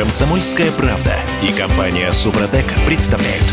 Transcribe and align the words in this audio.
Комсомольская 0.00 0.70
правда 0.72 1.14
и 1.42 1.52
компания 1.52 2.10
Супротек 2.10 2.64
представляют. 2.86 3.44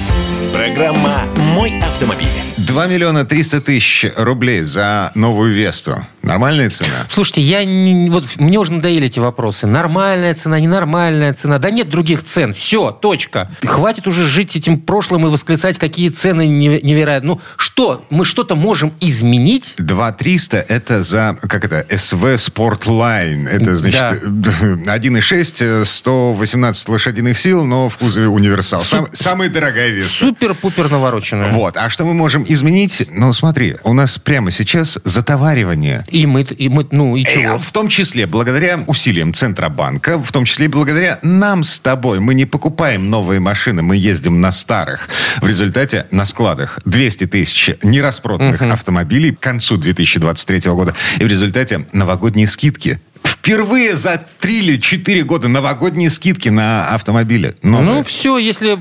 Программа 0.53 1.23
«Мой 1.53 1.77
автомобиль». 1.81 2.29
2 2.55 2.87
миллиона 2.87 3.25
300 3.25 3.59
тысяч 3.59 4.05
рублей 4.15 4.61
за 4.61 5.11
новую 5.13 5.53
Весту. 5.53 6.05
Нормальная 6.27 6.69
цена? 6.69 7.05
Слушайте, 7.09 7.41
я 7.41 7.63
не, 7.63 8.09
вот 8.09 8.25
мне 8.37 8.59
уже 8.59 8.73
надоели 8.73 9.07
эти 9.07 9.19
вопросы. 9.19 9.67
Нормальная 9.67 10.33
цена, 10.35 10.59
ненормальная 10.59 11.33
цена. 11.33 11.57
Да 11.59 11.69
нет 11.69 11.89
других 11.89 12.23
цен. 12.23 12.53
Все, 12.53 12.91
точка. 12.91 13.49
Хватит 13.63 14.07
уже 14.07 14.25
жить 14.25 14.55
этим 14.55 14.79
прошлым 14.79 15.27
и 15.27 15.29
восклицать, 15.29 15.77
какие 15.77 16.09
цены 16.09 16.45
невероятные. 16.47 17.35
Ну 17.35 17.41
что, 17.55 18.05
мы 18.09 18.25
что-то 18.25 18.55
можем 18.55 18.93
изменить? 18.99 19.73
2 19.77 20.11
300 20.11 20.57
это 20.57 21.03
за, 21.03 21.37
как 21.41 21.65
это, 21.65 21.85
СВ 21.97 22.23
Sportline. 22.35 23.47
Это, 23.47 23.77
значит, 23.77 24.21
да. 24.25 24.97
1,6, 24.97 25.85
118 25.85 26.89
лошадиных 26.89 27.37
сил, 27.37 27.63
но 27.65 27.89
в 27.89 27.97
кузове 27.97 28.27
универсал. 28.27 28.83
Сам, 28.83 29.07
самая 29.13 29.49
дорогая 29.49 29.89
Веста. 29.89 30.25
Супер-пупер 30.25 30.89
навороченная. 30.89 31.51
Вот. 31.51 31.77
А 31.77 31.89
что 31.89 32.05
мы 32.05 32.13
можем 32.13 32.45
изменить? 32.47 33.07
Ну, 33.11 33.31
смотри, 33.33 33.77
у 33.83 33.93
нас 33.93 34.17
прямо 34.17 34.51
сейчас 34.51 34.99
затоваривание. 35.03 36.05
И 36.17 36.25
мы, 36.25 36.41
и 36.41 36.67
мы 36.67 36.87
ну 36.89 37.15
и 37.15 37.23
чего? 37.23 37.55
Э, 37.55 37.59
в 37.59 37.71
том 37.71 37.89
числе 37.89 38.25
благодаря 38.25 38.83
усилиям 38.87 39.35
Центробанка, 39.35 40.17
в 40.17 40.31
том 40.31 40.45
числе 40.45 40.67
благодаря 40.67 41.19
нам 41.21 41.63
с 41.63 41.79
тобой. 41.79 42.19
Мы 42.19 42.33
не 42.33 42.45
покупаем 42.45 43.11
новые 43.11 43.39
машины, 43.39 43.83
мы 43.83 43.97
ездим 43.97 44.41
на 44.41 44.51
старых. 44.51 45.09
В 45.41 45.47
результате 45.47 46.07
на 46.09 46.25
складах 46.25 46.79
200 46.85 47.27
тысяч 47.27 47.69
нераспроданных 47.83 48.61
угу. 48.61 48.71
автомобилей 48.71 49.31
к 49.35 49.39
концу 49.39 49.77
2023 49.77 50.71
года. 50.71 50.95
И 51.19 51.23
в 51.23 51.27
результате 51.27 51.85
новогодние 51.93 52.47
скидки 52.47 52.99
Впервые 53.47 53.95
за 53.95 54.21
три 54.41 54.59
или 54.59 54.75
четыре 54.75 55.23
года 55.23 55.47
новогодние 55.47 56.09
скидки 56.09 56.49
на 56.49 56.89
автомобили. 56.89 57.55
Новые. 57.63 57.85
Ну, 57.85 58.03
все, 58.03 58.37
если 58.37 58.71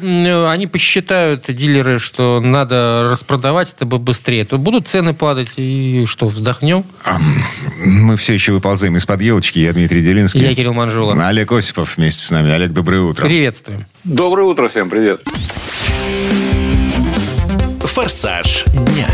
они 0.48 0.66
посчитают, 0.66 1.44
дилеры, 1.46 2.00
что 2.00 2.40
надо 2.40 3.06
распродавать 3.08 3.72
это 3.76 3.86
бы 3.86 4.00
быстрее, 4.00 4.44
то 4.44 4.58
будут 4.58 4.88
цены 4.88 5.14
падать, 5.14 5.50
и 5.54 6.04
что, 6.08 6.26
вздохнем? 6.26 6.84
Мы 7.84 8.16
все 8.16 8.34
еще 8.34 8.50
выползаем 8.50 8.96
из-под 8.96 9.22
елочки. 9.22 9.60
Я 9.60 9.72
Дмитрий 9.72 10.02
Делинский. 10.02 10.40
Я 10.40 10.52
Кирилл 10.52 10.74
Манжула. 10.74 11.14
Олег 11.28 11.52
Осипов 11.52 11.96
вместе 11.96 12.24
с 12.24 12.32
нами. 12.32 12.50
Олег, 12.50 12.72
доброе 12.72 13.02
утро. 13.02 13.24
Приветствуем. 13.24 13.86
Доброе 14.02 14.48
утро 14.48 14.66
всем, 14.66 14.90
привет. 14.90 15.20
Форсаж 17.82 18.64
дня. 18.64 19.06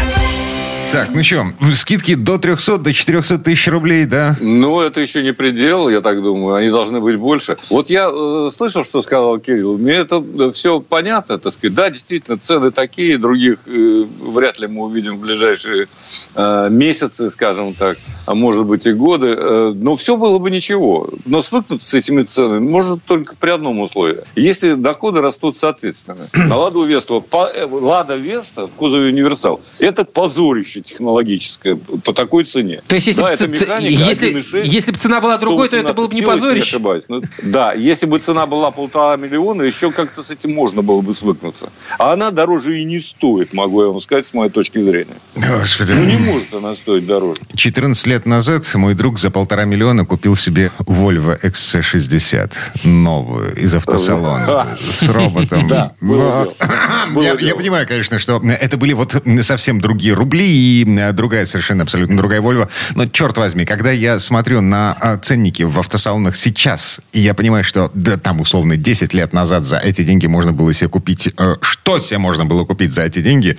Так, 0.93 1.09
ну 1.15 1.23
что, 1.23 1.47
скидки 1.75 2.15
до 2.15 2.37
300, 2.37 2.77
до 2.77 2.93
400 2.93 3.39
тысяч 3.39 3.67
рублей, 3.69 4.05
да? 4.05 4.37
Ну, 4.43 4.83
это 4.83 5.01
еще 5.01 5.23
не 5.23 5.33
предел, 5.33 5.89
я 5.89 6.03
так 6.03 6.23
думаю. 6.23 6.57
Они 6.57 6.69
должны 6.69 7.01
быть 7.01 7.17
больше. 7.17 7.57
Вот 7.71 7.89
я 7.89 8.11
э, 8.13 8.51
слышал, 8.53 8.85
что 8.85 9.01
сказал 9.01 9.39
Кирилл. 9.39 9.79
Мне 9.79 9.95
это 9.95 10.23
все 10.53 10.81
понятно, 10.81 11.39
так 11.39 11.55
сказать. 11.55 11.75
Да, 11.75 11.89
действительно, 11.89 12.37
цены 12.37 12.73
такие, 12.73 13.17
других 13.17 13.61
э, 13.65 14.05
вряд 14.21 14.59
ли 14.59 14.67
мы 14.67 14.83
увидим 14.83 15.17
в 15.17 15.21
ближайшие 15.21 15.87
э, 16.35 16.69
месяцы, 16.71 17.31
скажем 17.31 17.73
так, 17.73 17.97
а 18.27 18.35
может 18.35 18.67
быть 18.67 18.87
и 18.87 18.93
годы. 18.93 19.29
Э, 19.29 19.73
но 19.75 19.95
все 19.95 20.19
было 20.19 20.39
бы 20.39 20.51
ничего. 20.51 21.09
Но 21.25 21.41
свыкнуться 21.41 21.89
с 21.89 21.95
этими 21.95 22.23
ценами 22.25 22.69
может 22.69 23.03
только 23.05 23.35
при 23.35 23.49
одном 23.49 23.81
условии. 23.81 24.25
Если 24.37 24.75
доходы 24.75 25.23
растут 25.23 25.57
соответственно. 25.57 26.29
На 26.35 26.57
Ладу 26.59 26.85
Весту, 26.85 27.25
э, 27.33 27.67
Лада 27.67 28.17
Веста 28.17 28.67
в 28.67 28.73
кузове 28.73 29.09
универсал, 29.09 29.63
это 29.79 30.05
позорище 30.05 30.82
технологическое 30.83 31.77
по 31.77 32.13
такой 32.13 32.45
цене. 32.45 32.83
То 32.87 32.95
есть, 32.95 33.07
если, 33.07 33.23
да, 33.23 33.37
ц... 33.37 33.47
механика, 33.49 34.03
если, 34.05 34.67
если 34.67 34.93
бы 34.93 34.99
цена 34.99 35.21
была 35.21 35.39
другой, 35.39 35.69
то 35.69 35.77
это 35.77 35.93
было 35.93 36.09
бы 36.09 36.15
не 36.15 36.23
позорище? 36.23 36.79
Не 36.79 37.03
ну, 37.09 37.23
да, 37.43 37.73
если 37.73 38.07
бы 38.07 38.19
цена 38.19 38.47
была 38.47 38.71
полтора 38.71 39.17
миллиона, 39.17 39.63
еще 39.63 39.93
как-то 39.93 40.23
с 40.23 40.31
этим 40.31 40.53
можно 40.55 40.83
было 40.83 41.01
бы 41.01 41.15
свыкнуться. 41.15 41.71
А 41.99 42.13
она 42.13 42.31
дороже 42.31 42.81
и 42.81 42.85
не 42.85 43.01
стоит, 43.01 43.53
могу 43.53 43.83
я 43.83 43.89
вам 43.89 44.01
сказать, 44.01 44.27
с 44.27 44.35
моей 44.35 44.51
точки 44.51 44.83
зрения. 44.83 45.17
Господи. 45.35 45.93
Ну, 45.93 46.05
не 46.05 46.17
может 46.17 46.53
она 46.55 46.75
стоить 46.75 47.07
дороже. 47.07 47.41
14 47.55 48.07
лет 48.07 48.27
назад 48.27 48.67
мой 48.75 48.95
друг 48.95 49.19
за 49.19 49.31
полтора 49.31 49.65
миллиона 49.65 50.05
купил 50.05 50.37
себе 50.37 50.71
Volvo 50.81 51.39
XC60 51.41 52.53
новую 52.85 53.55
из 53.57 53.75
автосалона 53.75 54.77
с 54.79 55.09
роботом. 55.09 55.69
Да, 55.73 55.95
я 57.41 57.55
понимаю, 57.55 57.87
конечно, 57.87 58.19
что 58.19 58.43
это 58.43 58.77
были 58.77 58.93
вот 58.93 59.17
совсем 59.43 59.81
другие 59.81 60.15
рубли, 60.15 60.47
и 60.47 60.72
Э, 60.81 61.13
другая 61.13 61.47
совершенно 61.47 61.83
абсолютно 61.83 62.17
другая 62.17 62.41
Volvo. 62.41 62.69
Но 62.95 63.07
черт 63.07 63.37
возьми, 63.39 63.65
когда 63.65 63.91
я 63.91 64.19
смотрю 64.19 64.61
на 64.61 64.97
а, 65.01 65.19
ценники 65.19 65.63
в 65.63 65.79
автосалонах 65.79 66.37
сейчас, 66.37 67.01
и 67.13 67.21
я 67.21 67.35
понимаю, 67.35 67.65
что 67.65 67.91
да, 67.95 68.17
там 68.17 68.41
условно 68.41 68.77
10 68.77 69.15
лет 69.15 69.33
назад 69.33 69.65
за 69.65 69.79
эти 69.79 70.03
деньги 70.03 70.27
можно 70.27 70.53
было 70.53 70.73
себе 70.73 70.89
купить... 70.89 71.33
Э, 71.39 71.57
что 71.61 71.99
себе 71.99 72.19
можно 72.19 72.45
было 72.47 72.65
купить 72.65 72.93
за 72.93 73.03
эти 73.03 73.21
деньги? 73.21 73.57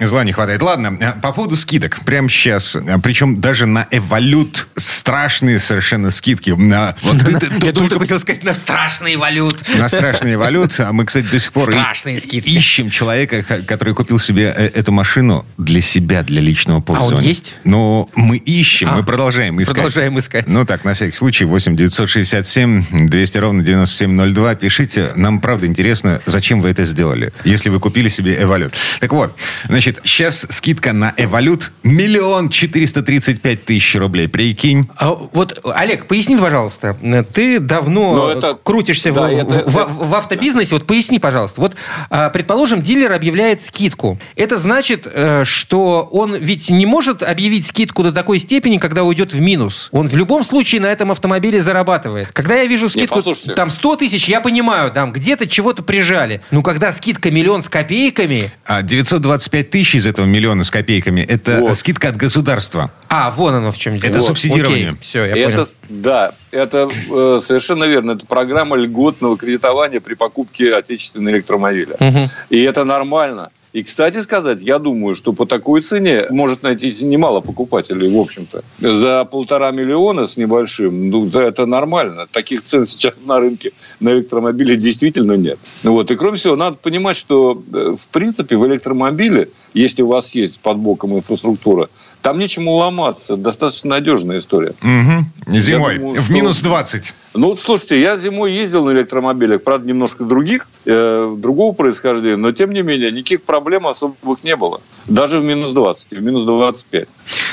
Зла 0.00 0.24
не 0.24 0.32
хватает. 0.32 0.62
Ладно, 0.62 0.96
э, 1.00 1.12
по 1.20 1.32
поводу 1.32 1.56
скидок. 1.56 2.00
Прямо 2.04 2.28
сейчас. 2.28 2.76
Э, 2.76 2.98
Причем 3.02 3.40
даже 3.40 3.66
на 3.66 3.86
Эволют 3.90 4.68
страшные 4.76 5.58
совершенно 5.58 6.10
скидки. 6.10 6.50
На, 6.68 6.94
вот 7.02 7.18
ты, 7.24 7.38
ты, 7.38 7.66
Я 7.66 7.72
ты 7.72 7.98
хотел 7.98 8.18
сказать 8.20 8.44
на 8.44 8.52
страшные 8.52 9.16
валют. 9.16 9.62
На 9.74 9.88
страшные 9.88 10.36
валют. 10.36 10.78
А 10.78 10.92
мы, 10.92 11.04
кстати, 11.06 11.26
до 11.26 11.38
сих 11.38 11.52
пор 11.52 11.70
страшные 11.70 12.20
скидки. 12.20 12.48
ищем 12.48 12.90
человека, 12.90 13.42
который 13.42 13.94
купил 13.94 14.18
себе 14.18 14.52
э, 14.54 14.66
эту 14.74 14.92
машину 14.92 15.46
для 15.56 15.80
себя, 15.80 16.22
для 16.22 16.40
личного 16.40 16.80
пользования. 16.80 17.16
А 17.16 17.18
он 17.18 17.24
есть? 17.24 17.54
Ну, 17.64 18.08
мы 18.14 18.36
ищем, 18.36 18.88
а, 18.90 18.96
мы 18.96 19.04
продолжаем 19.04 19.60
искать. 19.62 19.74
Продолжаем 19.74 20.18
искать. 20.18 20.48
Ну 20.48 20.64
так, 20.64 20.84
на 20.84 20.94
всякий 20.94 21.16
случай, 21.16 21.44
8 21.44 21.76
967 21.76 23.08
200 23.08 23.38
ровно 23.38 23.62
9702. 23.62 24.54
Пишите. 24.56 25.10
Нам, 25.16 25.40
правда, 25.40 25.66
интересно, 25.66 26.20
зачем 26.26 26.60
вы 26.60 26.70
это 26.70 26.84
сделали, 26.84 27.32
если 27.44 27.68
вы 27.70 27.80
купили 27.80 28.08
себе 28.08 28.36
Эволют. 28.42 28.74
Так 29.00 29.12
вот, 29.12 29.32
значит, 29.68 30.00
сейчас 30.04 30.46
скидка 30.50 30.92
на 30.92 31.14
Эволют 31.16 31.72
миллион 31.82 32.48
четыреста 32.48 33.02
тридцать 33.02 33.40
пять 33.40 33.64
тысяч 33.64 33.94
рублей. 33.96 34.28
Прикинь. 34.28 34.88
А, 34.96 35.10
вот, 35.10 35.60
Олег, 35.64 36.06
поясни, 36.06 36.36
пожалуйста, 36.36 36.96
ты 37.32 37.60
давно 37.60 38.14
ну, 38.14 38.28
это, 38.28 38.54
крутишься 38.54 39.12
да, 39.12 39.22
в, 39.22 39.24
это, 39.32 39.44
в, 39.44 39.52
это, 39.52 39.86
в, 39.88 40.08
в 40.08 40.14
автобизнесе. 40.14 40.74
Вот 40.74 40.86
поясни, 40.86 41.18
пожалуйста. 41.18 41.60
Вот, 41.60 41.76
а, 42.10 42.30
предположим, 42.30 42.82
дилер 42.82 43.12
объявляет 43.12 43.60
скидку. 43.60 44.18
Это 44.36 44.56
значит, 44.56 45.06
э, 45.06 45.44
что 45.44 46.08
он 46.10 46.34
ведь 46.36 46.70
не 46.70 46.86
может 46.86 47.22
объявить 47.22 47.66
скидку 47.66 48.02
до 48.02 48.12
такой 48.12 48.38
степени, 48.38 48.78
когда 48.78 49.04
уйдет 49.04 49.32
в 49.32 49.40
минус. 49.40 49.88
Он 49.92 50.08
в 50.08 50.14
любом 50.16 50.44
случае 50.44 50.80
на 50.80 50.86
этом 50.86 51.10
автомобиле 51.10 51.62
зарабатывает. 51.62 52.32
Когда 52.32 52.56
я 52.56 52.66
вижу 52.66 52.88
скидку 52.88 53.22
Нет, 53.24 53.54
там 53.54 53.70
100 53.70 53.96
тысяч, 53.96 54.28
я 54.28 54.40
понимаю, 54.40 54.90
там 54.90 55.12
где-то 55.12 55.46
чего-то 55.46 55.82
прижали. 55.82 56.42
Ну, 56.50 56.62
когда 56.62 56.92
скидка 56.92 57.30
миллион 57.30 57.62
с 57.62 57.68
копейками... 57.68 58.52
А 58.68 58.82
925 58.82 59.70
тысяч 59.70 59.94
из 59.94 60.06
этого 60.06 60.26
миллиона 60.26 60.62
с 60.62 60.70
копейками– 60.70 61.20
это 61.28 61.60
вот. 61.60 61.78
скидка 61.78 62.10
от 62.10 62.16
государства. 62.16 62.90
А, 63.08 63.30
вон 63.30 63.54
оно 63.54 63.72
в 63.72 63.78
чем 63.78 63.96
дело. 63.96 64.10
Это 64.10 64.18
вот. 64.18 64.26
субсидирование. 64.26 64.90
Окей. 64.90 65.00
Все, 65.00 65.24
я 65.24 65.34
это, 65.34 65.64
понял. 65.64 65.68
Да, 65.88 66.32
это 66.50 66.90
э, 67.10 67.40
совершенно 67.42 67.84
верно. 67.84 68.10
Это 68.10 68.26
программа 68.26 68.76
льготного 68.76 69.38
кредитования 69.38 70.00
при 70.00 70.12
покупке 70.12 70.74
отечественного 70.74 71.36
электромобиля. 71.36 71.96
Угу. 71.98 72.30
И 72.50 72.62
это 72.62 72.84
нормально. 72.84 73.48
И, 73.72 73.82
кстати 73.82 74.22
сказать, 74.22 74.62
я 74.62 74.78
думаю, 74.78 75.14
что 75.14 75.32
по 75.32 75.44
такой 75.44 75.82
цене 75.82 76.26
может 76.30 76.62
найти 76.62 76.96
немало 77.04 77.40
покупателей, 77.40 78.10
в 78.10 78.18
общем-то. 78.18 78.64
За 78.80 79.24
полтора 79.24 79.70
миллиона 79.72 80.26
с 80.26 80.36
небольшим, 80.38 81.10
ну, 81.10 81.26
да, 81.26 81.44
это 81.44 81.66
нормально. 81.66 82.26
Таких 82.30 82.62
цен 82.62 82.86
сейчас 82.86 83.14
на 83.26 83.38
рынке 83.38 83.72
на 84.00 84.10
электромобили 84.10 84.74
действительно 84.76 85.34
нет. 85.34 85.58
Вот. 85.82 86.10
И, 86.10 86.16
кроме 86.16 86.38
всего, 86.38 86.56
надо 86.56 86.76
понимать, 86.76 87.16
что, 87.16 87.62
э, 87.72 87.96
в 88.00 88.06
принципе, 88.08 88.56
в 88.56 88.66
электромобиле, 88.66 89.50
если 89.74 90.02
у 90.02 90.06
вас 90.06 90.34
есть 90.34 90.60
под 90.60 90.78
боком 90.78 91.16
инфраструктура, 91.16 91.90
там 92.22 92.38
нечему 92.38 92.72
ломаться. 92.72 93.36
Достаточно 93.36 93.90
надежная 93.90 94.38
история. 94.38 94.74
Угу. 94.82 95.58
Зимой. 95.58 95.98
Думаю, 95.98 96.22
в 96.22 96.30
минус 96.30 96.60
20. 96.60 97.14
Ну, 97.34 97.56
слушайте, 97.56 98.00
я 98.00 98.16
зимой 98.16 98.52
ездил 98.52 98.84
на 98.84 98.92
электромобилях, 98.92 99.62
правда, 99.62 99.86
немножко 99.86 100.24
других, 100.24 100.66
э, 100.86 101.34
другого 101.36 101.72
происхождения, 101.74 102.36
но, 102.36 102.52
тем 102.52 102.70
не 102.70 102.82
менее, 102.82 103.12
никаких 103.12 103.42
проблем 103.42 103.57
особых 103.90 104.44
не 104.44 104.56
было. 104.56 104.80
Даже 105.06 105.38
в 105.38 105.44
минус 105.44 105.72
20, 105.74 106.12
в 106.12 106.22
минус 106.22 106.46
25. 106.46 107.08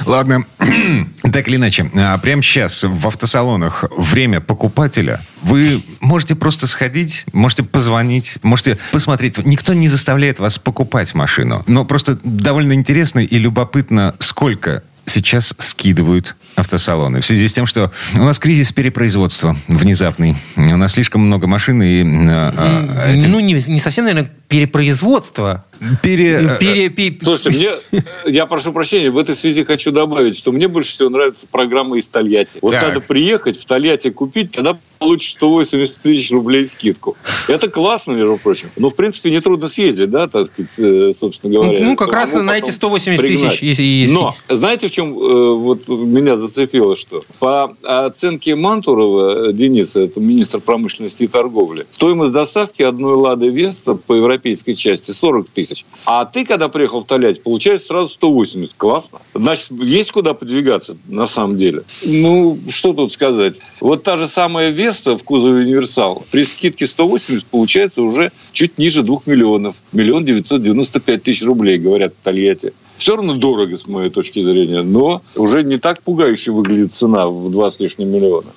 Ладно, 0.05 0.43
так 1.33 1.47
или 1.47 1.55
иначе, 1.55 1.89
а, 1.95 2.17
прямо 2.17 2.41
сейчас 2.41 2.83
в 2.83 3.07
автосалонах 3.07 3.85
время 3.97 4.41
покупателя. 4.41 5.21
Вы 5.41 5.81
можете 6.01 6.35
просто 6.35 6.67
сходить, 6.67 7.25
можете 7.33 7.63
позвонить, 7.63 8.37
можете 8.41 8.77
посмотреть. 8.91 9.37
Никто 9.45 9.73
не 9.73 9.87
заставляет 9.87 10.39
вас 10.39 10.59
покупать 10.59 11.13
машину. 11.13 11.63
Но 11.67 11.85
просто 11.85 12.19
довольно 12.23 12.73
интересно 12.73 13.19
и 13.19 13.37
любопытно, 13.37 14.15
сколько 14.19 14.83
сейчас 15.05 15.53
скидывают 15.59 16.35
автосалоны. 16.55 17.21
В 17.21 17.25
связи 17.25 17.47
с 17.47 17.53
тем, 17.53 17.67
что 17.67 17.91
у 18.15 18.23
нас 18.23 18.39
кризис 18.39 18.71
перепроизводства 18.71 19.55
внезапный. 19.67 20.35
У 20.55 20.61
нас 20.61 20.93
слишком 20.93 21.21
много 21.21 21.47
машин 21.47 21.81
и... 21.81 22.03
А, 22.27 23.11
этим... 23.13 23.31
Ну, 23.31 23.39
не, 23.39 23.53
не 23.53 23.79
совсем, 23.79 24.05
наверное, 24.05 24.31
перепроизводство. 24.47 25.65
Пере... 26.01 26.57
Пере... 26.59 26.89
Пере... 26.89 27.17
Слушайте, 27.21 27.49
мне, 27.91 28.03
я 28.25 28.45
прошу 28.45 28.71
прощения, 28.71 29.09
в 29.09 29.17
этой 29.17 29.35
связи 29.35 29.63
хочу 29.63 29.91
добавить, 29.91 30.37
что 30.37 30.51
мне 30.51 30.67
больше 30.67 30.91
всего 30.93 31.09
нравится 31.09 31.47
программа 31.49 31.97
из 31.97 32.07
Тольятти. 32.07 32.59
Вот 32.61 32.71
так. 32.71 32.83
надо 32.83 33.01
приехать 33.01 33.59
в 33.59 33.65
Тольятти 33.65 34.09
купить, 34.09 34.51
тогда 34.51 34.77
получишь 34.99 35.31
180 35.31 35.97
тысяч 35.97 36.31
рублей 36.31 36.67
скидку. 36.67 37.17
Это 37.47 37.69
классно, 37.69 38.13
между 38.13 38.37
прочим. 38.37 38.69
Но, 38.77 38.89
в 38.89 38.95
принципе, 38.95 39.31
нетрудно 39.31 39.67
съездить, 39.67 40.09
да, 40.09 40.27
так 40.27 40.47
сказать, 40.47 40.71
э, 40.79 41.11
собственно 41.19 41.53
говоря. 41.53 41.83
Ну, 41.83 41.95
как 41.95 42.13
раз 42.13 42.33
на 42.33 42.57
эти 42.57 42.69
180 42.69 43.19
пригнать. 43.19 43.51
тысяч. 43.51 43.61
Если, 43.61 43.83
если... 43.83 44.13
Но, 44.13 44.35
знаете, 44.49 44.87
в 44.87 44.91
чем 44.91 45.17
э, 45.17 45.53
вот 45.55 45.87
меня 45.87 46.37
зацепило, 46.37 46.95
что? 46.95 47.23
По 47.39 47.75
оценке 47.83 48.55
Мантурова 48.55 49.51
Дениса, 49.51 50.01
это 50.01 50.19
министр 50.19 50.59
промышленности 50.59 51.23
и 51.23 51.27
торговли, 51.27 51.85
стоимость 51.91 52.31
доставки 52.31 52.81
одной 52.81 53.15
«Лады 53.15 53.49
Веста» 53.49 53.95
по 53.95 54.17
европейской 54.35 54.73
части 54.73 55.11
40 55.11 55.49
тысяч. 55.49 55.85
А 56.05 56.25
ты, 56.25 56.45
когда 56.45 56.67
приехал 56.67 57.01
в 57.01 57.05
Тольятти, 57.05 57.39
получаешь 57.39 57.81
сразу 57.81 58.09
180. 58.09 58.73
Классно. 58.77 59.19
Значит, 59.33 59.71
есть 59.71 60.11
куда 60.11 60.33
подвигаться, 60.33 60.97
на 61.07 61.25
самом 61.25 61.57
деле. 61.57 61.83
Ну, 62.03 62.59
что 62.69 62.93
тут 62.93 63.13
сказать? 63.13 63.55
Вот 63.79 64.03
та 64.03 64.17
же 64.17 64.27
самая 64.27 64.69
«Веста» 64.69 65.17
в 65.17 65.23
кузове 65.23 65.63
универсал 65.63 66.25
при 66.31 66.45
скидке 66.45 66.87
180 66.87 67.45
получается 67.45 68.01
уже 68.01 68.31
чуть 68.51 68.77
ниже 68.77 69.03
2 69.03 69.21
миллионов. 69.25 69.75
Миллион 69.91 70.25
995 70.25 71.23
тысяч 71.23 71.43
рублей, 71.43 71.77
говорят 71.77 72.13
в 72.13 72.23
Тольятти. 72.23 72.73
Все 72.97 73.15
равно 73.15 73.35
дорого, 73.35 73.77
с 73.77 73.87
моей 73.87 74.09
точки 74.09 74.41
зрения, 74.41 74.81
но 74.81 75.21
уже 75.35 75.63
не 75.63 75.77
так 75.77 76.01
пугающе 76.01 76.51
выглядит 76.51 76.93
цена 76.93 77.27
в 77.27 77.51
2 77.51 77.69
с 77.69 77.79
лишним 77.79 78.09
миллиона. 78.09 78.47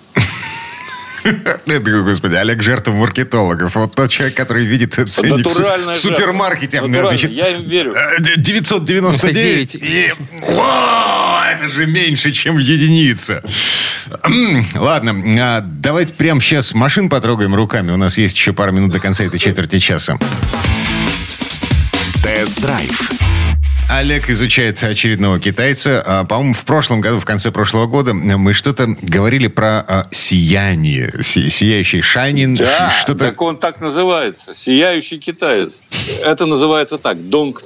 Господи, 2.04 2.34
Олег 2.34 2.62
жертва 2.62 2.92
маркетологов. 2.92 3.74
Вот 3.74 3.94
тот 3.94 4.10
человек, 4.10 4.36
который 4.36 4.64
видит 4.64 4.94
ценник 4.94 5.46
в 5.46 5.96
супермаркете. 5.96 6.82
Значит, 6.86 7.32
я 7.32 7.48
им 7.48 7.68
верю. 7.68 7.94
999 8.36 9.74
э, 9.74 9.78
и... 9.78 10.12
О, 10.48 11.42
это 11.52 11.68
же 11.68 11.86
меньше, 11.86 12.30
чем 12.30 12.58
единица. 12.58 13.42
Ладно, 14.74 15.14
а 15.40 15.60
давайте 15.60 16.14
прямо 16.14 16.40
сейчас 16.40 16.74
машин 16.74 17.08
потрогаем 17.08 17.54
руками. 17.54 17.92
У 17.92 17.96
нас 17.96 18.18
есть 18.18 18.36
еще 18.36 18.52
пару 18.52 18.72
минут 18.72 18.90
до 18.92 19.00
конца 19.00 19.24
этой 19.24 19.38
четверти 19.38 19.78
часа. 19.78 20.18
Тест-драйв 22.22 23.37
Олег 23.90 24.28
изучает 24.28 24.82
очередного 24.82 25.40
китайца. 25.40 26.02
А, 26.04 26.24
по-моему, 26.24 26.54
в 26.54 26.64
прошлом 26.64 27.00
году, 27.00 27.20
в 27.20 27.24
конце 27.24 27.50
прошлого 27.50 27.86
года, 27.86 28.12
мы 28.12 28.52
что-то 28.52 28.86
говорили 29.00 29.46
про 29.46 29.80
а, 29.80 30.08
сияние. 30.10 31.10
сияющий 31.22 32.02
шайнин. 32.02 32.54
Да, 32.54 32.90
что-то... 32.90 33.26
так 33.26 33.40
он 33.40 33.56
так 33.56 33.80
называется. 33.80 34.54
Сияющий 34.54 35.18
китаец. 35.18 35.70
Это 36.22 36.44
называется 36.44 36.98
так. 36.98 37.30
Донг 37.30 37.62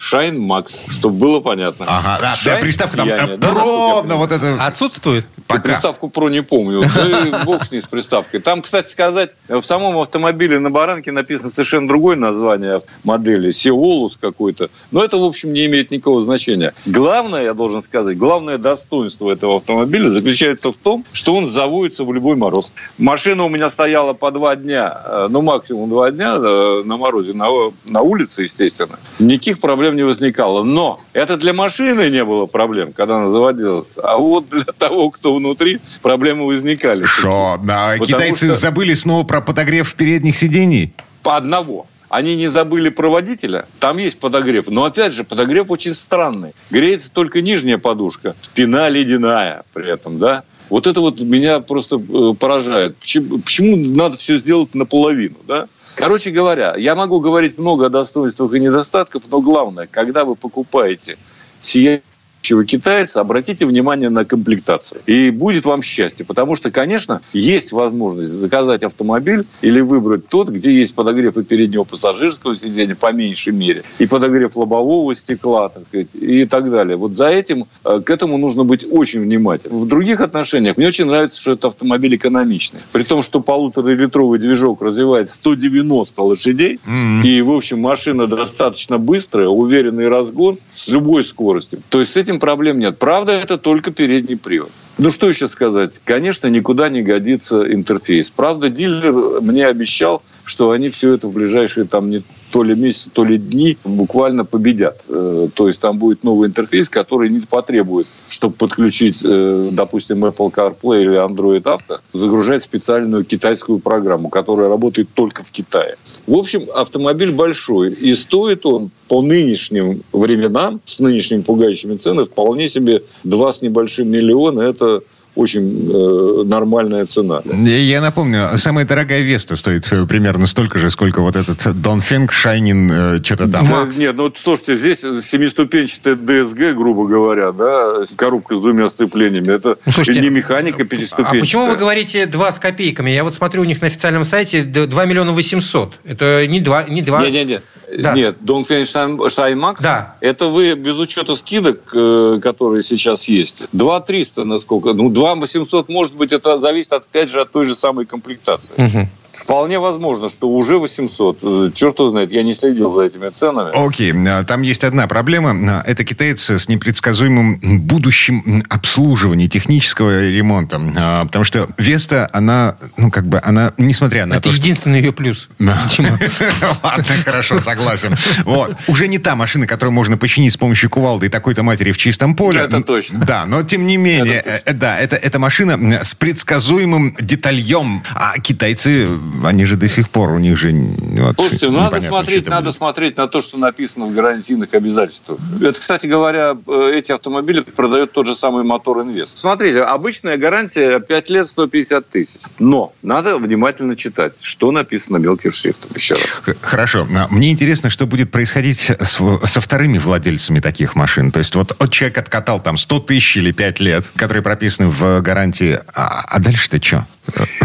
Shine 0.00 0.38
Max, 0.38 0.72
чтобы 0.88 1.16
было 1.16 1.40
понятно. 1.40 1.84
Ага, 1.88 2.18
да, 2.20 2.34
Shine, 2.34 2.54
да 2.54 2.56
приставка 2.56 2.96
там 2.96 3.06
сияние, 3.06 3.38
пробно 3.38 4.08
да, 4.08 4.16
вот 4.16 4.32
это. 4.32 4.64
Отсутствует? 4.64 5.26
Пока. 5.46 5.62
Приставку 5.62 6.08
Pro 6.08 6.30
не 6.30 6.42
помню. 6.42 6.82
Ну 6.82 7.44
бог 7.44 7.64
с 7.64 7.70
ней 7.70 7.80
с 7.80 7.86
приставкой. 7.86 8.40
Там, 8.40 8.62
кстати 8.62 8.90
сказать, 8.90 9.30
в 9.48 9.62
самом 9.62 9.98
автомобиле 9.98 10.58
на 10.58 10.70
баранке 10.70 11.12
написано 11.12 11.50
совершенно 11.50 11.88
другое 11.88 12.16
название 12.16 12.80
модели. 13.04 13.50
Сеолус 13.50 14.16
какой-то. 14.18 14.70
Но 14.90 15.04
это, 15.04 15.18
в 15.18 15.24
общем, 15.24 15.52
не 15.52 15.66
имеет 15.66 15.90
никакого 15.90 16.22
значения. 16.22 16.72
Главное, 16.86 17.42
я 17.42 17.54
должен 17.54 17.82
сказать, 17.82 18.16
главное 18.16 18.58
достоинство 18.58 19.30
этого 19.30 19.56
автомобиля 19.56 20.10
заключается 20.10 20.72
в 20.72 20.76
том, 20.76 21.04
что 21.12 21.34
он 21.34 21.48
заводится 21.48 22.04
в 22.04 22.12
любой 22.12 22.36
мороз. 22.36 22.70
Машина 22.96 23.44
у 23.44 23.48
меня 23.48 23.70
стояла 23.70 24.14
по 24.14 24.30
два 24.30 24.56
дня, 24.56 25.02
э, 25.04 25.26
ну, 25.30 25.42
максимум 25.42 25.90
два 25.90 26.10
дня 26.10 26.36
э, 26.36 26.82
на 26.84 26.96
морозе, 26.96 27.32
на, 27.34 27.48
на 27.84 28.00
улице, 28.00 28.42
естественно. 28.42 28.98
Никаких 29.18 29.60
проблем 29.60 29.89
проблем 29.90 29.96
не 29.96 30.02
возникало. 30.02 30.62
Но 30.62 30.98
это 31.12 31.36
для 31.36 31.52
машины 31.52 32.10
не 32.10 32.24
было 32.24 32.46
проблем, 32.46 32.92
когда 32.92 33.16
она 33.16 33.30
заводилась. 33.30 33.98
А 34.02 34.16
вот 34.16 34.48
для 34.48 34.64
того, 34.64 35.10
кто 35.10 35.34
внутри, 35.34 35.80
проблемы 36.02 36.46
возникали. 36.46 37.04
Что? 37.04 37.58
А 37.68 37.98
китайцы 37.98 38.46
что... 38.46 38.56
забыли 38.56 38.94
снова 38.94 39.24
про 39.24 39.40
подогрев 39.40 39.94
передних 39.94 40.36
сидений? 40.36 40.92
По 41.22 41.36
одного. 41.36 41.86
Они 42.10 42.34
не 42.34 42.48
забыли 42.48 42.88
про 42.88 43.08
водителя. 43.08 43.66
Там 43.78 43.98
есть 43.98 44.18
подогрев. 44.18 44.66
Но, 44.66 44.84
опять 44.84 45.12
же, 45.12 45.22
подогрев 45.22 45.70
очень 45.70 45.94
странный. 45.94 46.54
Греется 46.70 47.10
только 47.10 47.40
нижняя 47.40 47.78
подушка. 47.78 48.34
Спина 48.42 48.88
ледяная 48.88 49.62
при 49.72 49.88
этом, 49.90 50.18
да? 50.18 50.42
Вот 50.68 50.88
это 50.88 51.00
вот 51.00 51.20
меня 51.20 51.60
просто 51.60 51.96
э, 51.96 52.34
поражает. 52.38 52.96
Почему, 52.96 53.38
почему 53.38 53.76
надо 53.76 54.16
все 54.18 54.36
сделать 54.36 54.74
наполовину, 54.74 55.36
да? 55.46 55.68
Короче 55.94 56.30
говоря, 56.30 56.74
я 56.76 56.96
могу 56.96 57.20
говорить 57.20 57.58
много 57.58 57.86
о 57.86 57.90
достоинствах 57.90 58.54
и 58.54 58.60
недостатках, 58.60 59.22
но 59.30 59.40
главное, 59.40 59.86
когда 59.86 60.24
вы 60.24 60.34
покупаете 60.34 61.16
сияющий 61.60 62.02
будущего 62.40 62.64
китайца, 62.64 63.20
обратите 63.20 63.66
внимание 63.66 64.08
на 64.08 64.24
комплектацию. 64.24 65.02
И 65.06 65.30
будет 65.30 65.66
вам 65.66 65.82
счастье. 65.82 66.24
Потому 66.24 66.56
что, 66.56 66.70
конечно, 66.70 67.20
есть 67.32 67.72
возможность 67.72 68.30
заказать 68.30 68.82
автомобиль 68.82 69.44
или 69.62 69.80
выбрать 69.80 70.26
тот, 70.28 70.48
где 70.48 70.72
есть 70.72 70.94
подогрев 70.94 71.36
и 71.36 71.42
переднего 71.42 71.84
пассажирского 71.84 72.56
сидения 72.56 72.94
по 72.94 73.12
меньшей 73.12 73.52
мере, 73.52 73.82
и 73.98 74.06
подогрев 74.06 74.56
лобового 74.56 75.14
стекла 75.14 75.68
так 75.68 75.82
сказать, 75.88 76.08
и 76.14 76.44
так 76.46 76.70
далее. 76.70 76.96
Вот 76.96 77.12
за 77.12 77.28
этим, 77.28 77.66
э, 77.84 78.00
к 78.00 78.10
этому 78.10 78.38
нужно 78.38 78.64
быть 78.64 78.84
очень 78.90 79.20
внимательным. 79.20 79.78
В 79.78 79.86
других 79.86 80.20
отношениях 80.20 80.76
мне 80.76 80.88
очень 80.88 81.06
нравится, 81.06 81.40
что 81.40 81.52
это 81.52 81.68
автомобиль 81.68 82.16
экономичный. 82.16 82.80
При 82.92 83.02
том, 83.02 83.22
что 83.22 83.40
полуторалитровый 83.40 84.38
движок 84.38 84.82
развивает 84.82 85.28
190 85.28 86.22
лошадей, 86.22 86.80
mm-hmm. 86.86 87.22
и, 87.24 87.42
в 87.42 87.52
общем, 87.52 87.80
машина 87.80 88.26
достаточно 88.26 88.98
быстрая, 88.98 89.48
уверенный 89.48 90.08
разгон 90.08 90.58
с 90.72 90.88
любой 90.88 91.24
скоростью. 91.24 91.80
То 91.88 92.00
есть 92.00 92.12
с 92.12 92.16
этим 92.16 92.29
проблем 92.38 92.78
нет. 92.78 92.98
Правда, 92.98 93.32
это 93.32 93.58
только 93.58 93.90
передний 93.90 94.36
привод. 94.36 94.70
Ну, 94.98 95.08
что 95.10 95.28
еще 95.28 95.48
сказать? 95.48 96.00
Конечно, 96.04 96.46
никуда 96.48 96.88
не 96.88 97.02
годится 97.02 97.72
интерфейс. 97.72 98.30
Правда, 98.30 98.68
дилер 98.68 99.40
мне 99.40 99.66
обещал, 99.66 100.22
что 100.44 100.72
они 100.72 100.90
все 100.90 101.14
это 101.14 101.26
в 101.28 101.32
ближайшие 101.32 101.86
там 101.86 102.10
не 102.10 102.22
то 102.50 102.62
ли 102.62 102.74
месяц, 102.74 103.08
то 103.12 103.24
ли 103.24 103.38
дни 103.38 103.76
буквально 103.84 104.44
победят. 104.44 105.04
Э, 105.08 105.48
то 105.54 105.68
есть 105.68 105.80
там 105.80 105.98
будет 105.98 106.24
новый 106.24 106.48
интерфейс, 106.48 106.88
который 106.88 107.28
не 107.30 107.40
потребует, 107.40 108.06
чтобы 108.28 108.54
подключить, 108.54 109.20
э, 109.24 109.68
допустим, 109.72 110.24
Apple 110.24 110.52
CarPlay 110.52 111.02
или 111.02 111.24
Android 111.24 111.62
Auto, 111.62 112.00
загружать 112.12 112.62
специальную 112.62 113.24
китайскую 113.24 113.78
программу, 113.78 114.28
которая 114.28 114.68
работает 114.68 115.08
только 115.14 115.44
в 115.44 115.50
Китае. 115.50 115.96
В 116.26 116.34
общем, 116.34 116.68
автомобиль 116.74 117.32
большой, 117.32 117.92
и 117.92 118.14
стоит 118.14 118.66
он 118.66 118.90
по 119.08 119.22
нынешним 119.22 120.02
временам, 120.12 120.80
с 120.84 121.00
нынешними 121.00 121.42
пугающими 121.42 121.96
ценами, 121.96 122.26
вполне 122.26 122.68
себе 122.68 123.02
2 123.24 123.52
с 123.52 123.62
небольшим 123.62 124.08
миллиона. 124.08 124.60
Это 124.62 125.02
очень 125.34 125.90
э, 125.90 126.44
нормальная 126.44 127.06
цена. 127.06 127.42
Я 127.44 128.00
напомню, 128.00 128.48
самая 128.56 128.84
дорогая 128.84 129.22
Веста 129.22 129.56
стоит 129.56 129.86
э, 129.92 130.06
примерно 130.06 130.46
столько 130.46 130.78
же, 130.78 130.90
сколько 130.90 131.20
вот 131.20 131.36
этот 131.36 131.80
Донфенг 131.80 132.32
Шайнин 132.32 132.90
э, 132.90 133.22
что-то 133.22 133.48
там. 133.48 133.66
Да, 133.66 133.88
нет, 133.96 134.16
ну 134.16 134.32
слушайте, 134.34 134.76
здесь 134.76 135.00
семиступенчатая 135.00 136.16
ДСГ, 136.16 136.74
грубо 136.76 137.06
говоря, 137.06 137.52
да, 137.52 138.04
с 138.04 138.14
коробкой 138.16 138.58
с 138.58 138.60
двумя 138.60 138.88
сцеплениями. 138.88 139.54
Это 139.54 139.78
ну, 139.86 139.92
слушайте, 139.92 140.20
не 140.20 140.30
механика 140.30 140.84
пятиступенчатая. 140.84 141.38
А 141.38 141.40
почему 141.40 141.66
вы 141.66 141.76
говорите 141.76 142.26
2 142.26 142.52
с 142.52 142.58
копейками? 142.58 143.10
Я 143.10 143.24
вот 143.24 143.34
смотрю 143.34 143.62
у 143.62 143.64
них 143.64 143.80
на 143.80 143.86
официальном 143.86 144.24
сайте 144.24 144.62
2 144.62 145.04
миллиона 145.04 145.32
800. 145.32 146.00
Это 146.04 146.46
не 146.46 146.60
2... 146.60 146.84
Не 146.84 147.02
2... 147.02 147.22
Не-не-не. 147.26 147.60
Да. 147.96 148.14
Нет, 148.14 148.36
Dongfeng 148.40 148.82
Shine 148.82 149.76
да. 149.80 150.16
это 150.20 150.46
вы 150.46 150.74
без 150.74 150.96
учета 150.96 151.34
скидок, 151.34 151.92
э, 151.94 152.38
которые 152.42 152.82
сейчас 152.82 153.28
есть, 153.28 153.64
2 153.72 154.00
300, 154.00 154.44
насколько, 154.44 154.92
ну, 154.92 155.08
2 155.08 155.34
800, 155.36 155.88
может 155.88 156.14
быть, 156.14 156.32
это 156.32 156.58
зависит, 156.58 156.92
опять 156.92 157.28
же, 157.28 157.40
от 157.40 157.50
той 157.50 157.64
же 157.64 157.74
самой 157.74 158.06
комплектации. 158.06 158.74
Угу. 158.76 159.08
Вполне 159.32 159.78
возможно, 159.78 160.28
что 160.28 160.48
уже 160.48 160.78
800. 160.78 161.38
Э, 161.42 161.70
черт 161.74 161.98
его 161.98 162.10
знает, 162.10 162.32
я 162.32 162.42
не 162.42 162.52
следил 162.52 162.92
за 162.92 163.02
этими 163.02 163.28
ценами. 163.30 163.70
Окей, 163.74 164.12
okay. 164.12 164.44
там 164.44 164.62
есть 164.62 164.84
одна 164.84 165.06
проблема. 165.06 165.82
Это 165.86 166.04
китайцы 166.04 166.58
с 166.58 166.68
непредсказуемым 166.68 167.60
будущим 167.80 168.64
обслуживанием 168.68 169.48
технического 169.48 170.28
ремонта. 170.28 170.80
А, 170.96 171.24
потому 171.24 171.44
что 171.44 171.68
Веста, 171.78 172.28
она, 172.32 172.76
ну, 172.96 173.10
как 173.10 173.26
бы, 173.26 173.40
она, 173.42 173.72
несмотря 173.78 174.26
на 174.26 174.34
Это 174.34 174.50
то, 174.50 174.50
единственный 174.50 175.00
ее 175.00 175.12
плюс. 175.12 175.48
Ладно, 175.58 177.04
хорошо, 177.24 177.60
согласен. 177.60 178.16
Вот. 178.44 178.76
Уже 178.88 179.08
не 179.08 179.18
та 179.18 179.36
машина, 179.36 179.66
которую 179.66 179.92
можно 179.92 180.16
починить 180.16 180.52
с 180.52 180.56
помощью 180.56 180.90
кувалды 180.90 181.26
и 181.26 181.28
такой-то 181.28 181.62
матери 181.62 181.92
в 181.92 181.98
чистом 181.98 182.34
поле. 182.34 182.60
Это 182.60 182.82
точно. 182.82 183.20
Да, 183.20 183.46
но 183.46 183.62
тем 183.62 183.86
не 183.86 183.96
менее, 183.96 184.42
э, 184.44 184.72
да, 184.72 184.98
это, 184.98 185.16
это 185.16 185.38
машина 185.38 186.00
с 186.02 186.14
предсказуемым 186.14 187.16
детальем. 187.20 188.02
А 188.14 188.38
китайцы 188.38 189.08
они 189.44 189.64
же 189.64 189.76
до 189.76 189.88
сих 189.88 190.10
пор, 190.10 190.30
у 190.32 190.38
них 190.38 190.56
же... 190.56 190.72
Вот, 190.72 191.36
Слушайте, 191.36 191.70
ну, 191.70 191.78
надо 191.78 192.00
смотреть, 192.00 192.48
надо 192.48 192.72
смотреть 192.72 193.16
на 193.16 193.28
то, 193.28 193.40
что 193.40 193.58
написано 193.58 194.06
в 194.06 194.14
гарантийных 194.14 194.72
обязательствах. 194.74 195.38
Это, 195.60 195.80
кстати 195.80 196.06
говоря, 196.06 196.56
э, 196.66 196.92
эти 196.94 197.12
автомобили 197.12 197.60
продает 197.60 198.12
тот 198.12 198.26
же 198.26 198.34
самый 198.34 198.64
Мотор 198.64 199.02
Инвест. 199.02 199.38
Смотрите, 199.38 199.82
обычная 199.82 200.36
гарантия 200.36 201.00
5 201.00 201.30
лет 201.30 201.48
150 201.48 202.08
тысяч. 202.08 202.40
Но 202.58 202.92
надо 203.02 203.38
внимательно 203.38 203.96
читать, 203.96 204.34
что 204.40 204.70
написано 204.72 205.18
мелким 205.18 205.50
шрифтом. 205.50 205.90
Еще 205.94 206.14
раз. 206.14 206.56
Хорошо. 206.60 207.06
А 207.14 207.28
мне 207.30 207.50
интересно, 207.50 207.90
что 207.90 208.06
будет 208.06 208.30
происходить 208.30 208.78
с, 208.78 209.20
со 209.44 209.60
вторыми 209.60 209.98
владельцами 209.98 210.60
таких 210.60 210.94
машин. 210.94 211.30
То 211.32 211.38
есть 211.38 211.54
вот 211.54 211.76
человек 211.90 212.18
откатал 212.18 212.60
там 212.60 212.78
100 212.78 213.00
тысяч 213.00 213.36
или 213.36 213.52
5 213.52 213.80
лет, 213.80 214.10
которые 214.16 214.42
прописаны 214.42 214.88
в 214.88 215.20
гарантии. 215.20 215.78
А, 215.94 216.22
а 216.26 216.38
дальше-то 216.40 216.82
что? 216.82 217.06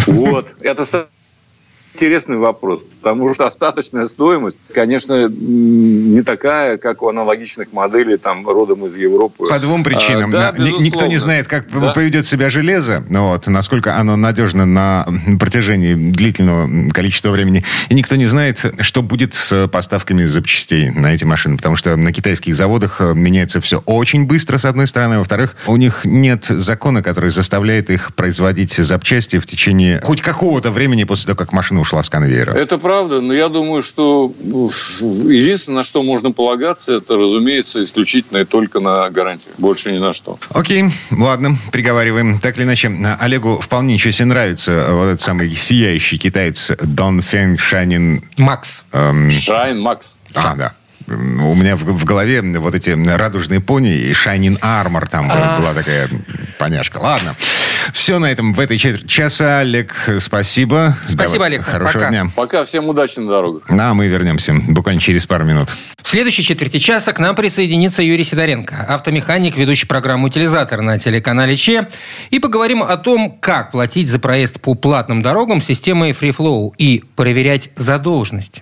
Вот. 0.07 0.55
Это 0.61 0.85
интересный 1.95 2.37
вопрос, 2.37 2.81
потому 3.01 3.33
что 3.33 3.47
остаточная 3.47 4.05
стоимость, 4.05 4.57
конечно, 4.73 5.29
не 5.29 6.21
такая, 6.23 6.77
как 6.77 7.01
у 7.01 7.07
аналогичных 7.07 7.71
моделей 7.71 8.17
там 8.17 8.45
родом 8.47 8.85
из 8.85 8.97
Европы. 8.97 9.47
По 9.47 9.59
двум 9.59 9.83
причинам. 9.83 10.29
А, 10.35 10.51
да, 10.51 10.55
Никто 10.57 11.05
не 11.05 11.17
знает, 11.17 11.47
как 11.47 11.71
да? 11.71 11.93
поведет 11.93 12.27
себя 12.27 12.49
железо, 12.49 13.05
вот, 13.09 13.47
насколько 13.47 13.95
оно 13.95 14.17
надежно 14.17 14.65
на 14.65 15.07
протяжении 15.39 15.93
длительного 15.93 16.91
количества 16.91 17.29
времени. 17.29 17.63
И 17.89 17.95
никто 17.95 18.17
не 18.17 18.25
знает, 18.25 18.63
что 18.81 19.01
будет 19.01 19.33
с 19.33 19.67
поставками 19.69 20.25
запчастей 20.25 20.89
на 20.89 21.13
эти 21.13 21.23
машины, 21.23 21.55
потому 21.55 21.77
что 21.77 21.95
на 21.95 22.11
китайских 22.11 22.55
заводах 22.55 22.99
э, 22.99 23.13
меняется 23.13 23.61
все 23.61 23.81
очень 23.85 24.25
быстро, 24.25 24.57
с 24.57 24.65
одной 24.65 24.87
стороны. 24.87 25.19
Во-вторых, 25.19 25.55
у 25.67 25.77
них 25.77 26.01
нет 26.03 26.45
закона, 26.45 27.01
который 27.01 27.31
заставляет 27.31 27.89
их 27.89 28.13
производить 28.15 28.73
запчасти 28.73 29.39
в 29.39 29.45
течение 29.45 30.01
хоть 30.03 30.21
какого-то 30.21 30.71
времени 30.71 31.03
после 31.03 31.27
того, 31.27 31.37
как 31.37 31.53
машина 31.53 31.81
ушла 31.85 32.01
с 32.01 32.09
конвейера. 32.09 32.51
Это 32.51 32.77
правда, 32.77 33.21
но 33.21 33.33
я 33.33 33.47
думаю, 33.47 33.81
что 33.81 34.33
единственное, 34.39 35.77
на 35.77 35.83
что 35.83 36.03
можно 36.03 36.31
полагаться, 36.31 36.93
это, 36.93 37.15
разумеется, 37.15 37.83
исключительно 37.83 38.39
и 38.39 38.45
только 38.45 38.79
на 38.79 39.09
гарантию. 39.09 39.53
Больше 39.57 39.91
ни 39.91 39.99
на 39.99 40.13
что. 40.13 40.39
Окей, 40.49 40.85
ладно, 41.11 41.57
приговариваем. 41.71 42.39
Так 42.39 42.57
или 42.57 42.63
иначе, 42.63 42.91
Олегу 43.19 43.59
вполне 43.61 43.93
ничего 43.93 44.11
себе 44.11 44.25
нравится 44.25 44.87
вот 44.91 45.05
этот 45.05 45.21
самый 45.21 45.53
сияющий 45.55 46.17
китаец 46.17 46.71
Дон 46.81 47.19
Фeng 47.19 47.57
Шанин... 47.57 48.23
Макс. 48.37 48.83
Эм... 48.91 49.31
Шайн 49.31 49.79
Макс. 49.79 50.15
А, 50.33 50.55
да 50.55 50.73
у 51.07 51.55
меня 51.55 51.75
в, 51.75 51.83
в 51.83 52.05
голове 52.05 52.41
вот 52.59 52.75
эти 52.75 52.89
радужные 52.89 53.59
пони 53.59 53.95
и 53.95 54.11
Shining 54.11 54.59
Armor 54.59 55.07
там 55.09 55.29
а... 55.31 55.59
была 55.59 55.73
такая 55.73 56.09
поняшка. 56.57 56.97
Ладно. 56.97 57.35
Все 57.93 58.19
на 58.19 58.31
этом 58.31 58.53
в 58.53 58.59
этой 58.59 58.77
четверти 58.77 59.07
часа. 59.07 59.59
Олег, 59.59 59.93
спасибо. 60.19 60.97
Спасибо, 61.03 61.33
Давай, 61.33 61.49
Олег. 61.49 61.63
Хорошего 61.63 61.99
Пока. 61.99 62.09
дня. 62.09 62.31
Пока. 62.35 62.65
Всем 62.65 62.89
удачи 62.89 63.19
на 63.19 63.27
дорогах. 63.27 63.63
А 63.69 63.93
мы 63.93 64.07
вернемся 64.07 64.53
буквально 64.53 65.01
через 65.01 65.25
пару 65.25 65.45
минут. 65.45 65.69
В 66.01 66.09
следующей 66.09 66.43
четверти 66.43 66.77
часа 66.77 67.13
к 67.13 67.19
нам 67.19 67.35
присоединится 67.35 68.03
Юрий 68.03 68.23
Сидоренко, 68.23 68.85
автомеханик, 68.87 69.57
ведущий 69.57 69.87
программу 69.87 70.27
«Утилизатор» 70.27 70.81
на 70.81 70.99
телеканале 70.99 71.57
ЧЕ. 71.57 71.87
И 72.29 72.39
поговорим 72.39 72.83
о 72.83 72.97
том, 72.97 73.37
как 73.39 73.71
платить 73.71 74.07
за 74.07 74.19
проезд 74.19 74.61
по 74.61 74.75
платным 74.75 75.21
дорогам 75.21 75.61
системой 75.61 76.11
FreeFlow 76.11 76.73
и 76.77 77.03
проверять 77.15 77.71
задолженность. 77.75 78.61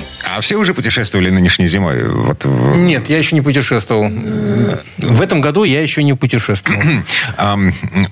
А 0.33 0.39
все 0.39 0.55
уже 0.55 0.73
путешествовали 0.73 1.29
нынешней 1.29 1.67
зимой? 1.67 2.03
Вот... 2.03 2.45
Нет, 2.45 3.09
я 3.09 3.17
еще 3.17 3.35
не 3.35 3.41
путешествовал. 3.41 4.09
В 4.97 5.21
этом 5.21 5.41
году 5.41 5.63
я 5.65 5.81
еще 5.81 6.03
не 6.03 6.13
путешествовал. 6.13 6.81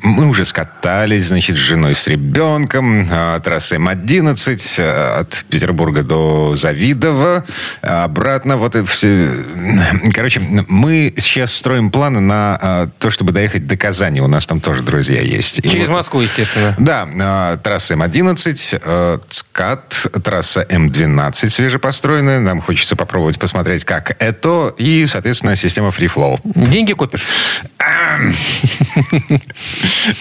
Мы 0.03 0.27
уже 0.27 0.43
скатались, 0.43 1.27
значит, 1.27 1.55
с 1.55 1.59
женой, 1.59 1.95
с 1.95 2.07
ребенком. 2.07 3.07
А, 3.09 3.39
трасса 3.39 3.75
М-11 3.75 4.79
а, 4.79 5.19
от 5.19 5.45
Петербурга 5.49 6.03
до 6.03 6.55
Завидова. 6.57 7.45
Обратно. 7.81 8.57
Вот. 8.57 8.75
Короче, 10.13 10.41
мы 10.67 11.13
сейчас 11.17 11.53
строим 11.53 11.89
планы 11.89 12.19
на 12.19 12.57
а, 12.61 12.89
то, 12.99 13.11
чтобы 13.11 13.31
доехать 13.31 13.65
до 13.65 13.77
Казани. 13.77 14.19
У 14.19 14.27
нас 14.27 14.45
там 14.45 14.59
тоже 14.59 14.83
друзья 14.83 15.21
есть. 15.21 15.61
Через 15.63 15.88
вот... 15.88 15.95
Москву, 15.95 16.21
естественно. 16.21 16.75
Да. 16.77 17.57
Трасса 17.63 17.93
М-11, 17.93 19.21
ЦКАТ, 19.29 20.07
трасса 20.23 20.65
М-12 20.69 21.49
свежепостроенная 21.49 22.08
устроены. 22.09 22.39
Нам 22.39 22.61
хочется 22.61 22.95
попробовать 22.95 23.37
посмотреть, 23.39 23.85
как 23.85 24.15
это. 24.19 24.73
И, 24.77 25.05
соответственно, 25.07 25.55
система 25.55 25.89
Free 25.89 26.11
Flow. 26.13 26.39
Деньги 26.43 26.93
копишь? 26.93 27.25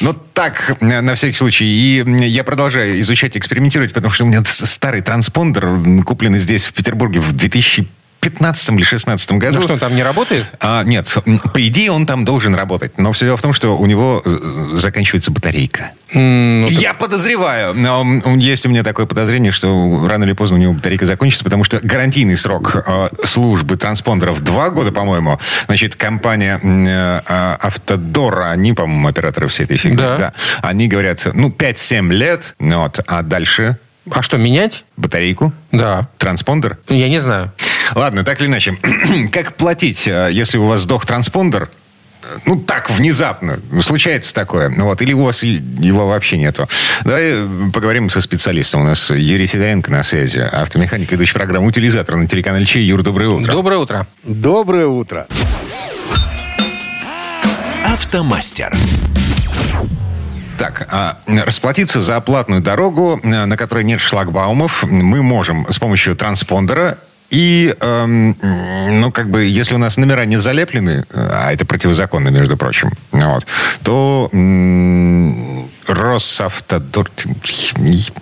Ну, 0.01 0.13
так, 0.13 0.77
на 0.81 1.15
всякий 1.15 1.37
случай. 1.37 1.65
И 1.65 2.05
я 2.27 2.45
продолжаю 2.45 3.01
изучать, 3.01 3.37
экспериментировать, 3.37 3.93
потому 3.93 4.13
что 4.13 4.25
у 4.25 4.27
меня 4.27 4.43
старый 4.45 5.01
транспондер, 5.01 6.03
купленный 6.05 6.39
здесь, 6.39 6.67
в 6.67 6.73
Петербурге, 6.75 7.21
в 7.21 7.33
2000 7.33 7.87
15 8.21 8.71
или 8.71 8.85
16 8.85 9.33
году. 9.33 9.57
Ну 9.57 9.63
что, 9.63 9.75
он 9.75 9.79
там 9.79 9.95
не 9.95 10.03
работает? 10.03 10.47
А, 10.61 10.83
нет, 10.85 11.13
по 11.53 11.67
идее 11.67 11.93
он 11.93 12.07
там 12.07 12.25
должен 12.25 12.55
работать. 12.55 12.99
Но 12.99 13.13
все 13.13 13.27
дело 13.27 13.37
в 13.37 13.43
том, 13.43 13.53
что 13.53 13.77
у 13.77 13.87
него 13.87 14.23
э, 14.25 14.39
заканчивается 14.75 15.31
батарейка. 15.31 15.93
Mm, 16.13 16.63
ну, 16.63 16.69
Я 16.69 16.91
так... 16.91 16.99
подозреваю, 16.99 17.75
но 17.75 18.05
есть 18.37 18.67
у 18.67 18.69
меня 18.69 18.83
такое 18.83 19.07
подозрение, 19.07 19.53
что 19.53 20.07
рано 20.09 20.25
или 20.25 20.33
поздно 20.33 20.57
у 20.57 20.61
него 20.61 20.73
батарейка 20.73 21.07
закончится, 21.07 21.45
потому 21.45 21.65
что 21.65 21.79
гарантийный 21.83 22.37
срок 22.37 22.77
э, 22.87 23.09
службы 23.25 23.77
транспондеров 23.77 24.41
два 24.41 24.71
года, 24.71 24.91
по-моему. 24.91 25.39
Значит, 25.67 25.95
компания 25.95 26.61
э, 26.63 27.21
Автодора, 27.61 28.51
они, 28.51 28.73
по-моему, 28.73 29.09
операторы 29.09 29.49
всей 29.49 29.65
этой 29.65 29.77
фигни, 29.77 29.97
да. 29.97 30.17
да. 30.19 30.33
Они 30.63 30.89
говорят, 30.89 31.27
ну, 31.35 31.51
5-7 31.51 32.13
лет, 32.13 32.55
вот, 32.59 33.01
а 33.07 33.23
дальше... 33.23 33.79
А 34.11 34.23
что, 34.23 34.39
менять? 34.39 34.85
Батарейку? 34.97 35.53
Да. 35.71 36.09
Транспондер? 36.17 36.79
Я 36.89 37.09
не 37.09 37.19
знаю. 37.19 37.53
Ладно, 37.95 38.25
так 38.25 38.41
или 38.41 38.49
иначе. 38.49 38.77
как 39.33 39.57
платить, 39.57 40.07
э, 40.09 40.31
если 40.33 40.59
у 40.59 40.67
вас 40.67 40.83
сдох 40.83 41.07
транспондер? 41.07 41.69
ну, 42.47 42.57
так, 42.57 42.91
внезапно. 42.91 43.61
Случается 43.83 44.35
такое. 44.35 44.69
Ну, 44.69 44.85
вот. 44.85 45.01
Или 45.03 45.13
у 45.13 45.25
вас 45.25 45.43
его 45.43 46.09
вообще 46.09 46.37
нету. 46.37 46.69
Давай 47.05 47.33
э, 47.33 47.47
поговорим 47.73 48.11
со 48.11 48.21
специалистом. 48.21 48.83
У 48.83 48.85
нас 48.85 49.11
Юрий 49.11 49.47
Сидоренко 49.47 49.91
на 49.91 50.03
связи. 50.03 50.39
Автомеханик, 50.39 51.11
ведущий 51.11 51.35
программу 51.35 51.67
«Утилизатор» 51.67 52.17
на 52.17 52.27
телеканале 52.27 52.67
Чей. 52.67 52.85
Юр, 52.85 53.03
доброе 53.03 53.31
утро. 53.31 53.53
Доброе 53.53 53.79
утро. 53.79 54.07
Доброе 54.25 54.87
утро. 54.87 55.27
Автомастер. 57.85 58.75
Так, 60.59 60.89
а 60.91 61.19
расплатиться 61.27 62.01
за 62.01 62.17
оплатную 62.17 62.61
дорогу, 62.61 63.21
э, 63.23 63.45
на 63.45 63.57
которой 63.57 63.85
нет 63.85 64.01
шлагбаумов, 64.01 64.85
мы 64.85 65.23
можем 65.23 65.67
с 65.71 65.79
помощью 65.79 66.17
транспондера 66.17 66.99
и, 67.31 67.75
эм, 67.81 68.37
ну, 69.01 69.13
как 69.13 69.31
бы, 69.31 69.45
если 69.45 69.75
у 69.75 69.79
нас 69.79 69.97
номера 69.97 70.25
не 70.25 70.39
залеплены, 70.39 71.05
а 71.13 71.53
это 71.53 71.67
противозаконно, 71.67 72.29
между 72.29 72.57
прочим, 72.57 72.91
вот, 73.13 73.47
то 73.83 74.31
эм, 74.33 75.69
Росавтодор... 75.87 77.11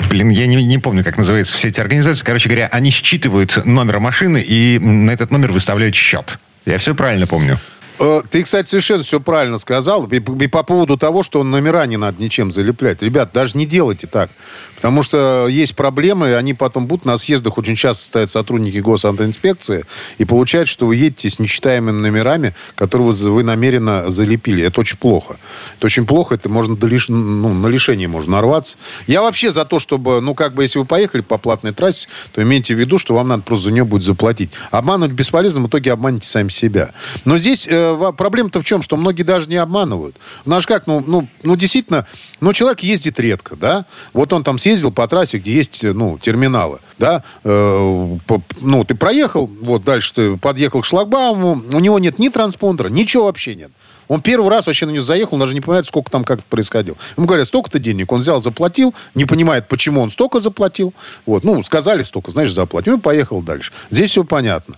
Блин, 0.09 0.29
я 0.31 0.47
не, 0.47 0.65
не 0.65 0.79
помню, 0.79 1.05
как 1.05 1.19
называются 1.19 1.57
все 1.57 1.69
эти 1.69 1.81
организации. 1.81 2.25
Короче 2.25 2.49
говоря, 2.49 2.69
они 2.71 2.91
считывают 2.91 3.65
номер 3.65 3.99
машины 3.99 4.45
и 4.47 4.79
на 4.79 5.11
этот 5.11 5.31
номер 5.31 5.53
выставляют 5.53 5.95
счет. 5.95 6.39
Я 6.65 6.79
все 6.79 6.95
правильно 6.95 7.27
помню. 7.27 7.59
Э, 7.99 8.23
ты, 8.31 8.43
кстати, 8.43 8.69
совершенно 8.69 9.03
все 9.03 9.21
правильно 9.21 9.59
сказал. 9.59 10.07
И, 10.07 10.17
и 10.17 10.47
по 10.49 10.63
поводу 10.63 10.97
того, 10.97 11.23
что 11.23 11.43
номера 11.43 11.87
не 11.87 11.97
надо 11.97 12.23
ничем 12.23 12.53
залеплять. 12.53 13.03
Ребят, 13.03 13.31
даже 13.33 13.57
не 13.57 13.67
делайте 13.67 14.07
так. 14.07 14.31
Потому 14.77 15.03
что 15.03 15.49
есть 15.49 15.75
проблемы, 15.75 16.29
и 16.29 16.33
они 16.33 16.55
потом 16.55 16.87
будут 16.87 17.05
на 17.07 17.17
съездах. 17.17 17.59
Очень 17.59 17.77
часто 17.77 18.05
стоят 18.05 18.31
сотрудники 18.31 18.79
госавтоинспекции, 18.79 19.85
и 20.19 20.25
получается, 20.25 20.73
что 20.73 20.87
вы 20.87 20.97
едете 20.97 21.31
с 21.31 21.39
нечитаемыми 21.39 21.99
номерами, 21.99 22.55
которые 22.75 23.11
вы, 23.11 23.43
намеренно 23.43 24.11
залепили. 24.11 24.63
Это 24.63 24.81
очень 24.81 24.99
плохо. 24.99 25.39
Это 25.77 25.87
очень 25.87 26.07
плохо, 26.07 26.35
это 26.35 26.49
можно 26.49 26.77
до 26.77 26.87
лиш... 26.87 27.09
ну, 27.09 27.55
на 27.55 27.67
лишение 27.69 28.09
можно 28.09 28.33
нарваться. 28.33 28.77
Я 29.07 29.23
вообще 29.23 29.51
за 29.51 29.65
то, 29.65 29.79
чтобы, 29.79 30.21
ну, 30.21 30.35
как 30.35 30.55
бы, 30.55 30.63
если 30.63 30.79
вы 30.79 30.85
поехали 30.85 31.23
по 31.23 31.39
платной 31.39 31.73
трассе, 31.73 32.09
то 32.33 32.43
имейте 32.43 32.75
в 32.75 32.79
виду, 32.79 32.99
что 32.99 33.15
вам 33.15 33.29
надо 33.29 33.43
просто 33.43 33.67
за 33.67 33.73
нее 33.73 33.85
будет 33.85 34.03
заплатить. 34.03 34.51
Обманывать 34.71 35.15
бесполезно, 35.15 35.63
в 35.63 35.69
итоге 35.69 35.93
обманете 35.93 36.29
сами 36.29 36.49
себя. 36.49 36.93
Но 37.25 37.39
здесь 37.39 37.67
э, 37.67 37.86
проблема-то 38.17 38.61
в 38.61 38.65
чем? 38.65 38.83
Что 38.83 38.97
многие 38.97 39.23
даже 39.23 39.49
не 39.49 39.57
обманывают. 39.57 40.17
У 40.45 40.51
нас 40.51 40.67
как, 40.67 40.87
ну, 40.87 41.03
ну, 41.07 41.29
ну, 41.43 41.57
действительно, 41.57 42.07
ну, 42.41 42.53
человек 42.53 42.81
ездит 42.81 43.19
редко, 43.21 43.57
да? 43.57 43.85
Вот 44.13 44.33
он 44.33 44.45
там 44.45 44.59
съездил 44.59 44.93
по 44.93 45.07
трассе, 45.07 45.39
где 45.39 45.53
есть, 45.55 45.85
ну, 45.85 46.19
терминалы, 46.19 46.81
да? 46.99 47.23
Э, 47.45 48.19
по, 48.27 48.43
ну, 48.61 48.85
ты 48.85 48.95
проехал, 48.95 49.51
вот 49.63 49.85
дальше 49.85 50.15
ты 50.15 50.37
подъехал 50.37 50.83
к 50.83 50.85
шлагбауму, 50.85 51.63
у 51.71 51.81
него 51.81 51.99
нет 51.99 52.19
ни 52.19 52.29
транспондера, 52.29 52.89
ничего 52.89 53.25
вообще 53.25 53.55
нет. 53.55 53.71
Он 54.09 54.23
первый 54.23 54.51
раз 54.51 54.67
вообще 54.67 54.87
на 54.87 54.91
нее 54.91 55.03
заехал, 55.03 55.39
даже 55.39 55.55
не 55.55 55.61
понимает, 55.61 55.87
сколько 55.87 56.11
там 56.11 56.25
как-то 56.25 56.45
происходило. 56.49 56.97
Ему 57.17 57.27
говорят, 57.27 57.47
столько-то 57.47 57.79
денег. 57.79 58.13
Он 58.13 58.21
взял, 58.21 58.41
заплатил, 58.41 58.95
не 59.15 59.25
понимает, 59.25 59.69
почему 59.69 60.01
он 60.01 60.11
столько 60.11 60.41
заплатил. 60.41 60.95
Вот. 61.25 61.45
Ну, 61.45 61.63
сказали 61.63 62.03
столько, 62.03 62.31
знаешь, 62.31 62.53
заплатил. 62.53 62.99
И 62.99 63.01
поехал 63.01 63.43
дальше. 63.43 63.73
Здесь 63.91 64.11
все 64.11 64.25
понятно. 64.25 64.77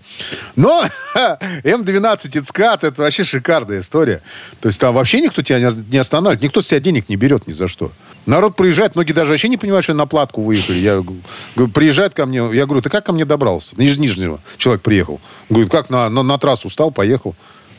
Но 0.56 0.84
М12 1.64 2.38
Ицкат, 2.38 2.84
это 2.84 3.02
вообще 3.02 3.24
шикарная 3.24 3.80
история. 3.80 4.22
То 4.60 4.68
есть 4.68 4.80
там 4.80 4.94
вообще 4.94 5.20
никто 5.20 5.42
тебя 5.42 5.70
не 5.90 5.98
останавливает, 5.98 6.42
никто 6.42 6.62
с 6.62 6.68
тебя 6.68 6.80
денег 6.80 7.08
не 7.08 7.16
берет 7.16 7.46
ни 7.46 7.52
за 7.52 7.68
что. 7.68 7.92
Народ 8.26 8.56
приезжает, 8.56 8.94
многие 8.94 9.12
даже 9.12 9.30
вообще 9.30 9.48
не 9.48 9.56
понимают, 9.56 9.84
что 9.84 9.94
на 9.94 10.06
платку 10.06 10.42
выехали. 10.42 10.78
Я, 10.78 11.02
приезжает 11.68 12.14
ко 12.14 12.26
мне, 12.26 12.38
я 12.52 12.66
говорю, 12.66 12.82
ты 12.82 12.90
как 12.90 13.06
ко 13.06 13.12
мне 13.12 13.24
добрался? 13.24 13.74
Из 13.76 13.96
Нижнего 13.96 14.38
человек 14.58 14.82
приехал. 14.82 15.20
Говорит, 15.48 15.70
как 15.70 15.88
на, 15.88 16.10
на, 16.10 16.22
на 16.22 16.38
трассу 16.38 16.68
стал, 16.68 16.90
поехал. 16.90 17.34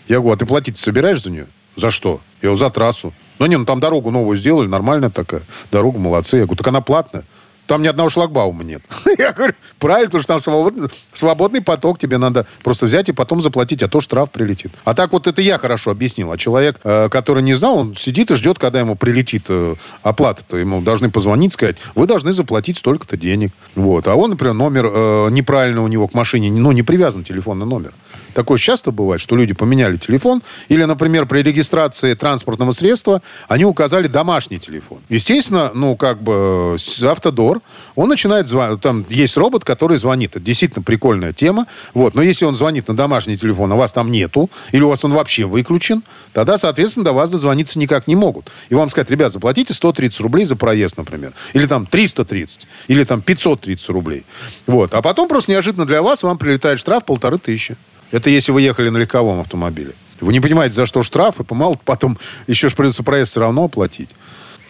Я 0.09 0.17
говорю, 0.17 0.33
а 0.33 0.37
ты 0.37 0.45
платить 0.45 0.77
собираешь 0.77 1.21
за 1.21 1.29
нее? 1.31 1.47
За 1.75 1.91
что? 1.91 2.19
Я 2.41 2.49
говорю, 2.49 2.57
за 2.57 2.69
трассу. 2.71 3.13
Ну, 3.37 3.45
не, 3.45 3.57
ну 3.57 3.65
там 3.65 3.79
дорогу 3.79 4.11
новую 4.11 4.37
сделали, 4.37 4.67
нормальная 4.67 5.11
такая. 5.11 5.43
Дорога, 5.71 5.99
молодцы. 5.99 6.37
Я 6.37 6.43
говорю, 6.43 6.57
так 6.57 6.67
она 6.67 6.81
платная. 6.81 7.23
Там 7.67 7.83
ни 7.83 7.87
одного 7.87 8.09
шлагбаума 8.09 8.63
нет. 8.63 8.81
Я 9.19 9.31
говорю, 9.31 9.53
правильно, 9.77 10.07
потому 10.07 10.23
что 10.23 10.33
там 10.33 10.39
свободный, 10.39 10.89
свободный 11.13 11.61
поток, 11.61 11.99
тебе 11.99 12.17
надо 12.17 12.47
просто 12.63 12.87
взять 12.87 13.09
и 13.09 13.11
потом 13.11 13.43
заплатить, 13.43 13.83
а 13.83 13.87
то 13.87 14.01
штраф 14.01 14.31
прилетит. 14.31 14.71
А 14.85 14.95
так 14.95 15.11
вот 15.11 15.27
это 15.27 15.39
я 15.43 15.59
хорошо 15.59 15.91
объяснил. 15.91 16.31
А 16.31 16.37
человек, 16.37 16.79
э, 16.83 17.09
который 17.09 17.43
не 17.43 17.53
знал, 17.53 17.77
он 17.77 17.95
сидит 17.95 18.31
и 18.31 18.35
ждет, 18.35 18.57
когда 18.57 18.79
ему 18.79 18.95
прилетит 18.95 19.45
э, 19.49 19.75
оплата-то. 20.01 20.57
Ему 20.57 20.81
должны 20.81 21.11
позвонить, 21.11 21.53
сказать, 21.53 21.75
вы 21.93 22.07
должны 22.07 22.33
заплатить 22.33 22.79
столько-то 22.79 23.17
денег. 23.17 23.51
Вот. 23.75 24.07
А 24.07 24.15
он, 24.15 24.31
например, 24.31 24.55
номер 24.55 24.89
э, 24.91 25.27
неправильно 25.29 25.83
у 25.83 25.87
него 25.87 26.07
к 26.07 26.15
машине, 26.15 26.51
ну, 26.51 26.71
не 26.71 26.81
привязан 26.81 27.23
телефонный 27.23 27.67
номер. 27.67 27.93
Такое 28.33 28.57
часто 28.57 28.91
бывает, 28.91 29.21
что 29.21 29.35
люди 29.35 29.53
поменяли 29.53 29.97
телефон. 29.97 30.41
Или, 30.67 30.83
например, 30.83 31.25
при 31.25 31.41
регистрации 31.41 32.13
транспортного 32.13 32.71
средства 32.71 33.21
они 33.47 33.65
указали 33.65 34.07
домашний 34.07 34.59
телефон. 34.59 34.99
Естественно, 35.09 35.71
ну, 35.73 35.95
как 35.95 36.21
бы 36.21 36.77
автодор, 37.03 37.61
он 37.95 38.09
начинает 38.09 38.47
звонить. 38.47 38.81
Там 38.81 39.05
есть 39.09 39.37
робот, 39.37 39.63
который 39.63 39.97
звонит. 39.97 40.31
Это 40.31 40.41
действительно 40.41 40.83
прикольная 40.83 41.33
тема. 41.33 41.65
Вот. 41.93 42.15
Но 42.15 42.21
если 42.21 42.45
он 42.45 42.55
звонит 42.55 42.87
на 42.87 42.95
домашний 42.95 43.37
телефон, 43.37 43.71
а 43.71 43.75
вас 43.75 43.91
там 43.91 44.11
нету, 44.11 44.49
или 44.71 44.81
у 44.81 44.89
вас 44.89 45.03
он 45.03 45.13
вообще 45.13 45.45
выключен, 45.45 46.03
тогда, 46.33 46.57
соответственно, 46.57 47.05
до 47.05 47.13
вас 47.13 47.31
дозвониться 47.31 47.79
никак 47.79 48.07
не 48.07 48.15
могут. 48.15 48.51
И 48.69 48.75
вам 48.75 48.89
сказать, 48.89 49.09
ребят, 49.09 49.33
заплатите 49.33 49.73
130 49.73 50.19
рублей 50.21 50.45
за 50.45 50.55
проезд, 50.55 50.97
например. 50.97 51.33
Или 51.53 51.65
там 51.65 51.85
330. 51.85 52.67
Или 52.87 53.03
там 53.03 53.21
530 53.21 53.89
рублей. 53.89 54.25
Вот. 54.67 54.93
А 54.93 55.01
потом 55.01 55.27
просто 55.27 55.51
неожиданно 55.51 55.85
для 55.85 56.01
вас 56.01 56.23
вам 56.23 56.37
прилетает 56.37 56.79
штраф 56.79 57.05
полторы 57.05 57.37
тысячи. 57.37 57.75
Это 58.11 58.29
если 58.29 58.51
вы 58.51 58.61
ехали 58.61 58.89
на 58.89 58.97
легковом 58.97 59.39
автомобиле. 59.39 59.93
Вы 60.21 60.33
не 60.33 60.39
понимаете, 60.39 60.75
за 60.75 60.85
что 60.85 61.03
штраф, 61.03 61.39
и 61.39 61.43
помал, 61.43 61.79
потом 61.85 62.17
еще 62.47 62.69
ж 62.69 62.75
придется 62.75 63.03
проезд 63.03 63.31
все 63.31 63.39
равно 63.39 63.65
оплатить. 63.65 64.09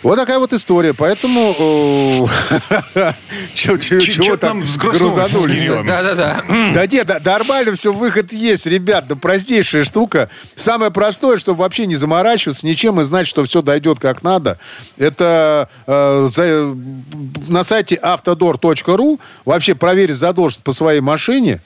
Вот 0.01 0.15
такая 0.15 0.39
вот 0.39 0.53
история. 0.53 0.93
Поэтому... 0.93 2.29
Чего 3.53 4.37
там 4.37 4.63
грузанулись? 4.77 5.63
Да-да-да. 5.85 6.43
Да 6.73 6.85
нет, 6.85 7.25
нормально 7.25 7.73
все, 7.73 7.91
выход 7.91 8.31
есть, 8.31 8.65
ребят. 8.65 9.07
Да 9.07 9.15
простейшая 9.15 9.83
штука. 9.83 10.29
Самое 10.55 10.91
простое, 10.91 11.37
чтобы 11.37 11.59
вообще 11.59 11.85
не 11.85 11.95
заморачиваться 11.95 12.65
ничем 12.65 12.99
и 13.01 13.03
знать, 13.03 13.27
что 13.27 13.43
все 13.45 13.61
дойдет 13.61 13.99
как 13.99 14.23
надо, 14.23 14.59
это 14.97 15.69
э, 15.87 16.75
на 17.47 17.63
сайте 17.63 17.95
автодор.ру 18.01 19.19
вообще 19.45 19.75
проверить 19.75 20.15
задолженность 20.15 20.63
по 20.63 20.71
своей 20.71 21.01
машине 21.01 21.59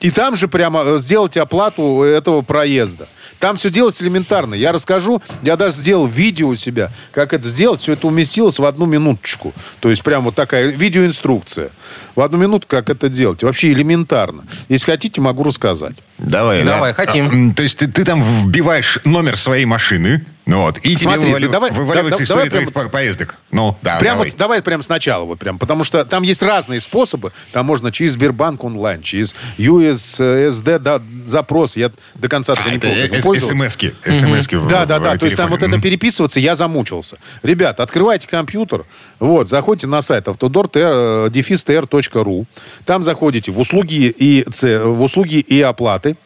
и 0.00 0.10
там 0.10 0.36
же 0.36 0.48
прямо 0.48 0.82
э, 0.84 0.98
сделать 0.98 1.36
оплату 1.36 2.02
этого 2.02 2.42
проезда. 2.42 3.08
Там 3.40 3.56
все 3.56 3.70
делать 3.70 4.00
элементарно. 4.02 4.54
Я 4.54 4.70
расскажу, 4.70 5.22
я 5.42 5.56
даже 5.56 5.76
сделал 5.76 6.06
видео 6.06 6.48
у 6.48 6.54
себя, 6.54 6.90
как 7.10 7.32
это 7.32 7.48
сделать. 7.48 7.80
Все 7.80 7.94
это 7.94 8.06
уместилось 8.06 8.58
в 8.58 8.64
одну 8.66 8.84
минуточку. 8.84 9.54
То 9.80 9.88
есть 9.88 10.02
прям 10.04 10.24
вот 10.24 10.34
такая 10.34 10.66
видеоинструкция. 10.66 11.70
В 12.14 12.20
одну 12.20 12.38
минуту, 12.38 12.66
как 12.66 12.90
это 12.90 13.08
делать. 13.08 13.42
Вообще 13.42 13.72
элементарно. 13.72 14.44
Если 14.68 14.90
хотите, 14.90 15.20
могу 15.20 15.44
рассказать. 15.44 15.96
Давай, 16.18 16.64
Давай, 16.64 16.94
да. 16.94 17.06
хотим. 17.06 17.50
А, 17.50 17.54
то 17.54 17.62
есть 17.62 17.78
ты, 17.78 17.88
ты 17.88 18.04
там 18.04 18.22
вбиваешь 18.46 18.98
номер 19.04 19.36
своей 19.36 19.64
машины, 19.64 20.24
ну 20.46 20.62
вот, 20.62 20.78
и 20.78 20.96
Смотри, 20.96 21.20
тебе 21.20 21.28
вывалив... 21.28 21.50
давай, 21.50 21.70
вываливается 21.70 22.18
да, 22.18 22.24
история 22.24 22.50
давай 22.50 22.66
твоих 22.66 22.90
поездок. 22.90 23.36
Ну, 23.52 23.76
да, 23.82 23.98
прям 23.98 24.14
давай. 24.14 24.28
Вот, 24.30 24.36
давай 24.36 24.62
прям 24.62 24.82
сначала, 24.82 25.24
вот 25.24 25.38
прям, 25.38 25.58
потому 25.58 25.84
что 25.84 26.04
там 26.04 26.24
есть 26.24 26.42
разные 26.42 26.80
способы. 26.80 27.32
Там 27.52 27.66
можно 27.66 27.92
через 27.92 28.14
Сбербанк 28.14 28.64
онлайн, 28.64 29.00
через 29.00 29.36
USSD 29.58 30.78
да, 30.80 31.00
запрос. 31.24 31.76
Я 31.76 31.92
до 32.16 32.28
конца 32.28 32.54
а, 32.56 32.68
не 32.68 32.78
помню. 32.78 33.40
СМСки. 33.40 33.94
СМСки 34.02 34.56
Да, 34.68 34.86
да, 34.86 34.98
да. 34.98 35.16
То 35.16 35.26
есть 35.26 35.36
там 35.36 35.50
вот 35.50 35.62
это 35.62 35.80
переписываться, 35.80 36.40
я 36.40 36.56
замучился. 36.56 37.18
Ребят, 37.44 37.78
открывайте 37.78 38.26
компьютер, 38.26 38.84
вот, 39.20 39.48
заходите 39.48 39.86
на 39.86 40.02
сайт 40.02 40.26
автодор-тр.ру. 40.26 41.99
Э, 42.02 42.44
там 42.84 43.02
заходите 43.02 43.52
в 43.52 43.58
услуги 43.58 44.14
и, 44.16 44.44
в 44.46 45.02
услуги 45.02 45.36
и 45.36 45.60
оплаты. 45.60 46.16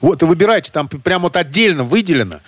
Вот, 0.00 0.22
и 0.22 0.26
выбирайте, 0.26 0.72
там 0.72 0.88
прямо 0.88 1.24
вот 1.24 1.36
отдельно 1.36 1.84
выделено 1.84 2.40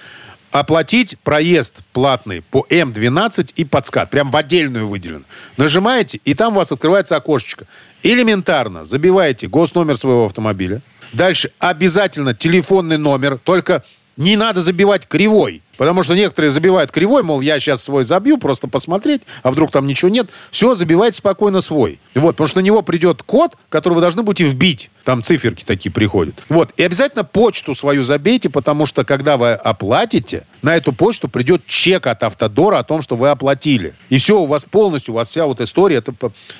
оплатить 0.50 1.16
проезд 1.22 1.80
платный 1.92 2.42
по 2.42 2.66
М12 2.68 3.52
и 3.56 3.64
подскат. 3.64 4.10
Прям 4.10 4.30
в 4.30 4.36
отдельную 4.36 4.88
выделен. 4.88 5.24
Нажимаете, 5.56 6.20
и 6.24 6.34
там 6.34 6.54
у 6.54 6.56
вас 6.56 6.72
открывается 6.72 7.16
окошечко. 7.16 7.66
Элементарно 8.02 8.84
забиваете 8.84 9.48
госномер 9.48 9.96
своего 9.96 10.26
автомобиля. 10.26 10.80
Дальше 11.12 11.50
обязательно 11.58 12.34
телефонный 12.34 12.98
номер, 12.98 13.38
только 13.38 13.84
не 14.16 14.36
надо 14.36 14.62
забивать 14.62 15.06
кривой. 15.06 15.62
Потому 15.80 16.02
что 16.02 16.14
некоторые 16.14 16.50
забивают 16.50 16.92
кривой, 16.92 17.22
мол, 17.22 17.40
я 17.40 17.58
сейчас 17.58 17.82
свой 17.82 18.04
забью, 18.04 18.36
просто 18.36 18.68
посмотреть, 18.68 19.22
а 19.42 19.50
вдруг 19.50 19.70
там 19.70 19.86
ничего 19.86 20.10
нет. 20.10 20.28
Все, 20.50 20.74
забивайте 20.74 21.16
спокойно 21.16 21.62
свой. 21.62 21.98
Вот, 22.14 22.32
потому 22.32 22.48
что 22.48 22.60
на 22.60 22.62
него 22.62 22.82
придет 22.82 23.22
код, 23.22 23.56
который 23.70 23.94
вы 23.94 24.02
должны 24.02 24.22
будете 24.22 24.44
вбить. 24.44 24.90
Там 25.04 25.22
циферки 25.22 25.64
такие 25.64 25.90
приходят. 25.90 26.34
Вот, 26.50 26.70
и 26.76 26.82
обязательно 26.82 27.24
почту 27.24 27.74
свою 27.74 28.04
забейте, 28.04 28.50
потому 28.50 28.84
что 28.84 29.06
когда 29.06 29.38
вы 29.38 29.52
оплатите, 29.52 30.44
на 30.60 30.76
эту 30.76 30.92
почту 30.92 31.28
придет 31.28 31.64
чек 31.64 32.06
от 32.06 32.22
Автодора 32.24 32.80
о 32.80 32.82
том, 32.82 33.00
что 33.00 33.16
вы 33.16 33.30
оплатили. 33.30 33.94
И 34.10 34.18
все, 34.18 34.38
у 34.38 34.44
вас 34.44 34.66
полностью, 34.66 35.14
у 35.14 35.16
вас 35.16 35.28
вся 35.28 35.46
вот 35.46 35.62
история, 35.62 35.96
это, 35.96 36.12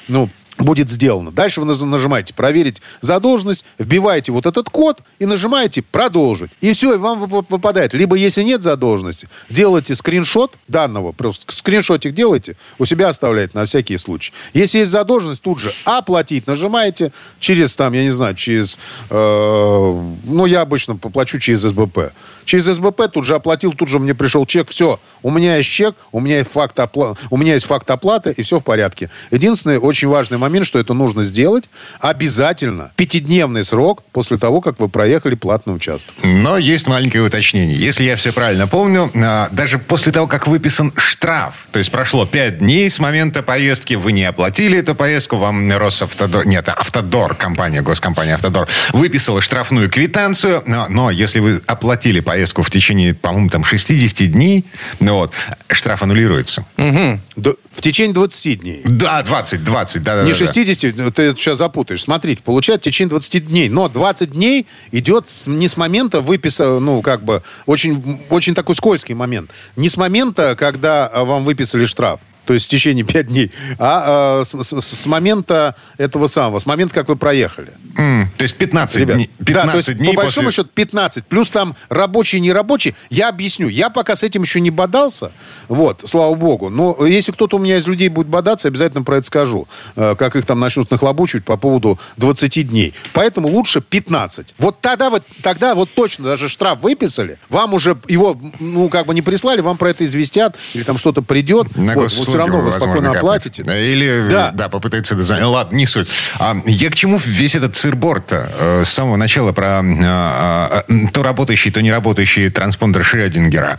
ну, 0.09 0.31
будет 0.61 0.91
сделано. 0.91 1.31
Дальше 1.31 1.61
вы 1.61 1.67
нажимаете 1.67 2.35
«Проверить 2.35 2.83
задолженность», 3.01 3.65
вбиваете 3.79 4.33
вот 4.33 4.47
этот 4.47 4.71
код 4.71 5.01
и 5.19 5.27
нажимаете 5.27 5.83
«Продолжить». 5.83 6.51
И 6.61 6.73
все, 6.73 6.95
и 6.95 6.99
вам 6.99 7.21
выпадает. 7.21 7.95
Либо, 7.95 8.17
если 8.17 8.43
нет 8.43 8.63
задолженности, 8.63 9.29
делайте 9.49 9.95
скриншот 9.95 10.55
данного, 10.69 11.13
просто 11.13 11.53
скриншотик 11.55 12.15
делайте, 12.15 12.57
у 12.79 12.85
себя 12.85 13.09
оставляете 13.09 13.53
на 13.55 13.65
всякий 13.67 13.97
случай. 13.97 14.33
Если 14.53 14.79
есть 14.79 14.91
задолженность, 14.91 15.43
тут 15.43 15.61
же 15.61 15.73
«Оплатить» 15.85 16.47
нажимаете 16.47 17.13
через, 17.39 17.77
там, 17.77 17.93
я 17.93 18.03
не 18.03 18.11
знаю, 18.11 18.35
через... 18.35 18.79
Э, 19.11 20.03
ну, 20.25 20.47
я 20.47 20.61
обычно 20.61 20.97
поплачу 20.97 21.39
через 21.39 21.61
СБП. 21.61 22.13
Через 22.45 22.65
СБП 22.65 23.03
тут 23.13 23.25
же 23.25 23.35
оплатил, 23.35 23.73
тут 23.73 23.89
же 23.89 23.99
мне 23.99 24.15
пришел 24.15 24.45
чек. 24.47 24.71
Все, 24.71 25.01
у 25.23 25.31
меня 25.31 25.57
есть 25.57 25.69
чек, 25.69 25.95
у 26.13 26.21
меня 26.21 26.39
есть 26.39 26.51
факт, 26.51 26.79
опла... 26.81 27.15
у 27.31 27.37
меня 27.37 27.55
есть 27.55 27.67
факт 27.67 27.91
оплаты, 27.91 28.35
и 28.37 28.43
все 28.43 28.61
в 28.61 28.65
порядке. 28.65 29.11
Единственный 29.31 29.79
очень 29.79 30.09
важный 30.09 30.39
момент 30.39 30.50
момент, 30.51 30.67
что 30.67 30.79
это 30.79 30.95
нужно 30.95 31.23
сделать 31.23 31.71
обязательно. 32.01 32.93
Пятидневный 32.97 33.65
срок 33.65 34.03
после 34.13 34.37
того, 34.37 34.61
как 34.61 34.81
вы 34.81 34.89
проехали 34.89 35.35
платный 35.35 35.75
участок. 35.75 36.15
Но 36.25 36.59
есть 36.59 36.87
маленькое 36.87 37.23
уточнение. 37.23 37.77
Если 37.79 38.05
я 38.05 38.17
все 38.17 38.33
правильно 38.33 38.67
помню, 38.67 39.11
а, 39.15 39.49
даже 39.53 39.79
после 39.79 40.13
того, 40.13 40.27
как 40.27 40.47
выписан 40.47 40.93
штраф, 40.97 41.67
то 41.71 41.79
есть 41.79 41.91
прошло 41.91 42.27
пять 42.27 42.59
дней 42.59 42.91
с 42.91 42.99
момента 42.99 43.43
поездки, 43.43 43.95
вы 43.95 44.13
не 44.13 44.25
оплатили 44.25 44.79
эту 44.79 44.95
поездку, 44.95 45.37
вам 45.37 45.71
Росавтодор, 45.71 46.47
нет, 46.47 46.69
Автодор, 46.69 47.35
компания, 47.35 47.83
госкомпания 47.83 48.35
Автодор, 48.35 48.69
выписала 48.93 49.41
штрафную 49.41 49.89
квитанцию, 49.89 50.63
но, 50.67 50.87
но 50.89 51.11
если 51.11 51.39
вы 51.39 51.61
оплатили 51.67 52.21
поездку 52.21 52.63
в 52.63 52.71
течение, 52.71 53.15
по-моему, 53.15 53.49
там 53.51 53.65
60 53.65 54.31
дней, 54.31 54.65
ну 54.99 55.15
вот, 55.15 55.33
штраф 55.71 56.03
аннулируется. 56.03 56.65
Угу. 56.77 57.57
В 57.73 57.83
течение 57.83 58.13
20 58.13 58.61
дней. 58.61 58.83
Да, 58.85 59.23
20, 59.23 59.65
20, 59.65 60.03
да, 60.03 60.17
да. 60.17 60.23
Не 60.25 60.35
60, 60.47 60.97
да. 60.97 61.11
ты 61.11 61.35
сейчас 61.37 61.59
запутаешь. 61.59 62.03
Смотрите, 62.03 62.43
получается 62.43 62.89
в 62.89 62.93
течение 62.93 63.11
20 63.11 63.49
дней. 63.49 63.69
Но 63.69 63.89
20 63.89 64.33
дней 64.33 64.67
идет 64.93 65.27
не 65.47 65.69
с 65.69 65.77
момента 65.77 66.21
выписа, 66.21 66.79
ну, 66.79 67.03
как 67.03 67.25
бы, 67.25 67.43
очень, 67.67 68.21
очень 68.31 68.55
такой 68.55 68.75
скользкий 68.75 69.15
момент. 69.15 69.51
Не 69.77 69.89
с 69.89 69.97
момента, 69.97 70.57
когда 70.57 71.11
вам 71.15 71.45
выписали 71.45 71.85
штраф. 71.85 72.21
То 72.45 72.55
есть 72.55 72.67
в 72.67 72.69
течение 72.69 73.05
5 73.05 73.27
дней, 73.27 73.51
а, 73.79 74.41
а 74.41 74.45
с, 74.45 74.55
с, 74.55 74.81
с 74.81 75.07
момента 75.07 75.77
этого 75.99 76.27
самого, 76.27 76.59
с 76.59 76.67
момента, 76.67 76.95
как 76.95 77.09
вы 77.09 77.17
проехали. 77.17 77.73
Mm, 77.97 78.27
то 78.37 78.43
есть 78.43 78.57
15 78.57 78.97
Ребят, 78.97 79.17
дней. 79.17 79.31
15 79.45 79.55
да, 79.55 79.71
то 79.71 79.77
есть 79.77 79.99
дней 79.99 80.15
по 80.15 80.23
большому 80.23 80.47
после... 80.47 80.63
счету 80.63 80.71
15. 80.75 81.27
Плюс 81.27 81.51
там 81.51 81.77
рабочий, 81.89 82.41
нерабочий. 82.41 82.95
Я 83.11 83.29
объясню. 83.29 83.69
Я 83.69 83.91
пока 83.91 84.17
с 84.17 84.23
этим 84.23 84.43
еще 84.43 84.61
не 84.61 84.71
бодался. 84.71 85.33
Вот, 85.69 86.03
слава 86.07 86.35
богу. 86.35 86.71
Но 86.71 87.05
если 87.07 87.33
кто-то 87.33 87.57
у 87.57 87.61
меня 87.61 87.77
из 87.77 87.87
людей 87.87 88.09
будет 88.09 88.29
бодаться, 88.29 88.69
обязательно 88.69 89.03
про 89.03 89.19
это 89.19 89.27
скажу. 89.27 89.69
Э, 89.97 90.15
как 90.17 90.37
их 90.37 90.47
там 90.47 90.61
начнут 90.61 90.91
нахлобучивать 90.91 91.45
по 91.45 91.57
поводу 91.57 91.99
20 92.17 92.69
дней. 92.69 92.95
Поэтому 93.13 93.49
лучше 93.49 93.81
15. 93.81 94.55
Вот 94.59 94.81
тогда 94.81 95.11
вот, 95.11 95.25
тогда 95.43 95.75
вот 95.75 95.91
точно 95.95 96.27
даже 96.27 96.49
штраф 96.49 96.81
выписали. 96.81 97.39
Вам 97.49 97.75
уже 97.75 97.97
его, 98.09 98.39
ну, 98.61 98.89
как 98.89 99.07
бы 99.07 99.15
не 99.15 99.23
прислали, 99.23 99.61
вам 99.61 99.77
про 99.77 99.91
это 99.91 100.05
известят. 100.05 100.57
Или 100.75 100.85
там 100.85 100.99
что-то 100.99 101.23
придет. 101.23 101.77
На 101.77 101.95
вот, 101.95 102.13
вот 102.13 102.29
равно 102.41 102.61
вы 102.61 102.71
спокойно 102.71 103.13
оплатите. 103.13 103.63
Или, 103.63 104.29
да, 104.31 104.51
да 104.53 104.69
попытается 104.69 105.15
дозвонить. 105.15 105.45
Ладно, 105.45 105.77
не 105.77 105.87
суть. 105.87 106.09
А, 106.39 106.57
я 106.67 106.91
к 106.91 106.95
чему 106.95 107.19
весь 107.25 107.55
этот 107.55 107.77
сырборд-то? 107.77 108.51
Э, 108.59 108.83
с 108.85 108.91
самого 108.91 109.17
начала 109.17 109.53
про 109.53 109.81
а, 109.81 110.85
а, 110.89 111.09
то 111.13 111.23
работающий, 111.23 111.71
то 111.71 111.81
не 111.81 111.91
работающий 111.91 112.51
транспондер 112.51 113.05
Шрёдингера. 113.05 113.79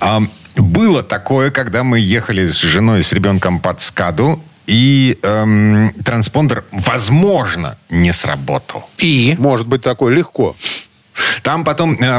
А, 0.00 0.22
было 0.56 1.02
такое, 1.02 1.50
когда 1.50 1.82
мы 1.82 1.98
ехали 1.98 2.48
с 2.48 2.60
женой, 2.60 3.02
с 3.02 3.12
ребенком 3.12 3.58
под 3.60 3.80
скаду, 3.80 4.40
и 4.66 5.18
эм, 5.22 5.92
транспондер, 6.04 6.64
возможно, 6.72 7.76
не 7.90 8.12
сработал. 8.12 8.88
И? 8.98 9.36
Может 9.38 9.66
быть 9.66 9.82
такое 9.82 10.14
легко. 10.14 10.56
Там 11.42 11.64
потом 11.64 11.96
э, 12.00 12.18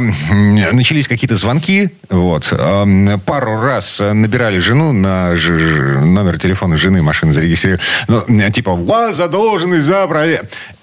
начались 0.71 1.07
какие-то 1.07 1.35
звонки. 1.35 1.89
Вот. 2.09 2.49
Э, 2.51 3.17
пару 3.25 3.61
раз 3.61 3.99
набирали 3.99 4.59
жену 4.59 4.93
на 4.93 5.35
ж, 5.35 5.49
номер 6.05 6.39
телефона 6.39 6.77
жены, 6.77 7.01
машины 7.01 7.33
зарегистрировали. 7.33 7.81
Ну, 8.07 8.51
типа, 8.51 8.71
у 8.71 8.85
вас 8.85 9.15
задолженность 9.15 9.85
за. 9.85 10.05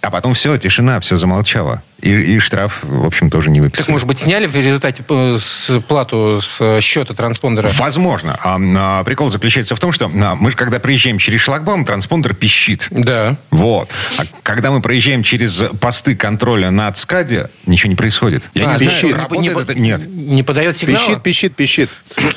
А 0.02 0.10
потом 0.10 0.34
все, 0.34 0.58
тишина, 0.58 0.98
все 0.98 1.16
замолчало. 1.16 1.80
И, 2.00 2.10
и 2.10 2.38
штраф, 2.40 2.80
в 2.82 3.06
общем, 3.06 3.30
тоже 3.30 3.50
не 3.50 3.60
выписали. 3.60 3.84
Так, 3.84 3.92
может 3.92 4.08
быть, 4.08 4.18
сняли 4.18 4.46
в 4.46 4.56
результате 4.56 5.04
э, 5.08 5.36
с 5.38 5.80
плату 5.86 6.40
с 6.42 6.60
э, 6.60 6.80
счета 6.80 7.14
транспондера? 7.14 7.70
Возможно. 7.78 8.36
А, 8.42 8.58
а, 8.58 9.04
прикол 9.04 9.30
заключается 9.30 9.76
в 9.76 9.78
том, 9.78 9.92
что 9.92 10.06
а, 10.06 10.34
мы 10.34 10.50
же, 10.50 10.56
когда 10.56 10.80
приезжаем 10.80 11.18
через 11.18 11.42
шлагбаум, 11.42 11.84
транспондер 11.84 12.34
пищит. 12.34 12.88
Да. 12.90 13.36
Вот. 13.52 13.90
А 14.18 14.24
когда 14.42 14.72
мы 14.72 14.82
проезжаем 14.82 15.22
через 15.22 15.62
посты 15.80 16.16
контроля 16.16 16.72
на 16.72 16.90
ЦКАДе, 16.90 17.50
ничего 17.66 17.90
не 17.90 17.96
происходит. 17.96 18.50
Я 18.54 18.70
а, 18.70 18.72
не 18.72 18.80
пищит. 18.80 19.10
знаю, 19.10 19.16
работает 19.18 19.54
не, 19.54 19.62
это... 19.62 19.78
Нет. 19.78 20.08
Не 20.08 20.42
подает 20.42 20.76
сигнал? 20.76 21.00
Пищит, 21.00 21.22
пищит, 21.22 21.54
пищит. 21.54 21.90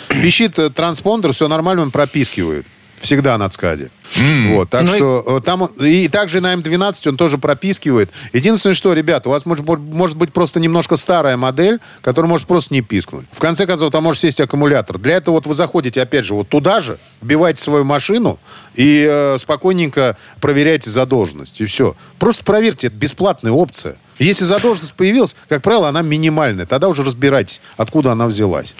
Пищит 0.10 0.60
э, 0.60 0.70
транспондер, 0.70 1.34
все 1.34 1.48
нормально, 1.48 1.82
он 1.82 1.90
пропискивает. 1.90 2.68
Всегда 3.06 3.38
на 3.38 3.50
ЦКАДе. 3.50 3.92
Mm. 4.16 4.56
Вот, 4.56 4.70
так 4.70 4.82
ну 4.82 4.88
что 4.88 5.24
и... 5.28 5.32
Э, 5.38 5.42
там 5.42 5.66
и 5.66 6.08
также 6.08 6.42
на 6.42 6.54
М12 6.54 7.10
он 7.10 7.18
тоже 7.18 7.38
пропискивает. 7.38 8.10
Единственное, 8.34 8.74
что, 8.74 8.94
ребята, 8.94 9.30
у 9.30 9.32
вас 9.32 9.46
может, 9.46 9.66
может 9.66 10.18
быть 10.18 10.34
просто 10.34 10.60
немножко 10.60 10.96
старая 10.96 11.38
модель, 11.38 11.80
которая 12.02 12.30
может 12.30 12.48
просто 12.48 12.74
не 12.74 12.82
пискнуть. 12.82 13.26
В 13.32 13.40
конце 13.40 13.68
концов, 13.68 13.92
там 13.92 14.04
может 14.04 14.22
сесть 14.22 14.42
аккумулятор. 14.42 14.98
Для 14.98 15.18
этого 15.18 15.36
вот 15.36 15.46
вы 15.46 15.54
заходите, 15.54 16.02
опять 16.02 16.26
же, 16.26 16.34
вот 16.34 16.50
туда 16.50 16.80
же, 16.80 16.98
вбиваете 17.22 17.62
свою 17.62 17.84
машину 17.84 18.40
и 18.74 19.08
э, 19.08 19.38
спокойненько 19.38 20.18
проверяйте 20.42 20.90
задолженность. 20.90 21.62
И 21.62 21.66
все. 21.66 21.96
Просто 22.18 22.44
проверьте, 22.44 22.88
это 22.88 22.96
бесплатная 22.96 23.52
опция. 23.52 23.98
Если 24.20 24.46
задолженность 24.46 24.94
появилась, 24.94 25.36
как 25.50 25.62
правило, 25.62 25.90
она 25.90 26.02
минимальная. 26.02 26.66
Тогда 26.66 26.88
уже 26.88 27.04
разбирайтесь, 27.04 27.62
откуда 27.78 28.12
она 28.14 28.28
взялась. 28.28 28.76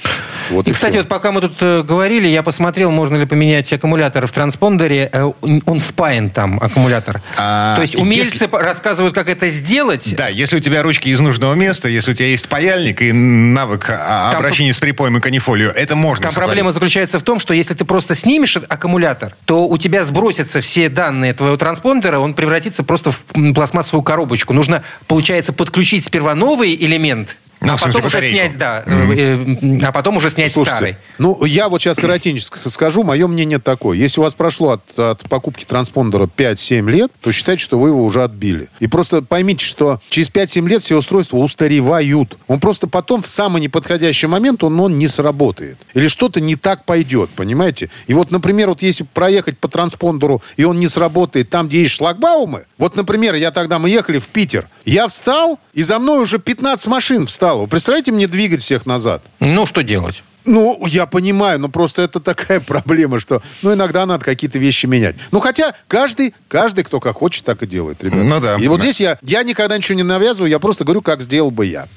Вот 0.50 0.68
и, 0.68 0.72
и 0.72 0.74
кстати, 0.74 0.92
все. 0.92 1.00
вот 1.00 1.10
пока 1.10 1.32
мы 1.32 1.42
тут 1.42 1.58
э, 1.62 1.84
говорили, 1.84 2.28
я 2.28 2.44
посмотрел, 2.44 2.92
можно 2.92 3.18
ли 3.18 3.26
поменять 3.26 3.72
аккумулятор 3.74 4.28
в 4.28 4.32
транспондере. 4.32 5.10
Э, 5.12 5.32
он 5.42 5.80
впаян 5.80 6.30
там, 6.30 6.60
аккумулятор. 6.62 7.22
А, 7.38 7.76
То 7.76 7.82
есть 7.82 7.98
умельцы 7.98 8.46
если... 8.46 8.56
рассказывают, 8.56 9.14
как 9.14 9.28
это 9.28 9.50
сделать. 9.50 10.16
Да, 10.16 10.30
если 10.30 10.58
у 10.58 10.60
тебя 10.60 10.84
ручки 10.84 11.10
из 11.10 11.20
нужного 11.20 11.54
места, 11.54 11.90
если 11.90 12.12
у 12.12 12.14
тебя 12.14 12.28
есть 12.28 12.48
паяльник 12.48 13.02
и 13.02 13.12
навык 13.12 13.90
а, 13.90 14.32
там, 14.32 14.40
обращения 14.40 14.74
с 14.74 14.80
припоем 14.80 15.18
и 15.18 15.20
канифолию, 15.20 15.72
это 15.72 15.96
можно 15.96 16.24
Там 16.24 16.32
сотворить. 16.32 16.48
проблема 16.50 16.72
заключается 16.72 17.20
в 17.20 17.24
том, 17.24 17.40
что 17.40 17.54
если 17.54 17.74
ты 17.74 17.84
просто 17.84 18.16
снимешь 18.16 18.56
аккумулятор, 18.56 19.34
то 19.46 19.68
у 19.68 19.78
тебя 19.78 20.04
сбросятся 20.04 20.62
все 20.62 20.88
данные 20.88 21.34
твоего 21.34 21.58
транспондера, 21.58 22.20
он 22.20 22.34
превратится 22.34 22.84
просто 22.84 23.12
в 23.12 23.54
пластмассовую 23.54 24.04
коробочку. 24.04 24.54
Нужно 24.54 24.84
получить 25.08 25.25
получается 25.26 25.54
подключить 25.54 26.04
сперва 26.04 26.36
новый 26.36 26.76
элемент, 26.76 27.36
ну, 27.66 27.74
а 27.74 27.78
потом 27.78 28.06
уже 28.06 28.22
снять, 28.22 28.58
да, 28.58 28.84
mm-hmm. 28.86 29.84
а 29.84 29.92
потом 29.92 30.18
уже 30.18 30.30
снять 30.30 30.54
Слушайте, 30.54 30.78
старый. 30.78 30.98
Ну, 31.18 31.44
я 31.46 31.70
вот 31.70 31.82
сейчас 31.82 31.98
коротенько 31.98 32.70
скажу, 32.70 33.04
мое 33.04 33.28
мнение 33.28 33.60
такое. 33.60 33.98
Если 33.98 34.20
у 34.20 34.24
вас 34.24 34.34
прошло 34.34 34.72
от, 34.72 35.00
от 35.00 35.28
покупки 35.30 35.66
транспондера 35.66 36.26
5-7 36.26 36.90
лет, 36.90 37.12
то 37.22 37.32
считайте, 37.32 37.64
что 37.64 37.80
вы 37.80 37.90
его 37.90 38.04
уже 38.04 38.24
отбили. 38.24 38.70
И 38.80 38.88
просто 38.88 39.22
поймите, 39.22 39.66
что 39.66 40.00
через 40.10 40.30
5-7 40.30 40.68
лет 40.68 40.84
все 40.84 40.98
устройства 40.98 41.38
устаревают. 41.38 42.38
Он 42.48 42.60
просто 42.60 42.88
потом 42.88 43.22
в 43.22 43.28
самый 43.28 43.62
неподходящий 43.62 44.28
момент 44.28 44.64
он, 44.64 44.80
он 44.80 44.98
не 44.98 45.08
сработает. 45.08 45.78
Или 45.94 46.08
что-то 46.08 46.42
не 46.42 46.56
так 46.56 46.86
пойдет, 46.86 47.30
понимаете? 47.36 47.90
И 48.08 48.14
вот, 48.14 48.32
например, 48.32 48.70
вот 48.70 48.82
если 48.82 49.04
проехать 49.04 49.58
по 49.58 49.68
транспондеру, 49.68 50.42
и 50.58 50.64
он 50.64 50.80
не 50.80 50.88
сработает 50.88 51.50
там, 51.50 51.68
где 51.68 51.82
есть 51.82 51.96
шлагбаумы, 51.96 52.66
вот, 52.78 52.96
например, 52.96 53.36
я 53.36 53.52
тогда, 53.52 53.80
мы 53.80 53.90
ехали 53.90 54.20
в 54.20 54.28
Питер, 54.28 54.68
я 54.86 55.08
встал, 55.08 55.60
и 55.74 55.82
за 55.82 56.00
мной 56.00 56.22
уже 56.24 56.40
15 56.40 56.88
машин 56.88 57.26
встало. 57.56 57.62
Вы 57.62 57.68
представляете 57.68 58.12
мне 58.12 58.28
двигать 58.28 58.62
всех 58.62 58.86
назад? 58.86 59.24
Ну, 59.40 59.66
что 59.66 59.82
делать? 59.82 60.24
Ну, 60.46 60.86
я 60.86 61.08
понимаю, 61.08 61.60
но 61.60 61.70
просто 61.70 62.04
это 62.04 62.20
такая 62.20 62.60
проблема, 62.68 63.20
что, 63.20 63.42
ну, 63.64 63.74
иногда 63.74 64.06
надо 64.06 64.24
какие-то 64.24 64.60
вещи 64.60 64.86
менять. 64.86 65.16
Ну, 65.32 65.40
хотя 65.40 65.74
каждый, 65.88 66.36
каждый, 66.48 66.84
кто 66.84 67.00
как 67.00 67.16
хочет, 67.18 67.46
так 67.46 67.64
и 67.64 67.68
делает, 67.68 68.04
ребята. 68.04 68.24
Ну, 68.24 68.40
да. 68.40 68.56
И 68.58 68.68
вот 68.68 68.78
да. 68.78 68.84
здесь 68.84 69.02
я, 69.02 69.18
я 69.24 69.42
никогда 69.42 69.76
ничего 69.76 69.96
не 69.96 70.04
навязываю, 70.04 70.50
я 70.50 70.60
просто 70.60 70.84
говорю, 70.84 71.02
как 71.02 71.22
сделал 71.22 71.50
бы 71.50 71.66
я. 71.66 71.88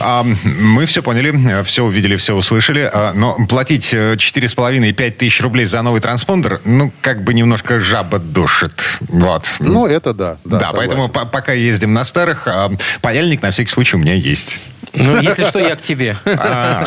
А, 0.00 0.24
мы 0.44 0.86
все 0.86 1.02
поняли, 1.02 1.62
все 1.64 1.84
увидели, 1.84 2.16
все 2.16 2.34
услышали, 2.34 2.90
а, 2.90 3.12
но 3.14 3.36
платить 3.46 3.92
4,5 3.92 4.88
и 4.88 4.92
5 4.92 5.18
тысяч 5.18 5.40
рублей 5.42 5.66
за 5.66 5.82
новый 5.82 6.00
транспондер, 6.00 6.62
ну, 6.64 6.90
как 7.02 7.22
бы 7.22 7.34
немножко 7.34 7.80
жаба 7.80 8.18
душит. 8.18 8.82
Вот. 9.00 9.50
Ну, 9.60 9.86
это 9.86 10.14
да. 10.14 10.38
Да, 10.44 10.60
да 10.60 10.70
поэтому 10.72 11.10
по 11.10 11.26
пока 11.26 11.52
ездим 11.52 11.92
на 11.92 12.06
старых, 12.06 12.48
а, 12.48 12.70
паяльник 13.02 13.42
на 13.42 13.50
всякий 13.50 13.70
случай 13.70 13.96
у 13.96 14.00
меня 14.00 14.14
есть. 14.14 14.58
Ну, 14.92 15.20
если 15.20 15.44
что, 15.44 15.58
я 15.58 15.76
к 15.76 15.80
тебе. 15.80 16.16
А. 16.24 16.84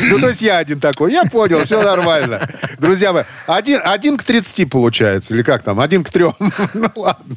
Ну, 0.00 0.18
то 0.18 0.28
есть 0.28 0.42
я 0.42 0.58
один 0.58 0.80
такой. 0.80 1.12
Я 1.12 1.24
понял, 1.24 1.64
все 1.64 1.82
нормально. 1.82 2.48
Друзья 2.78 3.12
мои, 3.12 3.24
один, 3.46 3.80
один 3.84 4.16
к 4.16 4.22
30 4.22 4.68
получается. 4.70 5.34
Или 5.34 5.42
как 5.42 5.62
там? 5.62 5.80
Один 5.80 6.04
к 6.04 6.10
трем. 6.10 6.34
Ну, 6.74 6.90
ладно. 6.96 7.36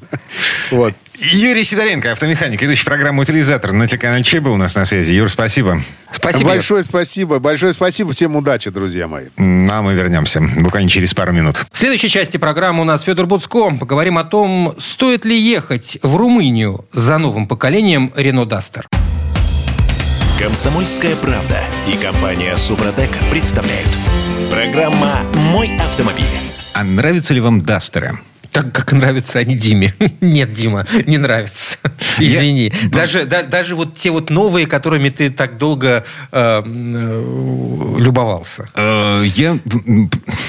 Вот. 0.71 0.93
Юрий 1.23 1.63
Сидоренко, 1.63 2.11
автомеханик, 2.13 2.61
ведущий 2.61 2.83
программы 2.83 3.21
«Утилизатор» 3.21 3.71
на 3.71 3.87
телеканале 3.87 4.23
Че 4.23 4.39
был 4.39 4.53
у 4.53 4.57
нас 4.57 4.75
на 4.75 4.85
связи. 4.85 5.13
Юр, 5.13 5.29
спасибо. 5.29 5.79
Спасибо. 6.11 6.49
Большое 6.49 6.83
спасибо. 6.83 7.39
Большое 7.39 7.73
спасибо. 7.73 8.11
Всем 8.11 8.35
удачи, 8.35 8.71
друзья 8.71 9.07
мои. 9.07 9.25
Ну, 9.37 9.71
а 9.71 9.81
мы 9.81 9.93
вернемся 9.93 10.41
буквально 10.57 10.89
через 10.89 11.13
пару 11.13 11.31
минут. 11.31 11.63
В 11.71 11.77
следующей 11.77 12.09
части 12.09 12.37
программы 12.37 12.81
у 12.81 12.85
нас 12.85 13.03
Федор 13.03 13.27
Буцко. 13.27 13.69
Поговорим 13.79 14.17
о 14.17 14.23
том, 14.23 14.75
стоит 14.79 15.23
ли 15.25 15.39
ехать 15.39 15.99
в 16.01 16.15
Румынию 16.15 16.85
за 16.91 17.19
новым 17.19 17.47
поколением 17.47 18.11
Рено 18.15 18.45
Дастер. 18.45 18.87
Комсомольская 20.41 21.15
правда 21.17 21.59
и 21.87 21.95
компания 21.95 22.55
Супротек 22.55 23.11
представляют. 23.29 23.95
Программа 24.49 25.19
«Мой 25.51 25.77
автомобиль». 25.77 26.25
А 26.73 26.83
нравятся 26.83 27.35
ли 27.35 27.39
вам 27.39 27.61
Дастеры? 27.61 28.17
Так, 28.51 28.73
как 28.73 28.91
нравятся 28.91 29.39
они 29.39 29.55
Диме. 29.55 29.93
Нет, 30.21 30.53
Дима, 30.53 30.85
не 31.05 31.17
нравится. 31.17 31.77
Извини. 32.19 32.71
Я... 32.83 32.89
Даже, 32.89 33.25
да, 33.25 33.43
даже 33.43 33.75
вот 33.75 33.95
те 33.95 34.11
вот 34.11 34.29
новые, 34.29 34.67
которыми 34.67 35.09
ты 35.09 35.29
так 35.29 35.57
долго 35.57 36.03
э, 36.31 36.61
э, 36.63 37.95
любовался. 37.97 38.67
Э, 38.75 39.23
я... 39.35 39.57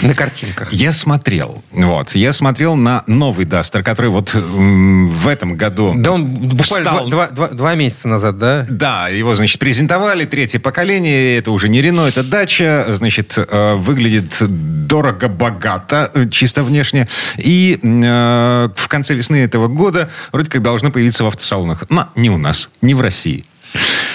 На 0.03 0.15
картинках. 0.15 0.73
Я 0.73 0.93
смотрел. 0.93 1.63
Вот. 1.71 2.15
Я 2.15 2.33
смотрел 2.33 2.75
на 2.75 3.05
новый 3.07 3.45
Дастер, 3.45 3.85
который 3.85 4.11
вот 4.11 4.35
в 4.35 5.29
этом 5.29 5.57
году 5.57 5.93
Да 5.97 6.13
он 6.13 6.27
буквально 6.27 6.91
встал... 6.91 7.09
два, 7.09 7.29
два, 7.29 7.49
два 7.49 7.75
месяца 7.75 8.09
назад, 8.09 8.39
да? 8.39 8.67
Да, 8.69 9.09
его, 9.09 9.35
значит, 9.37 9.61
презентовали. 9.61 10.25
Третье 10.25 10.59
поколение. 10.59 11.39
Это 11.39 11.53
уже 11.53 11.69
не 11.69 11.81
Рено, 11.81 12.03
это 12.03 12.25
дача. 12.25 12.87
Значит, 12.89 13.39
э, 13.39 13.75
выглядит 13.77 14.37
дорого-богато, 14.41 16.11
э, 16.15 16.29
чисто 16.29 16.65
внешне. 16.65 17.09
И 17.39 17.79
Э, 17.83 17.92
в 18.01 18.89
конце 18.89 19.15
весны 19.15 19.37
этого 19.37 19.69
года 19.69 20.11
вроде 20.33 20.51
как 20.51 20.63
должно 20.63 20.91
появиться 20.91 21.25
в 21.25 21.27
автосалонах. 21.27 21.85
Но 21.91 22.09
не 22.17 22.31
у 22.31 22.39
нас, 22.39 22.71
не 22.81 22.95
в 22.95 23.01
России. 23.01 23.45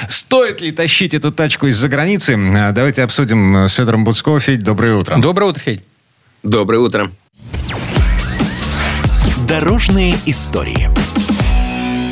Стоит 0.07 0.61
ли 0.61 0.71
тащить 0.71 1.13
эту 1.13 1.31
тачку 1.31 1.67
из-за 1.67 1.89
границы? 1.89 2.33
Э, 2.33 2.71
давайте 2.71 3.03
обсудим 3.03 3.55
с 3.67 3.73
Федором 3.73 4.03
Буцко. 4.03 4.39
Федь, 4.39 4.63
доброе 4.63 4.95
утро. 4.95 5.17
Доброе 5.17 5.47
утро, 5.47 5.61
Федь. 5.61 5.83
Доброе 6.43 6.79
утро. 6.79 7.11
Дорожные 9.47 10.15
истории. 10.25 10.89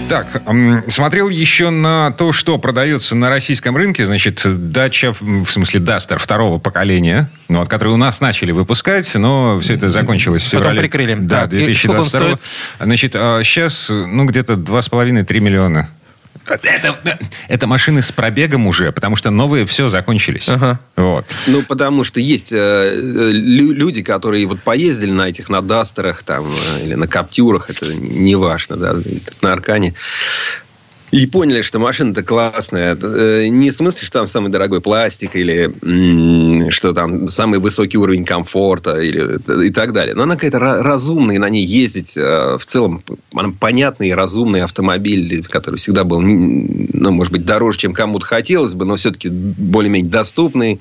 Так, 0.08 0.44
смотрел 0.88 1.30
еще 1.30 1.72
на 1.72 2.12
то, 2.12 2.32
что 2.32 2.58
продается 2.60 3.16
на 3.16 3.30
российском 3.30 3.76
рынке. 3.76 4.06
Значит, 4.06 4.42
дача, 4.72 5.16
в 5.20 5.48
смысле, 5.48 5.80
Дастер 5.80 6.20
второго 6.20 6.60
поколения, 6.60 7.30
ну, 7.50 7.60
вот, 7.60 7.70
который 7.70 7.94
у 7.94 7.98
нас 7.98 8.22
начали 8.22 8.52
выпускать, 8.52 9.14
но 9.16 9.60
все 9.62 9.74
это 9.74 9.90
закончилось 9.90 10.44
в 10.44 10.50
феврале. 10.50 10.70
Потом 10.70 10.82
прикрыли. 10.84 11.16
Да, 11.16 11.48
2022. 11.48 12.38
Значит, 12.80 13.14
сейчас, 13.14 13.90
а, 13.90 14.06
ну, 14.06 14.26
где-то 14.26 14.54
2,5-3 14.54 15.40
миллиона 15.40 15.90
это, 16.48 17.20
это 17.48 17.68
машины 17.68 18.02
с 18.02 18.12
пробегом 18.12 18.68
уже, 18.68 18.92
потому 18.92 19.16
что 19.16 19.32
новые 19.32 19.66
все 19.66 19.90
закончились. 19.90 20.50
Ага. 20.50 20.80
Вот. 20.96 21.26
Ну, 21.48 21.64
потому 21.64 22.04
что 22.04 22.20
есть 22.20 22.52
э, 22.52 22.96
люди, 22.96 24.02
которые 24.02 24.46
вот 24.46 24.62
поездили 24.62 25.12
на 25.12 25.30
этих, 25.30 25.50
на 25.50 25.62
Дастерах 25.62 26.24
там, 26.24 26.48
э, 26.48 26.84
или 26.84 26.96
на 26.96 27.08
Каптюрах, 27.08 27.70
это 27.70 27.94
не 27.94 28.36
важно, 28.36 28.78
да, 28.78 28.96
на 29.42 29.54
Аркане. 29.54 29.94
И 31.12 31.28
поняли, 31.28 31.62
что 31.62 31.80
машина-то 31.80 32.24
классная. 32.24 32.98
Э, 33.02 33.48
не 33.48 33.70
в 33.70 33.74
смысле, 33.74 34.06
что 34.06 34.20
там 34.20 34.28
самый 34.28 34.52
дорогой 34.52 34.82
пластик 34.82 35.36
или 35.36 35.72
что 36.72 36.94
там 36.94 37.28
самый 37.30 37.60
высокий 37.60 37.98
уровень 37.98 38.26
комфорта 38.26 39.00
или, 39.00 39.40
и 39.68 39.70
так 39.72 39.94
далее. 39.94 40.16
Но 40.16 40.24
она 40.24 40.36
какая-то 40.36 40.60
разумная, 40.60 41.40
на 41.40 41.50
ней 41.50 41.66
ездить 41.66 42.18
э, 42.18 42.58
в 42.60 42.66
целом 42.66 43.04
она 43.34 43.54
понятный 43.58 44.10
и 44.10 44.12
разумный 44.12 44.62
автомобиль, 44.62 45.44
который 45.44 45.76
всегда 45.76 46.04
был, 46.04 46.22
ну, 46.22 47.12
может 47.12 47.32
быть, 47.32 47.46
дороже, 47.46 47.78
чем 47.78 47.94
кому-то 47.94 48.26
хотелось 48.26 48.74
бы, 48.74 48.86
но 48.86 48.96
все-таки 48.96 49.30
более-менее 49.30 50.12
доступный 50.12 50.80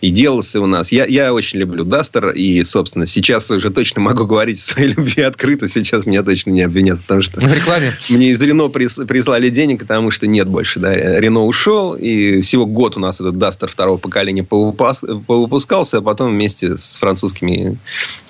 и 0.00 0.10
делался 0.10 0.60
у 0.60 0.66
нас. 0.66 0.92
Я, 0.92 1.06
я 1.06 1.32
очень 1.32 1.58
люблю 1.58 1.84
Дастер 1.84 2.30
и, 2.30 2.62
собственно, 2.64 3.06
сейчас 3.06 3.50
уже 3.50 3.70
точно 3.70 4.00
могу 4.00 4.26
говорить 4.26 4.58
о 4.58 4.62
своей 4.62 4.88
любви 4.96 5.22
открыто. 5.22 5.68
Сейчас 5.68 6.06
меня 6.06 6.22
точно 6.22 6.50
не 6.50 6.62
обвинят 6.62 7.00
в 7.00 7.04
том, 7.04 7.22
что... 7.22 7.40
В 7.40 7.52
рекламе? 7.52 7.92
Мне 8.08 8.30
из 8.30 8.42
Рено 8.42 8.68
прислали 8.68 9.48
деньги 9.48 9.59
денег, 9.60 9.80
потому 9.80 10.10
что 10.10 10.26
нет 10.26 10.48
больше. 10.48 10.80
Да. 10.80 10.94
Рено 10.94 11.44
ушел, 11.44 11.94
и 11.94 12.40
всего 12.40 12.64
год 12.64 12.96
у 12.96 13.00
нас 13.00 13.20
этот 13.20 13.36
Дастер 13.36 13.68
второго 13.68 13.98
поколения 13.98 14.42
повыпускался, 14.42 15.98
а 15.98 16.00
потом 16.00 16.30
вместе 16.30 16.78
с 16.78 16.96
французскими 16.96 17.76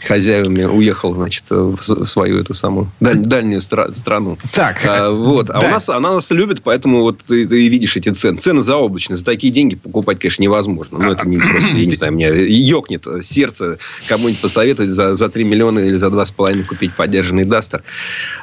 хозяевами 0.03 0.65
уехал, 0.65 1.15
значит, 1.15 1.45
в 1.49 2.05
свою 2.05 2.39
эту 2.39 2.55
самую 2.55 2.91
даль, 2.99 3.19
дальнюю 3.19 3.61
стра- 3.61 3.95
страну. 3.95 4.39
Так. 4.53 4.85
А, 4.85 5.11
вот. 5.11 5.51
А 5.51 5.61
да. 5.61 5.69
у 5.69 5.71
нас, 5.71 5.89
она 5.89 6.15
нас 6.15 6.31
любит, 6.33 6.63
поэтому 6.63 7.03
вот 7.03 7.21
ты, 7.27 7.47
ты 7.47 7.69
видишь 7.69 7.97
эти 7.97 8.09
цены. 8.09 8.39
Цены 8.39 8.63
заоблачные. 8.63 9.17
За 9.17 9.25
такие 9.25 9.53
деньги 9.53 9.77
покупать, 9.77 10.19
конечно, 10.19 10.43
невозможно. 10.43 10.99
Но 10.99 11.13
это 11.13 11.29
не 11.29 11.39
просто, 11.51 11.77
я 11.77 11.87
не 11.87 11.95
знаю, 11.95 12.13
мне 12.15 12.27
ёкнет 12.27 13.07
сердце 13.23 13.79
кому-нибудь 14.09 14.41
посоветовать 14.41 14.91
за, 14.91 15.15
за 15.15 15.29
3 15.29 15.45
миллиона 15.45 15.79
или 15.79 15.95
за 15.95 16.07
2,5 16.07 16.65
купить 16.65 16.97
поддержанный 16.97 17.45
Дастер. 17.45 17.85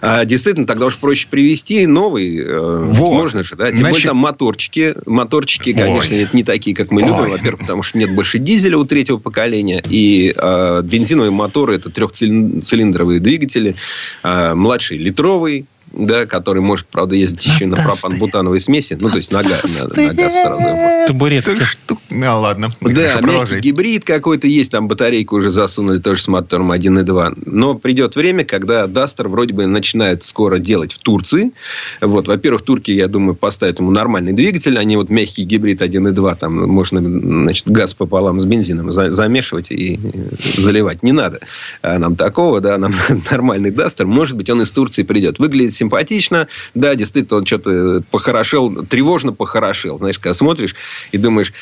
А, 0.01 0.23
действительно, 0.23 0.65
тогда 0.65 0.85
уж 0.85 0.97
проще 0.97 1.27
привезти 1.29 1.85
новый 1.85 2.37
э, 2.37 2.76
вот. 2.77 3.13
Можно 3.13 3.43
же, 3.43 3.55
да? 3.55 3.67
Тем 3.67 3.77
Значит... 3.77 3.91
более 3.93 4.07
там 4.07 4.17
моторчики. 4.17 4.95
Моторчики, 5.05 5.73
конечно, 5.73 6.15
Ой. 6.15 6.27
не 6.33 6.43
такие, 6.43 6.75
как 6.75 6.91
мы 6.91 7.01
любим. 7.01 7.15
Ой. 7.15 7.31
Во-первых, 7.31 7.61
потому 7.61 7.83
что 7.83 7.97
нет 7.97 8.13
больше 8.13 8.39
дизеля 8.39 8.77
у 8.77 8.85
третьего 8.85 9.17
поколения. 9.17 9.83
И 9.89 10.33
э, 10.35 10.81
бензиновые 10.83 11.31
моторы 11.31 11.75
это 11.75 11.89
трехцилиндровые 11.89 13.19
двигатели. 13.19 13.75
Э, 14.23 14.53
младший 14.53 14.97
литровый, 14.97 15.65
да, 15.91 16.25
который 16.25 16.61
может, 16.61 16.87
правда, 16.87 17.15
ездить 17.15 17.45
еще 17.45 17.65
на 17.65 17.77
пропан-бутановой 17.77 18.59
смеси. 18.59 18.97
Ну, 18.99 19.09
то 19.09 19.17
есть 19.17 19.31
нога, 19.31 19.57
на, 19.63 20.03
на 20.03 20.13
газ 20.13 20.41
сразу. 20.41 20.67
Табуретка. 21.07 21.65
Ну, 22.17 22.41
ладно. 22.41 22.69
Да, 22.81 23.21
мягкий 23.21 23.59
гибрид 23.59 24.03
какой-то 24.03 24.47
есть, 24.47 24.71
там 24.71 24.87
батарейку 24.87 25.35
уже 25.35 25.51
засунули 25.51 25.99
тоже 25.99 26.23
с 26.23 26.27
мотором 26.27 26.71
1.2. 26.71 27.43
Но 27.45 27.75
придет 27.75 28.15
время, 28.15 28.43
когда 28.43 28.85
Duster 28.85 29.27
вроде 29.27 29.53
бы 29.53 29.67
начинает 29.67 30.23
скоро 30.23 30.57
делать 30.57 30.93
в 30.93 30.97
Турции. 30.97 31.51
Вот, 32.01 32.27
во-первых, 32.27 32.63
турки, 32.63 32.89
я 32.89 33.07
думаю, 33.07 33.35
поставят 33.35 33.79
ему 33.79 33.91
нормальный 33.91 34.33
двигатель, 34.33 34.79
они 34.79 34.97
вот 34.97 35.09
мягкий 35.09 35.43
гибрид 35.43 35.81
1.2, 35.81 36.37
там 36.39 36.67
можно, 36.67 37.01
значит, 37.01 37.69
газ 37.69 37.93
пополам 37.93 38.39
с 38.39 38.45
бензином 38.45 38.91
замешивать 38.91 39.71
и 39.71 39.99
заливать. 40.57 41.03
Не 41.03 41.11
надо 41.11 41.41
нам 41.83 42.15
такого, 42.15 42.61
да, 42.61 42.79
нам 42.79 42.93
нормальный 43.31 43.69
Duster. 43.69 44.05
Может 44.05 44.37
быть, 44.37 44.49
он 44.49 44.63
из 44.63 44.71
Турции 44.71 45.03
придет. 45.03 45.37
Выглядит 45.37 45.73
симпатично. 45.73 46.47
Да, 46.73 46.95
действительно, 46.95 47.37
он 47.39 47.45
что-то 47.45 48.01
похорошел, 48.09 48.85
тревожно 48.85 49.33
похорошел. 49.33 49.99
Знаешь, 49.99 50.17
когда 50.17 50.33
смотришь 50.33 50.75
и 51.11 51.17
думаешь, 51.17 51.53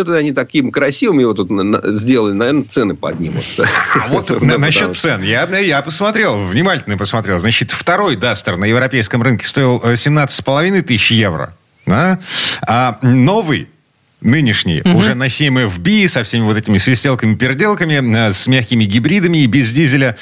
что-то 0.00 0.16
они 0.16 0.32
таким 0.32 0.70
красивым 0.70 1.18
его 1.18 1.34
тут 1.34 1.50
сделали, 1.96 2.32
наверное, 2.32 2.64
цены 2.64 2.94
поднимут. 2.94 3.44
А 3.58 4.08
вот 4.08 4.40
насчет 4.40 4.96
цен. 4.96 5.22
Я, 5.22 5.46
я 5.58 5.82
посмотрел, 5.82 6.46
внимательно 6.46 6.96
посмотрел. 6.96 7.38
Значит, 7.38 7.70
второй 7.70 8.16
Дастер 8.16 8.56
на 8.56 8.64
европейском 8.64 9.22
рынке 9.22 9.46
стоил 9.46 9.78
17,5 9.78 10.78
э, 10.78 10.82
тысяч 10.82 11.10
евро. 11.10 11.54
А 11.86 12.98
новый 13.02 13.68
нынешний, 14.22 14.82
угу. 14.82 14.98
уже 14.98 15.14
на 15.14 15.28
7 15.28 15.58
FB, 15.58 16.08
со 16.08 16.24
всеми 16.24 16.44
вот 16.44 16.56
этими 16.56 16.78
свистелками-переделками, 16.78 18.28
э, 18.28 18.32
с 18.32 18.46
мягкими 18.46 18.84
гибридами 18.84 19.38
и 19.38 19.46
без 19.46 19.72
дизеля, 19.72 20.16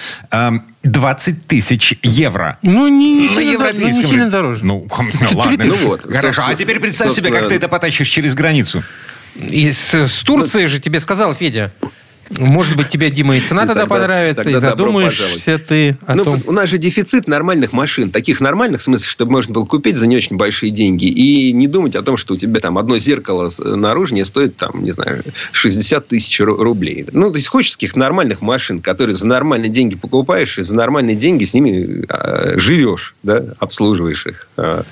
20 0.82 1.46
тысяч 1.46 1.94
евро. 2.02 2.58
Ну, 2.62 2.88
не, 2.88 3.28
на 3.34 3.40
европейском 3.40 4.02
ну, 4.02 4.02
не 4.02 4.04
сильно 4.08 4.30
дороже. 4.30 4.64
Ну, 4.64 4.88
ну 5.20 5.38
ладно. 5.38 5.64
Ну, 5.64 5.76
вот, 5.76 6.02
Хорошо. 6.02 6.42
А 6.46 6.54
теперь 6.54 6.80
представь 6.80 7.12
себе, 7.12 7.30
как 7.30 7.48
ты 7.48 7.56
это 7.56 7.68
потащишь 7.68 8.08
через 8.08 8.34
границу. 8.34 8.82
И 9.38 9.72
с, 9.72 9.94
с 9.94 10.22
Турции 10.22 10.66
же 10.66 10.81
тебе 10.81 11.01
сказал 11.01 11.35
Федя. 11.35 11.72
Может 12.38 12.76
быть, 12.76 12.88
тебе, 12.88 13.10
Дима, 13.10 13.36
и 13.36 13.40
цена 13.40 13.62
тогда, 13.62 13.82
тогда 13.82 13.94
понравится, 13.94 14.44
тогда 14.44 14.58
и 14.58 14.60
задумаешься 14.60 15.58
ты 15.58 15.96
о 16.06 16.14
ну, 16.14 16.24
том... 16.24 16.42
У 16.46 16.52
нас 16.52 16.68
же 16.68 16.78
дефицит 16.78 17.26
нормальных 17.26 17.72
машин. 17.72 18.10
Таких 18.10 18.40
нормальных, 18.40 18.80
в 18.80 18.84
смысле, 18.84 19.08
чтобы 19.08 19.32
можно 19.32 19.54
было 19.54 19.64
купить 19.64 19.96
за 19.96 20.06
не 20.06 20.16
очень 20.16 20.36
большие 20.36 20.70
деньги. 20.70 21.06
И 21.06 21.52
не 21.52 21.66
думать 21.66 21.96
о 21.96 22.02
том, 22.02 22.16
что 22.16 22.34
у 22.34 22.36
тебя 22.36 22.60
там 22.60 22.78
одно 22.78 22.98
зеркало 22.98 23.50
наружнее 23.58 24.24
стоит, 24.24 24.56
там, 24.56 24.82
не 24.82 24.90
знаю, 24.90 25.24
60 25.52 26.06
тысяч 26.06 26.40
рублей. 26.40 27.06
Ну, 27.12 27.30
то 27.30 27.36
есть, 27.36 27.48
хочешь 27.48 27.72
таких 27.72 27.96
нормальных 27.96 28.40
машин, 28.40 28.80
которые 28.80 29.16
за 29.16 29.26
нормальные 29.26 29.70
деньги 29.70 29.96
покупаешь, 29.96 30.58
и 30.58 30.62
за 30.62 30.76
нормальные 30.76 31.16
деньги 31.16 31.44
с 31.44 31.54
ними 31.54 32.04
а, 32.08 32.54
живешь, 32.56 33.14
да, 33.22 33.44
обслуживаешь 33.58 34.26
их. 34.26 34.48
А. 34.56 34.84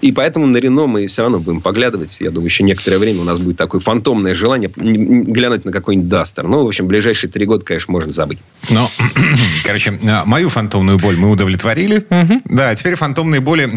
И 0.00 0.12
поэтому 0.12 0.46
на 0.46 0.56
Рено 0.56 0.86
мы 0.86 1.06
все 1.06 1.22
равно 1.22 1.38
будем 1.38 1.60
поглядывать. 1.60 2.20
Я 2.20 2.30
думаю, 2.30 2.46
еще 2.46 2.64
некоторое 2.64 2.98
время 2.98 3.20
у 3.20 3.24
нас 3.24 3.38
будет 3.38 3.56
такое 3.56 3.80
фантомное 3.80 4.34
желание 4.34 4.70
глянуть 4.74 5.64
на 5.64 5.72
какой-нибудь 5.72 6.08
Даст 6.08 6.37
монстр. 6.42 6.46
Ну, 6.46 6.64
в 6.64 6.68
общем, 6.68 6.86
ближайшие 6.86 7.30
три 7.30 7.46
года, 7.46 7.64
конечно, 7.64 7.92
можно 7.92 8.10
забыть. 8.10 8.38
Но, 8.70 8.90
короче, 9.64 9.98
а, 10.08 10.24
мою 10.24 10.48
фантомную 10.48 10.98
боль 10.98 11.16
мы 11.16 11.30
удовлетворили. 11.30 12.04
Угу. 12.10 12.42
Да, 12.46 12.74
теперь 12.74 12.94
фантомные 12.94 13.40
боли 13.40 13.68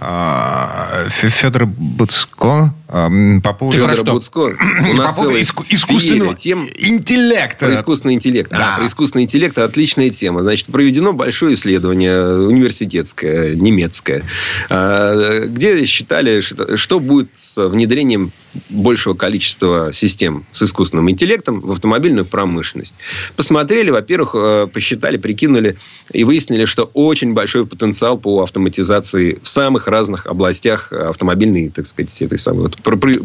а, 0.00 1.06
Федора 1.08 1.66
Буцко 1.66 2.74
а, 2.88 3.10
по 3.42 3.52
поводу... 3.52 3.78
Федора 3.78 4.02
Буцко. 4.02 4.56
У 4.90 4.94
нас 4.94 5.14
по 5.14 5.22
поводу 5.22 5.38
иску- 5.38 5.64
искусственного 5.68 6.34
тем... 6.34 6.68
интеллекта. 6.76 7.66
Про 7.66 7.74
искусственный 7.74 8.14
интеллект. 8.14 8.50
Да. 8.50 8.74
А, 8.74 8.78
про 8.78 8.86
искусственный 8.86 9.24
интеллект 9.24 9.56
отличная 9.58 10.10
тема. 10.10 10.42
Значит, 10.42 10.66
проведено 10.66 11.12
большое 11.12 11.54
исследование 11.54 12.46
университетское, 12.46 13.54
немецкое, 13.54 14.22
где 14.68 15.84
считали, 15.86 16.40
что 16.40 17.00
будет 17.00 17.30
с 17.32 17.68
внедрением 17.68 18.32
большего 18.68 19.14
количества 19.14 19.90
систем 19.92 20.44
с 20.50 20.62
искусственным 20.62 21.10
интеллектом 21.10 21.60
в 21.60 21.72
автомобильную 21.72 22.24
промышленность. 22.24 22.94
Посмотрели, 23.36 23.90
во-первых, 23.90 24.34
э, 24.34 24.66
посчитали, 24.72 25.16
прикинули 25.16 25.76
и 26.12 26.24
выяснили, 26.24 26.64
что 26.64 26.90
очень 26.94 27.32
большой 27.34 27.66
потенциал 27.66 28.18
по 28.18 28.42
автоматизации 28.42 29.38
в 29.42 29.48
самых 29.48 29.86
разных 29.86 30.26
областях 30.26 30.92
автомобильной, 30.92 31.70
так 31.70 31.86
сказать, 31.86 32.22
этой 32.22 32.38
самой 32.38 32.62
вот, 32.62 32.76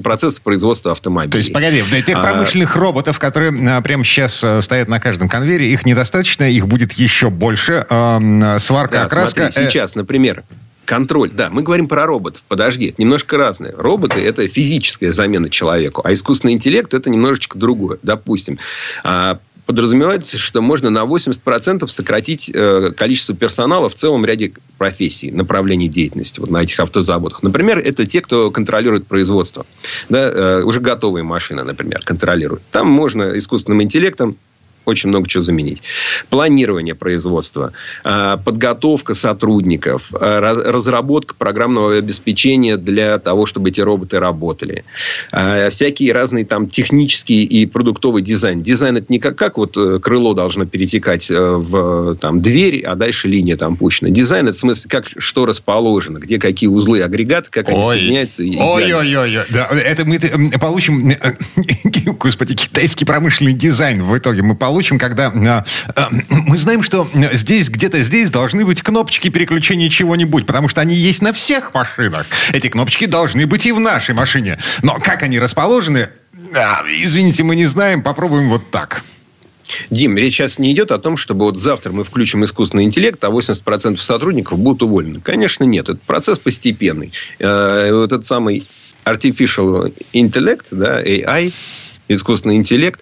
процесса 0.03 0.41
производства 0.41 0.91
автомобилей. 0.91 1.31
То 1.31 1.37
есть, 1.37 1.53
погоди, 1.53 1.81
для 1.83 2.01
тех 2.01 2.17
а, 2.17 2.21
промышленных 2.21 2.75
а... 2.75 2.79
роботов, 2.79 3.19
которые 3.19 3.51
а, 3.69 3.81
прямо 3.81 4.03
сейчас 4.03 4.43
а, 4.43 4.61
стоят 4.61 4.87
на 4.87 4.99
каждом 4.99 5.29
конвейере, 5.29 5.71
их 5.71 5.85
недостаточно, 5.85 6.49
их 6.49 6.67
будет 6.67 6.93
еще 6.93 7.29
больше. 7.29 7.85
А, 7.89 8.59
сварка, 8.59 8.93
да, 8.93 9.03
окраска... 9.05 9.51
Смотри, 9.51 9.69
сейчас, 9.69 9.95
например, 9.95 10.43
Контроль, 10.85 11.31
да. 11.31 11.49
Мы 11.49 11.63
говорим 11.63 11.87
про 11.87 12.05
роботов. 12.05 12.43
Подожди, 12.47 12.87
это 12.87 13.01
немножко 13.01 13.37
разное. 13.37 13.73
Роботы– 13.77 14.19
это 14.25 14.47
физическая 14.47 15.11
замена 15.11 15.49
человеку, 15.49 16.01
а 16.03 16.11
искусственный 16.13 16.53
интеллект– 16.53 16.93
это 16.95 17.09
немножечко 17.09 17.57
другое. 17.57 17.97
Допустим, 18.03 18.59
а, 19.03 19.39
подразумевается, 19.65 20.37
что 20.37 20.61
можно 20.61 20.89
на 20.89 21.05
80% 21.05 21.87
сократить 21.87 22.51
э, 22.53 22.91
количество 22.95 23.33
персонала 23.33 23.89
в 23.89 23.95
целом 23.95 24.25
ряде 24.25 24.51
профессий, 24.77 25.31
направлений 25.31 25.87
деятельности 25.87 26.41
вот 26.41 26.49
на 26.49 26.61
этих 26.61 26.79
автозаводах. 26.79 27.41
Например, 27.41 27.77
это 27.79 28.05
те, 28.05 28.19
кто 28.19 28.51
контролирует 28.51 29.07
производство. 29.07 29.65
Да, 30.09 30.29
э, 30.29 30.63
уже 30.63 30.81
готовые 30.81 31.23
машины, 31.23 31.63
например, 31.63 32.01
контролируют. 32.03 32.63
Там 32.71 32.87
можно 32.87 33.37
искусственным 33.37 33.81
интеллектом 33.81 34.35
очень 34.85 35.09
много 35.09 35.27
чего 35.27 35.43
заменить. 35.43 35.81
Планирование 36.29 36.95
производства, 36.95 37.73
а, 38.03 38.37
подготовка 38.37 39.13
сотрудников, 39.13 40.09
а, 40.13 40.39
разработка 40.39 41.35
программного 41.35 41.97
обеспечения 41.97 42.77
для 42.77 43.19
того, 43.19 43.45
чтобы 43.45 43.69
эти 43.69 43.81
роботы 43.81 44.19
работали. 44.19 44.83
А, 45.31 45.69
всякие 45.69 46.13
разные 46.13 46.45
там 46.45 46.67
технические 46.67 47.43
и 47.43 47.65
продуктовый 47.65 48.21
дизайн. 48.21 48.61
Дизайн 48.61 48.97
это 48.97 49.07
не 49.09 49.19
как, 49.19 49.37
как 49.37 49.57
вот 49.57 49.77
э, 49.77 49.99
крыло 49.99 50.33
должно 50.33 50.65
перетекать 50.65 51.29
э, 51.29 51.35
в 51.35 52.15
там, 52.17 52.41
дверь, 52.41 52.83
а 52.85 52.95
дальше 52.95 53.27
линия 53.27 53.57
там 53.57 53.75
пущена. 53.75 54.09
Дизайн 54.09 54.47
это 54.47 54.57
в 54.57 54.59
смысле, 54.59 54.89
как 54.89 55.05
что 55.17 55.45
расположено, 55.45 56.17
где 56.17 56.39
какие 56.39 56.69
узлы 56.69 57.01
агрегаты, 57.01 57.49
как 57.49 57.69
они 57.69 57.79
Ой. 57.79 57.97
соединяются. 57.97 58.43
Ой-ой-ой. 58.43 59.39
Да, 59.49 59.67
это 59.71 60.05
мы 60.05 60.19
получим, 60.59 61.09
э, 61.09 61.33
господи, 62.19 62.55
китайский 62.55 63.05
промышленный 63.05 63.53
дизайн 63.53 64.03
в 64.03 64.17
итоге 64.17 64.43
мы 64.43 64.55
получим 64.55 64.70
получим, 64.71 64.97
когда 64.97 65.33
э, 65.33 65.63
э, 65.97 66.05
мы 66.29 66.57
знаем, 66.57 66.81
что 66.81 67.05
здесь, 67.33 67.69
где-то 67.69 68.01
здесь 68.03 68.29
должны 68.29 68.63
быть 68.63 68.81
кнопочки 68.81 69.27
переключения 69.27 69.89
чего-нибудь, 69.89 70.45
потому 70.45 70.69
что 70.69 70.79
они 70.79 70.95
есть 70.95 71.21
на 71.21 71.33
всех 71.33 71.73
машинах. 71.73 72.25
Эти 72.53 72.69
кнопочки 72.69 73.05
должны 73.05 73.45
быть 73.47 73.65
и 73.65 73.73
в 73.73 73.81
нашей 73.81 74.15
машине. 74.15 74.59
Но 74.81 74.97
как 74.97 75.23
они 75.23 75.39
расположены, 75.39 76.07
извините, 76.87 77.43
мы 77.43 77.57
не 77.57 77.65
знаем, 77.65 78.01
попробуем 78.01 78.49
вот 78.49 78.71
так. 78.71 79.03
Дим, 79.89 80.17
речь 80.17 80.35
сейчас 80.35 80.57
не 80.57 80.71
идет 80.71 80.91
о 80.91 80.99
том, 80.99 81.17
чтобы 81.17 81.43
вот 81.43 81.57
завтра 81.57 81.91
мы 81.91 82.05
включим 82.05 82.45
искусственный 82.45 82.85
интеллект, 82.85 83.21
а 83.25 83.27
80% 83.27 83.97
сотрудников 83.97 84.57
будут 84.57 84.83
уволены. 84.83 85.19
Конечно, 85.19 85.65
нет. 85.65 85.89
Это 85.89 85.99
процесс 86.05 86.39
постепенный. 86.39 87.11
Э, 87.39 87.91
вот 87.91 88.13
этот 88.13 88.25
самый 88.25 88.65
artificial 89.03 89.93
intellect, 90.13 90.67
да, 90.71 91.03
AI, 91.03 91.51
искусственный 92.07 92.55
интеллект, 92.55 93.01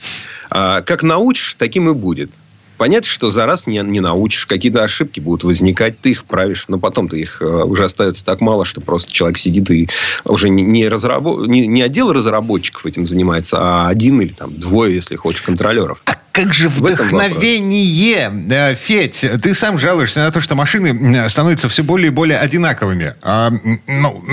а 0.49 0.81
как 0.81 1.03
научишь, 1.03 1.55
таким 1.57 1.89
и 1.89 1.93
будет. 1.93 2.31
Понятно, 2.79 3.09
что 3.09 3.29
за 3.29 3.45
раз 3.45 3.67
не, 3.67 3.77
не 3.79 3.99
научишь. 3.99 4.45
Какие-то 4.45 4.81
ошибки 4.81 5.19
будут 5.19 5.43
возникать, 5.43 5.99
ты 5.99 6.12
их 6.12 6.23
правишь. 6.23 6.63
Но 6.69 6.79
потом 6.79 7.09
ты 7.09 7.19
их 7.19 7.41
э, 7.41 7.45
уже 7.45 7.83
остается 7.83 8.23
так 8.23 8.39
мало, 8.39 8.63
что 8.63 8.79
просто 8.79 9.12
человек 9.12 9.38
сидит 9.38 9.69
и 9.69 9.89
уже 10.23 10.47
не, 10.47 10.63
не, 10.63 10.88
разработ... 10.88 11.45
не, 11.49 11.67
не 11.67 11.81
отдел 11.81 12.13
разработчиков 12.13 12.85
этим 12.85 13.05
занимается, 13.05 13.57
а 13.59 13.89
один 13.89 14.21
или 14.21 14.31
там 14.31 14.57
двое, 14.57 14.95
если 14.95 15.17
хочешь, 15.17 15.41
контролеров. 15.41 16.01
А 16.05 16.15
как 16.31 16.53
же 16.53 16.69
вдохновение, 16.69 18.29
да, 18.29 18.73
Федь, 18.75 19.25
ты 19.41 19.53
сам 19.53 19.77
жалуешься 19.77 20.21
на 20.21 20.31
то, 20.31 20.39
что 20.39 20.55
машины 20.55 21.27
становятся 21.27 21.67
все 21.67 21.83
более 21.83 22.07
и 22.07 22.12
более 22.12 22.38
одинаковыми. 22.38 23.13
А, 23.21 23.51
ну, 23.88 24.23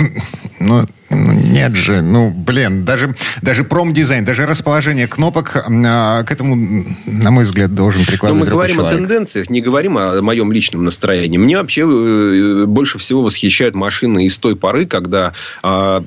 ну, 0.61 0.85
нет 1.09 1.75
же, 1.75 2.01
ну, 2.01 2.31
блин, 2.31 2.83
даже, 2.85 3.15
даже 3.41 3.63
промдизайн, 3.63 4.25
даже 4.25 4.45
расположение 4.45 5.07
кнопок 5.07 5.55
а, 5.55 6.23
к 6.23 6.31
этому, 6.31 6.83
на 7.05 7.31
мой 7.31 7.45
взгляд, 7.45 7.73
должен 7.73 8.05
прикладывать 8.05 8.39
Но 8.41 8.45
мы 8.45 8.51
говорим 8.51 8.77
человек. 8.77 8.93
о 8.93 8.97
тенденциях, 8.97 9.49
не 9.49 9.61
говорим 9.61 9.97
о 9.97 10.21
моем 10.21 10.51
личном 10.51 10.83
настроении. 10.83 11.37
Мне 11.37 11.57
вообще 11.57 11.81
э, 11.81 12.65
больше 12.65 12.99
всего 12.99 13.23
восхищают 13.23 13.75
машины 13.75 14.25
из 14.25 14.37
той 14.39 14.55
поры, 14.55 14.85
когда 14.85 15.33
а, 15.63 16.03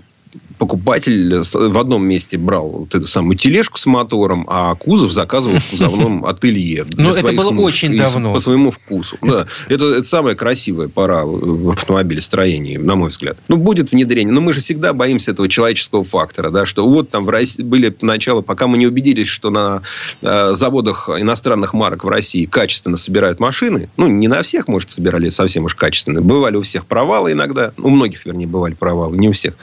покупатель 0.61 1.37
в 1.39 1.79
одном 1.79 2.07
месте 2.07 2.37
брал 2.37 2.69
вот 2.69 2.95
эту 2.95 3.07
самую 3.07 3.39
тележку 3.39 3.79
с 3.79 3.87
мотором, 3.87 4.45
а 4.47 4.75
кузов 4.75 5.11
заказывал 5.11 5.57
в 5.57 5.65
кузовном 5.71 6.27
ателье. 6.27 6.85
Ну, 6.99 7.09
это 7.09 7.33
было 7.33 7.49
очень 7.49 7.97
давно. 7.97 8.35
По 8.35 8.41
своему 8.41 8.71
вкусу. 8.71 9.17
Да. 9.23 9.47
Это, 9.69 9.87
это 9.87 10.05
самая 10.05 10.35
красивая 10.35 10.89
пора 10.89 11.25
в 11.25 11.71
автомобилестроении, 11.71 12.77
на 12.77 12.95
мой 12.95 13.09
взгляд. 13.09 13.39
Ну, 13.49 13.57
будет 13.57 13.93
внедрение. 13.93 14.35
Но 14.35 14.43
мы 14.43 14.53
же 14.53 14.61
всегда 14.61 14.93
боимся 14.93 15.31
этого 15.31 15.49
человеческого 15.49 16.05
фактора, 16.05 16.51
да, 16.51 16.67
что 16.67 16.87
вот 16.87 17.09
там 17.09 17.25
в 17.25 17.31
России 17.31 17.63
были 17.63 17.97
начало, 18.03 18.43
пока 18.43 18.67
мы 18.67 18.77
не 18.77 18.87
убедились, 18.87 19.29
что 19.29 19.49
на 19.49 19.81
э, 20.21 20.53
заводах 20.53 21.09
иностранных 21.09 21.73
марок 21.73 22.05
в 22.05 22.09
России 22.09 22.45
качественно 22.45 22.99
собирают 22.99 23.41
машины, 23.41 23.89
ну, 23.97 24.09
не 24.09 24.29
на 24.29 24.43
всех, 24.43 24.69
может, 24.69 24.91
собирали 24.91 25.31
совсем 25.31 25.65
уж 25.65 25.75
качественно. 25.75 26.21
Бывали 26.21 26.57
у 26.57 26.63
всех 26.63 26.85
провалы 26.85 27.33
иногда, 27.33 27.73
у 27.79 27.89
многих, 27.89 28.27
вернее, 28.27 28.47
бывали 28.47 28.75
провалы, 28.75 29.17
не 29.17 29.31
у 29.31 29.33
всех. 29.33 29.55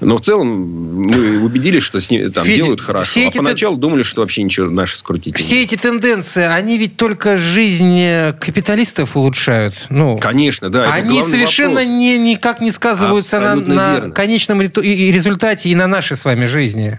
Но 0.00 0.19
в 0.20 0.24
целом 0.24 1.02
мы 1.02 1.40
убедились, 1.40 1.82
что 1.82 2.00
с 2.00 2.10
ним, 2.10 2.30
там 2.32 2.44
Федя, 2.44 2.62
делают 2.62 2.80
хорошо. 2.80 3.10
Все 3.10 3.28
а 3.28 3.30
поначалу 3.30 3.76
т... 3.76 3.80
думали, 3.80 4.02
что 4.02 4.20
вообще 4.20 4.42
ничего 4.42 4.70
наши 4.70 4.96
скрутить 4.96 5.36
Все 5.36 5.56
не 5.56 5.62
эти 5.62 5.76
тенденции, 5.76 6.44
они 6.44 6.78
ведь 6.78 6.96
только 6.96 7.36
жизнь 7.36 7.98
э, 7.98 8.32
капиталистов 8.38 9.16
улучшают. 9.16 9.74
Ну, 9.88 10.16
Конечно, 10.18 10.70
да. 10.70 10.84
Они 10.92 11.22
совершенно 11.22 11.84
не, 11.84 12.18
никак 12.18 12.60
не 12.60 12.70
сказываются 12.70 13.40
на, 13.40 13.54
на 13.56 14.10
конечном 14.10 14.60
результате 14.60 15.68
и 15.68 15.74
на 15.74 15.86
нашей 15.86 16.16
с 16.16 16.24
вами 16.24 16.46
жизни. 16.46 16.98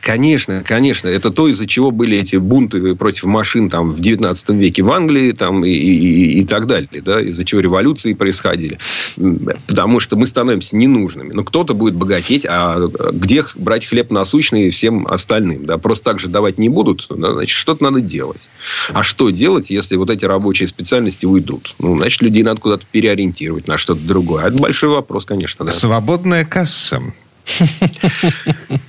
Конечно, 0.00 0.62
конечно. 0.66 1.08
Это 1.08 1.30
то, 1.30 1.48
из-за 1.48 1.66
чего 1.66 1.90
были 1.90 2.18
эти 2.18 2.36
бунты 2.36 2.94
против 2.94 3.24
машин 3.24 3.68
там, 3.68 3.92
в 3.92 4.00
19 4.00 4.50
веке 4.50 4.82
в 4.82 4.90
Англии 4.90 5.32
там, 5.32 5.64
и, 5.64 5.70
и, 5.70 6.40
и 6.40 6.44
так 6.44 6.66
далее. 6.66 7.02
Да? 7.02 7.20
Из-за 7.20 7.44
чего 7.44 7.60
революции 7.60 8.14
происходили. 8.14 8.78
Потому 9.66 10.00
что 10.00 10.16
мы 10.16 10.26
становимся 10.26 10.76
ненужными. 10.76 11.32
Но 11.32 11.44
кто-то 11.44 11.74
будет 11.74 11.94
богатеть, 11.94 12.46
а 12.48 12.88
где 13.12 13.44
брать 13.56 13.86
хлеб 13.86 14.10
насущный 14.10 14.70
всем 14.70 15.06
остальным? 15.06 15.66
Да? 15.66 15.76
Просто 15.76 16.04
так 16.04 16.18
же 16.18 16.28
давать 16.28 16.56
не 16.56 16.68
будут. 16.68 17.06
Да? 17.10 17.34
Значит, 17.34 17.56
что-то 17.56 17.84
надо 17.84 18.00
делать. 18.00 18.48
А 18.92 19.02
что 19.02 19.30
делать, 19.30 19.70
если 19.70 19.96
вот 19.96 20.08
эти 20.08 20.24
рабочие 20.24 20.66
специальности 20.66 21.26
уйдут? 21.26 21.74
Ну, 21.78 21.98
значит, 21.98 22.22
людей 22.22 22.42
надо 22.42 22.60
куда-то 22.60 22.86
переориентировать 22.90 23.68
на 23.68 23.76
что-то 23.76 24.00
другое. 24.00 24.46
Это 24.46 24.56
большой 24.62 24.88
вопрос, 24.88 25.26
конечно. 25.26 25.66
Да. 25.66 25.72
Свободная 25.72 26.44
касса. 26.44 27.02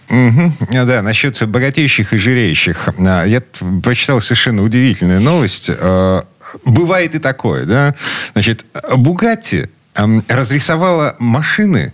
Да, 0.09 1.01
насчет 1.01 1.41
богатеющих 1.47 2.13
и 2.13 2.17
жиреющих. 2.17 2.89
А, 2.99 3.23
я 3.25 3.41
прочитал 3.83 4.21
совершенно 4.21 4.63
удивительную 4.63 5.21
новость. 5.21 5.69
А, 5.69 6.25
бывает 6.65 7.15
и 7.15 7.19
такое, 7.19 7.65
да? 7.65 7.95
Значит, 8.33 8.65
Бугатти 8.95 9.69
разрисовала 9.95 11.15
машины 11.19 11.93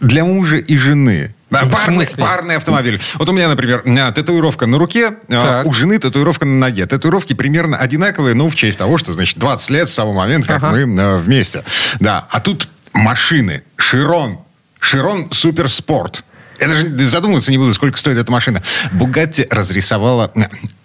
для 0.00 0.24
мужа 0.24 0.56
и 0.56 0.76
жены. 0.76 1.34
Парный, 1.50 2.06
парный 2.16 2.56
автомобиль. 2.56 3.00
Вот 3.14 3.28
у 3.28 3.32
меня, 3.32 3.48
например, 3.48 3.82
татуировка 4.12 4.66
на 4.66 4.78
руке, 4.78 5.12
так. 5.28 5.66
у 5.66 5.72
жены 5.72 5.98
татуировка 5.98 6.46
на 6.46 6.58
ноге. 6.58 6.86
Татуировки 6.86 7.32
примерно 7.34 7.76
одинаковые, 7.76 8.34
но 8.34 8.48
в 8.48 8.54
честь 8.54 8.78
того, 8.78 8.98
что, 8.98 9.12
значит, 9.14 9.38
20 9.38 9.70
лет 9.70 9.90
с 9.90 9.96
того 9.96 10.12
момента, 10.12 10.46
как 10.46 10.62
ага. 10.62 10.76
мы 10.76 11.18
вместе. 11.18 11.64
Да, 11.98 12.26
а 12.30 12.40
тут 12.40 12.68
машины. 12.92 13.62
Широн, 13.76 14.38
Широн 14.80 15.30
Суперспорт. 15.30 16.24
Я 16.58 16.68
даже 16.68 17.08
задумываться 17.08 17.50
не 17.50 17.58
буду, 17.58 17.72
сколько 17.72 17.96
стоит 17.96 18.18
эта 18.18 18.30
машина. 18.30 18.62
Бугатти 18.92 19.46
разрисовала, 19.50 20.32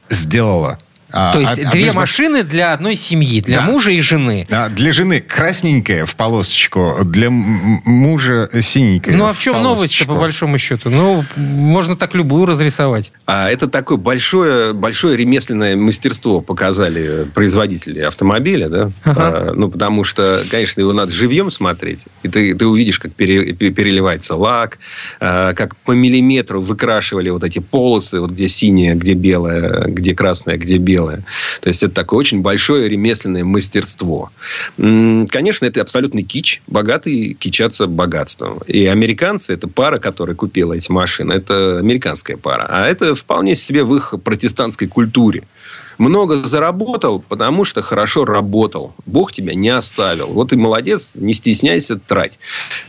сделала 0.10 0.71
а, 0.71 0.85
То 1.15 1.39
есть 1.39 1.60
а, 1.60 1.71
две 1.71 1.91
а, 1.91 1.93
машины 1.93 2.43
для 2.43 2.73
одной 2.73 2.95
семьи, 2.95 3.39
для 3.39 3.58
да. 3.58 3.62
мужа 3.63 3.91
и 3.91 3.99
жены. 3.99 4.45
А, 4.51 4.67
для 4.67 4.91
жены 4.91 5.21
красненькая 5.21 6.06
в 6.06 6.13
полосочку, 6.17 6.97
для 7.06 7.30
мужа 7.30 8.49
синенькая. 8.62 9.15
Ну 9.15 9.25
а 9.25 9.34
в 9.34 9.39
чем 9.39 9.63
новость-то 9.63 10.06
по 10.06 10.15
большому 10.15 10.58
счету? 10.58 10.89
Ну, 10.89 11.23
можно 11.38 11.95
так 11.95 12.15
любую 12.15 12.45
разрисовать. 12.45 13.13
А 13.28 13.49
это 13.49 13.69
такое 13.69 13.97
большое, 13.97 14.73
большое 14.73 15.15
ремесленное 15.15 15.78
мастерство 15.78 16.41
показали 16.41 17.23
производители 17.34 18.01
автомобиля, 18.01 18.67
да? 18.67 18.91
Ага. 19.06 19.15
А, 19.15 19.54
ну, 19.56 19.69
потому 19.69 20.04
что, 20.04 20.43
конечно, 20.51 20.82
его 20.82 20.91
надо 20.91 21.13
живьем 21.13 21.49
смотреть. 21.49 22.06
И 22.23 22.28
ты, 22.28 22.54
ты 22.56 22.65
увидишь, 22.65 22.99
как 22.99 23.13
пере, 23.13 23.54
переливается 23.54 24.36
лак, 24.36 24.80
а, 25.21 25.54
как 25.54 25.78
по 25.78 25.93
миллиметру 25.93 26.62
выкрашивали 26.62 27.30
вот 27.30 27.45
эти 27.45 27.60
полосы, 27.60 28.19
вот 28.19 28.32
где 28.32 28.49
синяя, 28.49 28.95
где 28.95 29.13
белая, 29.13 29.86
где 29.88 30.13
красная, 30.13 30.58
где 30.58 30.78
белая 30.78 31.05
белое. 31.06 31.24
То 31.62 31.70
есть, 31.70 31.84
это 31.84 31.94
такое 31.94 32.20
очень 32.20 32.41
большое 32.41 32.89
ремесленное 32.89 33.44
мастерство. 33.44 34.32
Конечно, 34.78 35.65
это 35.65 35.82
абсолютный 35.82 36.24
кич. 36.24 36.62
Богатые 36.68 37.34
кичатся 37.34 37.88
богатством. 37.88 38.60
И 38.68 38.86
американцы, 38.86 39.54
это 39.54 39.68
пара, 39.68 40.00
которая 40.00 40.36
купила 40.36 40.74
эти 40.74 40.91
машины, 40.91 41.34
это 41.34 41.80
американская 41.80 42.38
пара. 42.38 42.65
А 42.70 42.88
это 42.88 43.15
вполне 43.15 43.56
себе 43.56 43.84
в 43.84 43.96
их 43.96 44.13
протестантской 44.24 44.88
культуре 44.88 45.44
много 45.97 46.36
заработал, 46.36 47.23
потому 47.27 47.65
что 47.65 47.81
хорошо 47.81 48.25
работал. 48.25 48.93
Бог 49.05 49.31
тебя 49.31 49.55
не 49.55 49.69
оставил. 49.69 50.27
Вот 50.27 50.53
и 50.53 50.55
молодец, 50.55 51.12
не 51.15 51.34
стесняйся, 51.34 51.97
трать. 51.97 52.39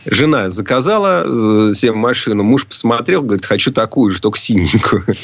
Жена 0.05 0.49
заказала 0.49 1.23
э, 1.25 1.73
себе 1.73 1.93
машину, 1.93 2.43
муж 2.43 2.65
посмотрел, 2.65 3.21
говорит, 3.21 3.45
хочу 3.45 3.71
такую 3.71 4.11
же, 4.11 4.21
только 4.21 4.37
синенькую. 4.37 5.05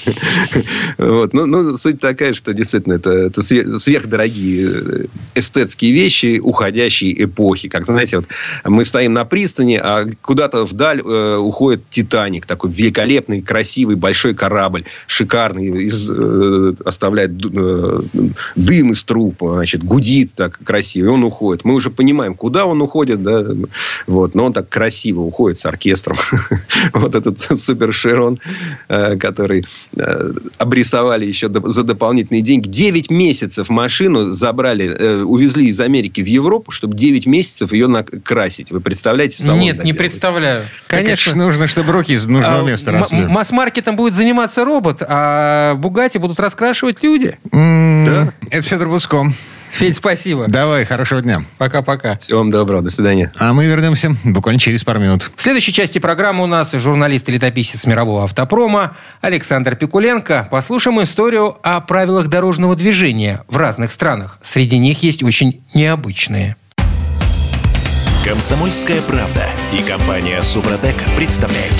Вот. 0.97 1.33
Ну, 1.33 1.45
ну, 1.45 1.75
суть 1.77 1.99
такая, 1.99 2.33
что 2.33 2.53
действительно 2.53 2.93
это, 2.93 3.41
сверхдорогие 3.41 4.69
э, 4.69 5.05
эстетские 5.35 5.91
вещи 5.91 6.39
уходящей 6.41 7.23
эпохи. 7.23 7.69
Как, 7.69 7.85
знаете, 7.85 8.17
вот 8.17 8.27
мы 8.63 8.85
стоим 8.85 9.13
на 9.13 9.25
пристани, 9.25 9.79
а 9.81 10.05
куда-то 10.21 10.65
вдаль 10.65 11.01
э, 11.01 11.37
уходит 11.37 11.89
Титаник, 11.89 12.45
такой 12.45 12.71
великолепный, 12.71 13.41
красивый, 13.41 13.95
большой 13.95 14.33
корабль, 14.33 14.85
шикарный, 15.07 15.89
оставляет 16.85 17.37
э, 17.73 17.99
дым 18.55 18.91
из 18.91 19.03
трупа, 19.03 19.55
значит, 19.55 19.83
гудит 19.83 20.33
так 20.35 20.59
красиво, 20.63 21.07
и 21.07 21.09
он 21.09 21.23
уходит. 21.23 21.65
Мы 21.65 21.73
уже 21.73 21.89
понимаем, 21.89 22.35
куда 22.35 22.65
он 22.65 22.81
уходит, 22.81 23.23
да, 23.23 23.45
вот, 24.07 24.35
но 24.35 24.45
он 24.45 24.53
так 24.53 24.69
красиво 24.69 25.21
уходит 25.21 25.57
с 25.57 25.65
оркестром. 25.65 26.17
Вот 26.93 27.15
этот 27.15 27.39
супер 27.59 27.93
Шерон, 27.93 28.39
э, 28.87 29.17
который 29.17 29.65
э, 29.95 30.33
обрисовали 30.57 31.25
еще 31.25 31.49
за 31.49 31.83
дополнительные 31.83 32.41
деньги. 32.41 32.67
9 32.67 33.09
месяцев 33.09 33.69
машину 33.69 34.33
забрали, 34.33 34.85
э, 34.85 35.23
увезли 35.23 35.67
из 35.67 35.79
Америки 35.79 36.21
в 36.21 36.25
Европу, 36.25 36.71
чтобы 36.71 36.95
9 36.95 37.25
месяцев 37.25 37.71
ее 37.73 37.87
накрасить. 37.87 38.71
Вы 38.71 38.81
представляете? 38.81 39.43
Нет, 39.53 39.83
не 39.83 39.93
представляю. 39.93 40.65
Конечно. 40.87 41.35
нужно, 41.35 41.67
чтобы 41.67 41.91
руки 41.91 42.13
из 42.13 42.25
нужного 42.25 42.59
а, 42.59 42.63
места 42.63 42.91
росли. 42.91 43.25
Масс-маркетом 43.25 43.95
будет 43.95 44.13
заниматься 44.13 44.65
робот, 44.65 45.01
а 45.01 45.75
Бугати 45.75 46.17
будут 46.17 46.39
раскрашивать 46.39 47.03
люди. 47.03 47.37
Да. 48.05 48.33
Это 48.49 48.67
Федор 48.67 48.89
Буцко. 48.89 49.25
Федь, 49.73 49.95
спасибо. 49.95 50.45
Давай, 50.47 50.85
хорошего 50.85 51.19
дня. 51.19 51.41
Пока-пока. 51.57 52.15
Всего 52.17 52.39
вам 52.39 52.51
доброго, 52.51 52.83
до 52.83 52.91
свидания. 52.91 53.31
А 53.39 53.53
мы 53.53 53.65
вернемся 53.65 54.15
буквально 54.23 54.59
через 54.59 54.83
пару 54.83 54.99
минут. 54.99 55.31
В 55.35 55.41
следующей 55.41 55.73
части 55.73 55.97
программы 55.97 56.43
у 56.43 56.47
нас 56.47 56.73
журналист 56.73 57.27
и 57.29 57.31
летописец 57.31 57.87
мирового 57.87 58.25
автопрома 58.25 58.95
Александр 59.21 59.75
Пикуленко. 59.75 60.47
Послушаем 60.51 61.01
историю 61.01 61.57
о 61.63 61.81
правилах 61.81 62.27
дорожного 62.27 62.75
движения 62.75 63.43
в 63.47 63.57
разных 63.57 63.91
странах. 63.91 64.37
Среди 64.43 64.77
них 64.77 65.01
есть 65.01 65.23
очень 65.23 65.63
необычные. 65.73 66.55
Комсомольская 68.25 69.01
правда 69.01 69.49
и 69.73 69.83
компания 69.83 70.41
Супротек 70.41 70.95
представляют. 71.17 71.73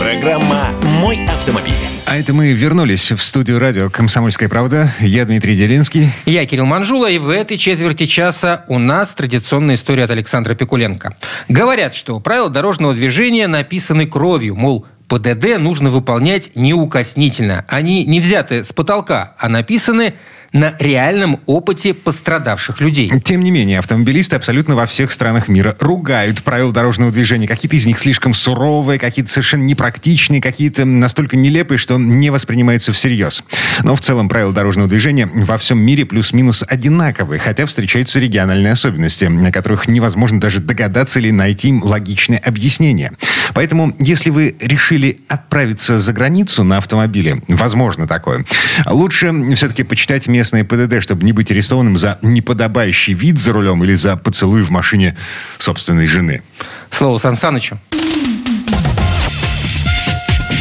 Программа 0.00 0.70
«Мой 1.00 1.24
автомобиль». 1.26 1.74
А 2.06 2.16
это 2.16 2.34
мы 2.34 2.50
вернулись 2.50 3.12
в 3.12 3.22
студию 3.22 3.60
радио 3.60 3.88
«Комсомольская 3.88 4.48
правда». 4.48 4.92
Я 4.98 5.24
Дмитрий 5.24 5.56
Делинский. 5.56 6.10
Я 6.24 6.44
Кирилл 6.44 6.66
Манжула. 6.66 7.08
И 7.08 7.18
в 7.18 7.28
этой 7.30 7.56
четверти 7.56 8.06
часа 8.06 8.64
у 8.66 8.80
нас 8.80 9.14
традиционная 9.14 9.76
история 9.76 10.04
от 10.04 10.10
Александра 10.10 10.56
Пикуленко. 10.56 11.16
Говорят, 11.48 11.94
что 11.94 12.18
правила 12.18 12.50
дорожного 12.50 12.92
движения 12.92 13.46
написаны 13.46 14.08
кровью. 14.08 14.56
Мол, 14.56 14.86
ПДД 15.06 15.58
нужно 15.60 15.90
выполнять 15.90 16.50
неукоснительно. 16.56 17.64
Они 17.68 18.04
не 18.04 18.18
взяты 18.18 18.64
с 18.64 18.72
потолка, 18.72 19.34
а 19.38 19.48
написаны 19.48 20.14
на 20.56 20.74
реальном 20.78 21.40
опыте 21.44 21.92
пострадавших 21.92 22.80
людей. 22.80 23.12
Тем 23.22 23.42
не 23.42 23.50
менее, 23.50 23.78
автомобилисты 23.78 24.36
абсолютно 24.36 24.74
во 24.74 24.86
всех 24.86 25.12
странах 25.12 25.48
мира 25.48 25.76
ругают 25.80 26.42
правила 26.42 26.72
дорожного 26.72 27.12
движения. 27.12 27.46
Какие-то 27.46 27.76
из 27.76 27.84
них 27.84 27.98
слишком 27.98 28.32
суровые, 28.32 28.98
какие-то 28.98 29.30
совершенно 29.30 29.64
непрактичные, 29.64 30.40
какие-то 30.40 30.86
настолько 30.86 31.36
нелепые, 31.36 31.76
что 31.76 31.98
не 31.98 32.30
воспринимаются 32.30 32.92
всерьез. 32.92 33.44
Но 33.82 33.94
в 33.94 34.00
целом 34.00 34.30
правила 34.30 34.52
дорожного 34.52 34.88
движения 34.88 35.28
во 35.30 35.58
всем 35.58 35.78
мире 35.78 36.06
плюс-минус 36.06 36.64
одинаковые, 36.66 37.38
хотя 37.38 37.66
встречаются 37.66 38.18
региональные 38.18 38.72
особенности, 38.72 39.26
на 39.26 39.52
которых 39.52 39.88
невозможно 39.88 40.40
даже 40.40 40.60
догадаться 40.60 41.20
или 41.20 41.30
найти 41.30 41.68
им 41.68 41.82
логичное 41.82 42.38
объяснение. 42.38 43.12
Поэтому, 43.52 43.94
если 43.98 44.30
вы 44.30 44.56
решили 44.60 45.20
отправиться 45.28 45.98
за 45.98 46.12
границу 46.14 46.64
на 46.64 46.78
автомобиле, 46.78 47.42
возможно 47.48 48.08
такое, 48.08 48.46
лучше 48.86 49.34
все-таки 49.54 49.82
почитать 49.82 50.26
местные 50.28 50.45
ПДД, 50.64 51.02
чтобы 51.02 51.24
не 51.24 51.32
быть 51.32 51.50
арестованным 51.50 51.98
за 51.98 52.18
неподобающий 52.22 53.14
вид 53.14 53.38
за 53.38 53.52
рулем 53.52 53.82
или 53.84 53.94
за 53.94 54.16
поцелуй 54.16 54.62
в 54.62 54.70
машине 54.70 55.16
собственной 55.58 56.06
жены. 56.06 56.42
Слово 56.90 57.18
Сан 57.18 57.36
Санычу. 57.36 57.78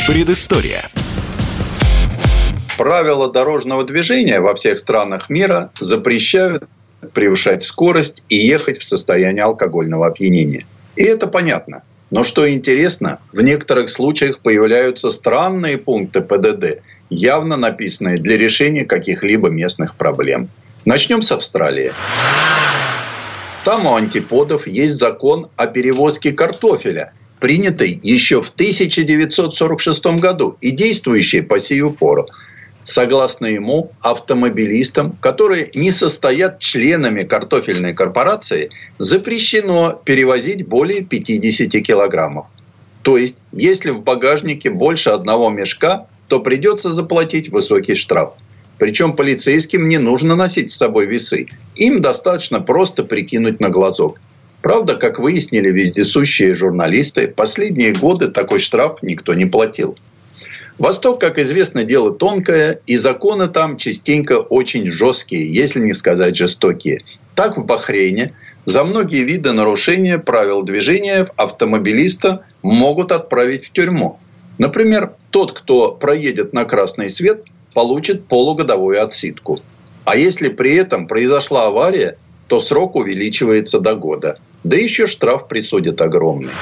Предыстория. 0.08 0.90
Правила 2.78 3.32
дорожного 3.32 3.84
движения 3.86 4.42
во 4.42 4.54
всех 4.54 4.80
странах 4.80 5.30
мира 5.30 5.72
запрещают 5.80 6.66
превышать 7.14 7.64
скорость 7.64 8.24
и 8.30 8.36
ехать 8.36 8.78
в 8.78 8.84
состоянии 8.84 9.42
алкогольного 9.42 10.08
опьянения. 10.08 10.62
И 10.96 11.04
это 11.04 11.28
понятно. 11.28 11.84
Но 12.12 12.24
что 12.24 12.50
интересно, 12.50 13.20
в 13.34 13.42
некоторых 13.42 13.90
случаях 13.90 14.42
появляются 14.42 15.12
странные 15.12 15.78
пункты 15.78 16.22
ПДД, 16.22 16.82
явно 17.10 17.58
написанные 17.58 18.18
для 18.18 18.38
решения 18.38 18.86
каких-либо 18.86 19.50
местных 19.50 19.96
проблем. 19.96 20.50
Начнем 20.86 21.22
с 21.22 21.32
Австралии. 21.32 21.92
Там 23.64 23.88
у 23.88 23.96
антиподов 23.96 24.68
есть 24.68 24.96
закон 24.96 25.48
о 25.56 25.66
перевозке 25.66 26.32
картофеля, 26.32 27.12
принятый 27.40 28.00
еще 28.04 28.42
в 28.42 28.50
1946 28.50 30.06
году 30.20 30.58
и 30.62 30.72
действующий 30.72 31.42
по 31.42 31.60
сию 31.60 31.92
пору. 31.92 32.28
Согласно 32.84 33.48
ему, 33.48 33.92
автомобилистам, 34.02 35.14
которые 35.14 35.72
не 35.74 35.92
состоят 35.92 36.60
членами 36.60 37.24
картофельной 37.24 37.96
корпорации, 37.96 38.70
запрещено 39.00 40.00
перевозить 40.06 40.68
более 40.68 41.04
50 41.04 41.82
килограммов. 41.84 42.46
То 43.02 43.18
есть, 43.18 43.40
если 43.52 43.90
в 43.90 44.02
багажнике 44.02 44.70
больше 44.70 45.10
одного 45.10 45.50
мешка, 45.50 46.06
то 46.28 46.40
придется 46.40 46.92
заплатить 46.92 47.50
высокий 47.50 47.96
штраф. 47.96 48.34
Причем 48.78 49.16
полицейским 49.16 49.88
не 49.88 49.98
нужно 49.98 50.36
носить 50.36 50.70
с 50.70 50.78
собой 50.78 51.06
весы. 51.06 51.48
Им 51.76 52.02
достаточно 52.02 52.60
просто 52.60 53.04
прикинуть 53.04 53.60
на 53.60 53.70
глазок. 53.70 54.20
Правда, 54.62 54.96
как 54.96 55.20
выяснили 55.20 55.70
вездесущие 55.70 56.56
журналисты, 56.56 57.28
последние 57.28 57.94
годы 57.94 58.30
такой 58.30 58.60
штраф 58.60 59.04
никто 59.04 59.34
не 59.34 59.46
платил. 59.46 59.98
Восток, 60.78 61.22
как 61.22 61.40
известно, 61.40 61.84
дело 61.84 62.14
тонкое, 62.14 62.82
и 62.86 62.98
законы 62.98 63.48
там 63.48 63.78
частенько 63.78 64.40
очень 64.40 64.88
жесткие, 64.92 65.54
если 65.54 65.80
не 65.80 65.94
сказать 65.94 66.36
жестокие. 66.36 67.04
Так 67.34 67.58
в 67.58 67.64
Бахрейне 67.64 68.34
за 68.66 68.84
многие 68.84 69.24
виды 69.24 69.54
нарушения 69.54 70.18
правил 70.18 70.64
движения 70.64 71.28
автомобилиста 71.38 72.44
могут 72.62 73.12
отправить 73.12 73.68
в 73.68 73.72
тюрьму. 73.72 74.20
Например, 74.58 75.14
тот, 75.32 75.52
кто 75.52 75.92
проедет 75.92 76.54
на 76.54 76.66
красный 76.66 77.10
свет, 77.10 77.46
получит 77.74 78.28
полугодовую 78.28 79.04
отсидку. 79.04 79.62
А 80.06 80.16
если 80.16 80.50
при 80.50 80.76
этом 80.76 81.08
произошла 81.08 81.68
авария, 81.68 82.18
то 82.48 82.60
срок 82.60 82.96
увеличивается 82.96 83.80
до 83.80 83.96
года. 83.96 84.40
Да 84.64 84.78
еще 84.78 85.08
штраф 85.08 85.48
присудят 85.48 86.00
огромный. 86.00 86.54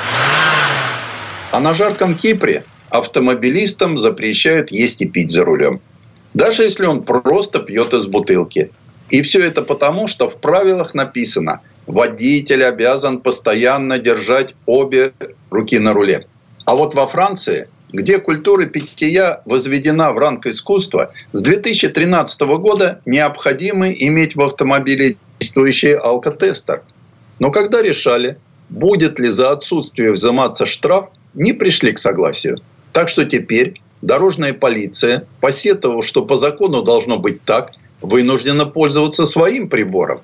А 1.51 1.59
на 1.59 1.73
жарком 1.73 2.15
Кипре 2.15 2.63
автомобилистам 2.89 3.97
запрещают 3.97 4.71
есть 4.71 5.01
и 5.01 5.07
пить 5.07 5.31
за 5.31 5.43
рулем. 5.43 5.81
Даже 6.33 6.63
если 6.63 6.85
он 6.85 7.03
просто 7.03 7.59
пьет 7.59 7.93
из 7.93 8.07
бутылки. 8.07 8.71
И 9.09 9.21
все 9.21 9.45
это 9.45 9.61
потому, 9.61 10.07
что 10.07 10.27
в 10.27 10.37
правилах 10.37 10.95
написано, 10.95 11.61
водитель 11.85 12.63
обязан 12.63 13.19
постоянно 13.19 13.99
держать 13.99 14.55
обе 14.65 15.13
руки 15.51 15.77
на 15.77 15.93
руле. 15.93 16.25
А 16.65 16.75
вот 16.75 16.95
во 16.95 17.05
Франции 17.05 17.67
где 17.93 18.19
культура 18.19 18.65
питья 18.65 19.41
возведена 19.45 20.11
в 20.11 20.17
ранг 20.17 20.47
искусства, 20.47 21.13
с 21.31 21.41
2013 21.41 22.41
года 22.57 22.99
необходимо 23.05 23.89
иметь 23.91 24.35
в 24.35 24.41
автомобиле 24.41 25.15
действующий 25.39 25.93
алкотестер. 25.93 26.81
Но 27.39 27.51
когда 27.51 27.81
решали, 27.81 28.37
будет 28.69 29.19
ли 29.19 29.29
за 29.29 29.51
отсутствие 29.51 30.11
взиматься 30.11 30.65
штраф, 30.65 31.09
не 31.35 31.53
пришли 31.53 31.93
к 31.93 31.99
согласию. 31.99 32.57
Так 32.91 33.09
что 33.09 33.25
теперь 33.25 33.75
дорожная 34.01 34.53
полиция, 34.53 35.27
посетовав, 35.39 36.05
что 36.05 36.25
по 36.25 36.35
закону 36.35 36.81
должно 36.81 37.19
быть 37.19 37.43
так, 37.43 37.71
вынуждена 38.01 38.65
пользоваться 38.65 39.25
своим 39.25 39.69
прибором. 39.69 40.21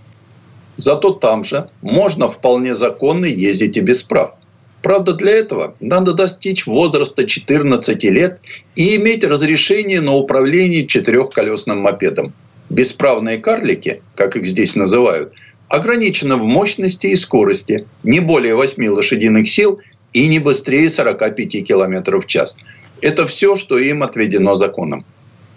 Зато 0.78 1.12
там 1.12 1.44
же 1.44 1.70
можно 1.82 2.30
вполне 2.30 2.74
законно 2.74 3.26
ездить 3.26 3.78
и 3.78 3.82
без 3.82 4.02
прав. 4.02 4.34
Правда, 4.82 5.14
для 5.14 5.34
этого 5.34 5.76
надо 5.80 6.14
достичь 6.14 6.66
возраста 6.66 7.26
14 7.26 8.04
лет 8.06 8.40
и 8.76 8.96
иметь 8.96 9.24
разрешение 9.24 10.00
на 10.00 10.14
управление 10.14 10.88
четырехколесным 10.88 11.80
мопедом. 11.80 12.34
Бесправные 12.70 13.38
карлики, 13.38 14.02
как 14.16 14.36
их 14.36 14.46
здесь 14.46 14.76
называют, 14.76 15.34
ограничены 15.68 16.36
в 16.36 16.44
мощности 16.44 17.08
и 17.08 17.16
скорости 17.16 17.88
не 18.04 18.20
более 18.20 18.56
8 18.56 18.88
лошадиных 18.88 19.50
сил 19.50 19.80
и 20.14 20.28
не 20.28 20.40
быстрее 20.40 20.90
45 20.90 21.66
км 21.66 22.20
в 22.20 22.26
час. 22.26 22.56
Это 23.02 23.28
все, 23.28 23.56
что 23.56 23.78
им 23.78 24.04
отведено 24.04 24.56
законом. 24.56 25.06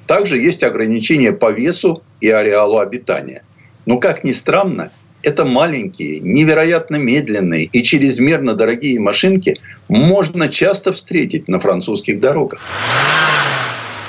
Также 0.06 0.36
есть 0.36 0.62
ограничения 0.62 1.32
по 1.32 1.52
весу 1.52 2.02
и 2.20 2.28
ареалу 2.28 2.78
обитания. 2.78 3.44
Но, 3.86 3.98
как 3.98 4.24
ни 4.24 4.32
странно, 4.32 4.90
это 5.22 5.44
маленькие, 5.44 6.20
невероятно 6.20 6.96
медленные 6.96 7.64
и 7.64 7.82
чрезмерно 7.82 8.54
дорогие 8.54 9.00
машинки 9.00 9.58
можно 9.88 10.48
часто 10.48 10.92
встретить 10.92 11.48
на 11.48 11.58
французских 11.58 12.20
дорогах. 12.20 12.60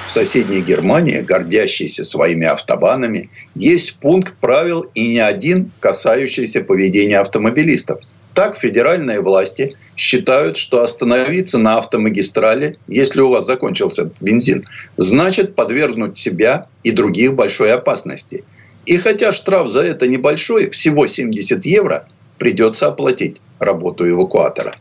В 0.06 0.12
соседней 0.12 0.62
Германии, 0.62 1.22
гордящейся 1.22 2.04
своими 2.04 2.46
автобанами, 2.46 3.30
есть 3.56 3.96
пункт 4.00 4.36
правил 4.42 4.86
и 4.94 5.08
не 5.08 5.20
один, 5.20 5.72
касающийся 5.80 6.62
поведения 6.62 7.20
автомобилистов. 7.20 8.02
Так 8.34 8.58
федеральные 8.58 9.22
власти 9.22 9.78
считают, 9.96 10.58
что 10.58 10.82
остановиться 10.82 11.58
на 11.58 11.78
автомагистрали, 11.78 12.78
если 12.88 13.22
у 13.22 13.30
вас 13.30 13.46
закончился 13.46 14.12
бензин, 14.20 14.66
значит 14.98 15.56
подвергнуть 15.56 16.18
себя 16.18 16.68
и 16.84 16.92
других 16.92 17.36
большой 17.36 17.72
опасности. 17.72 18.44
И 18.86 18.98
хотя 18.98 19.32
штраф 19.32 19.68
за 19.70 19.84
это 19.84 20.08
небольшой, 20.08 20.70
всего 20.70 21.08
70 21.08 21.66
евро, 21.66 22.08
придется 22.38 22.88
оплатить 22.88 23.42
работу 23.60 24.08
эвакуатора. 24.10 24.76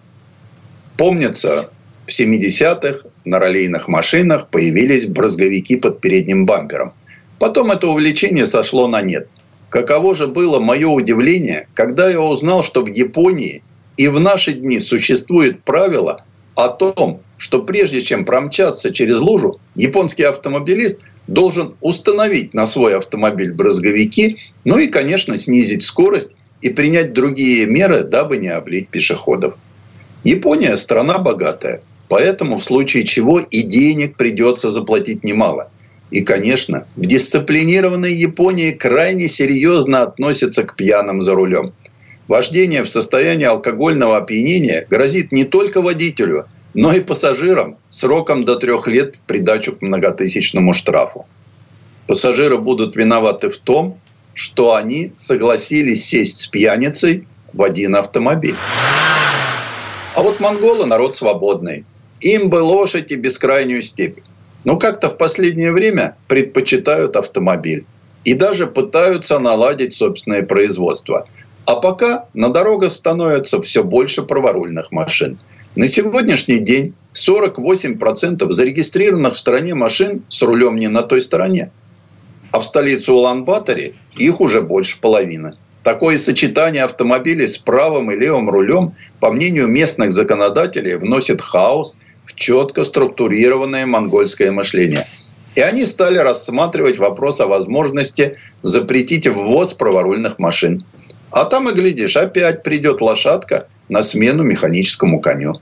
Помнится, 0.96 1.70
в 2.06 2.10
70-х 2.10 3.08
на 3.24 3.38
ролейных 3.38 3.88
машинах 3.88 4.48
появились 4.48 5.06
брызговики 5.06 5.76
под 5.76 6.00
передним 6.00 6.46
бампером. 6.46 6.92
Потом 7.38 7.70
это 7.70 7.88
увлечение 7.88 8.46
сошло 8.46 8.88
на 8.88 9.02
нет. 9.02 9.28
Каково 9.68 10.14
же 10.14 10.26
было 10.26 10.60
мое 10.60 10.88
удивление, 10.88 11.68
когда 11.74 12.10
я 12.10 12.20
узнал, 12.20 12.62
что 12.62 12.84
в 12.84 12.88
Японии 12.88 13.62
и 13.96 14.08
в 14.08 14.20
наши 14.20 14.52
дни 14.52 14.80
существует 14.80 15.62
правило 15.62 16.24
о 16.56 16.68
том, 16.68 17.22
что 17.38 17.62
прежде 17.62 18.02
чем 18.02 18.24
промчаться 18.24 18.92
через 18.92 19.20
лужу, 19.20 19.58
японский 19.74 20.24
автомобилист 20.24 21.00
должен 21.26 21.76
установить 21.80 22.54
на 22.54 22.66
свой 22.66 22.96
автомобиль 22.96 23.52
брызговики, 23.52 24.38
ну 24.64 24.78
и, 24.78 24.88
конечно, 24.88 25.38
снизить 25.38 25.82
скорость 25.82 26.30
и 26.60 26.70
принять 26.70 27.12
другие 27.12 27.66
меры, 27.66 28.02
дабы 28.02 28.36
не 28.36 28.48
облить 28.48 28.88
пешеходов. 28.88 29.54
Япония– 30.24 30.76
страна 30.78 31.18
богатая, 31.18 31.82
поэтому 32.08 32.58
в 32.58 32.64
случае 32.64 33.04
чего 33.04 33.40
и 33.40 33.62
денег 33.62 34.16
придется 34.16 34.70
заплатить 34.70 35.24
немало. 35.24 35.70
И, 36.10 36.20
конечно, 36.20 36.86
в 36.94 37.06
дисциплинированной 37.06 38.12
Японии 38.12 38.72
крайне 38.72 39.28
серьезно 39.28 40.02
относятся 40.02 40.62
к 40.64 40.76
пьяным 40.76 41.22
за 41.22 41.34
рулем. 41.34 41.72
Вождение 42.28 42.84
в 42.84 42.88
состоянии 42.88 43.46
алкогольного 43.46 44.18
опьянения 44.18 44.86
грозит 44.88 45.32
не 45.32 45.44
только 45.44 45.80
водителю, 45.80 46.46
но 46.74 46.92
и 46.92 47.00
пассажирам 47.00 47.76
сроком 47.90 48.44
до 48.44 48.56
трех 48.56 48.88
лет 48.88 49.16
в 49.16 49.24
придачу 49.24 49.76
к 49.76 49.82
многотысячному 49.82 50.72
штрафу. 50.72 51.26
Пассажиры 52.06 52.58
будут 52.58 52.96
виноваты 52.96 53.50
в 53.50 53.56
том, 53.56 53.98
что 54.34 54.74
они 54.74 55.12
согласились 55.16 56.04
сесть 56.04 56.40
с 56.40 56.46
пьяницей 56.46 57.26
в 57.52 57.62
один 57.62 57.96
автомобиль. 57.96 58.56
А 60.14 60.22
вот 60.22 60.40
монголы 60.40 60.86
народ 60.86 61.14
свободный. 61.14 61.84
Им 62.20 62.50
бы 62.50 62.56
лошадь 62.56 63.12
и 63.12 63.16
бескрайнюю 63.16 63.82
степь. 63.82 64.18
Но 64.64 64.76
как-то 64.76 65.08
в 65.08 65.18
последнее 65.18 65.72
время 65.72 66.16
предпочитают 66.28 67.16
автомобиль. 67.16 67.84
И 68.24 68.34
даже 68.34 68.66
пытаются 68.66 69.38
наладить 69.38 69.92
собственное 69.92 70.42
производство. 70.42 71.26
А 71.64 71.76
пока 71.76 72.26
на 72.34 72.48
дорогах 72.48 72.92
становится 72.92 73.60
все 73.60 73.82
больше 73.82 74.22
праворульных 74.22 74.92
машин. 74.92 75.40
На 75.74 75.88
сегодняшний 75.88 76.58
день 76.58 76.94
48% 77.14 78.50
зарегистрированных 78.50 79.34
в 79.34 79.38
стране 79.38 79.74
машин 79.74 80.22
с 80.28 80.42
рулем 80.42 80.76
не 80.76 80.88
на 80.88 81.02
той 81.02 81.22
стороне. 81.22 81.70
А 82.50 82.60
в 82.60 82.64
столице 82.64 83.10
Улан-Баторе 83.10 83.94
их 84.18 84.42
уже 84.42 84.60
больше 84.60 85.00
половины. 85.00 85.52
Такое 85.82 86.18
сочетание 86.18 86.84
автомобилей 86.84 87.46
с 87.46 87.56
правым 87.56 88.10
и 88.10 88.16
левым 88.16 88.50
рулем, 88.50 88.94
по 89.18 89.32
мнению 89.32 89.66
местных 89.66 90.12
законодателей, 90.12 90.96
вносит 90.96 91.40
хаос 91.40 91.96
в 92.26 92.34
четко 92.34 92.84
структурированное 92.84 93.86
монгольское 93.86 94.52
мышление. 94.52 95.08
И 95.54 95.62
они 95.62 95.86
стали 95.86 96.18
рассматривать 96.18 96.98
вопрос 96.98 97.40
о 97.40 97.46
возможности 97.46 98.36
запретить 98.62 99.26
ввоз 99.26 99.72
праворульных 99.72 100.38
машин. 100.38 100.84
А 101.30 101.46
там 101.46 101.70
и 101.70 101.72
глядишь, 101.72 102.18
опять 102.18 102.62
придет 102.62 103.00
лошадка 103.00 103.68
на 103.88 104.02
смену 104.02 104.42
механическому 104.42 105.20
коню. 105.20 105.60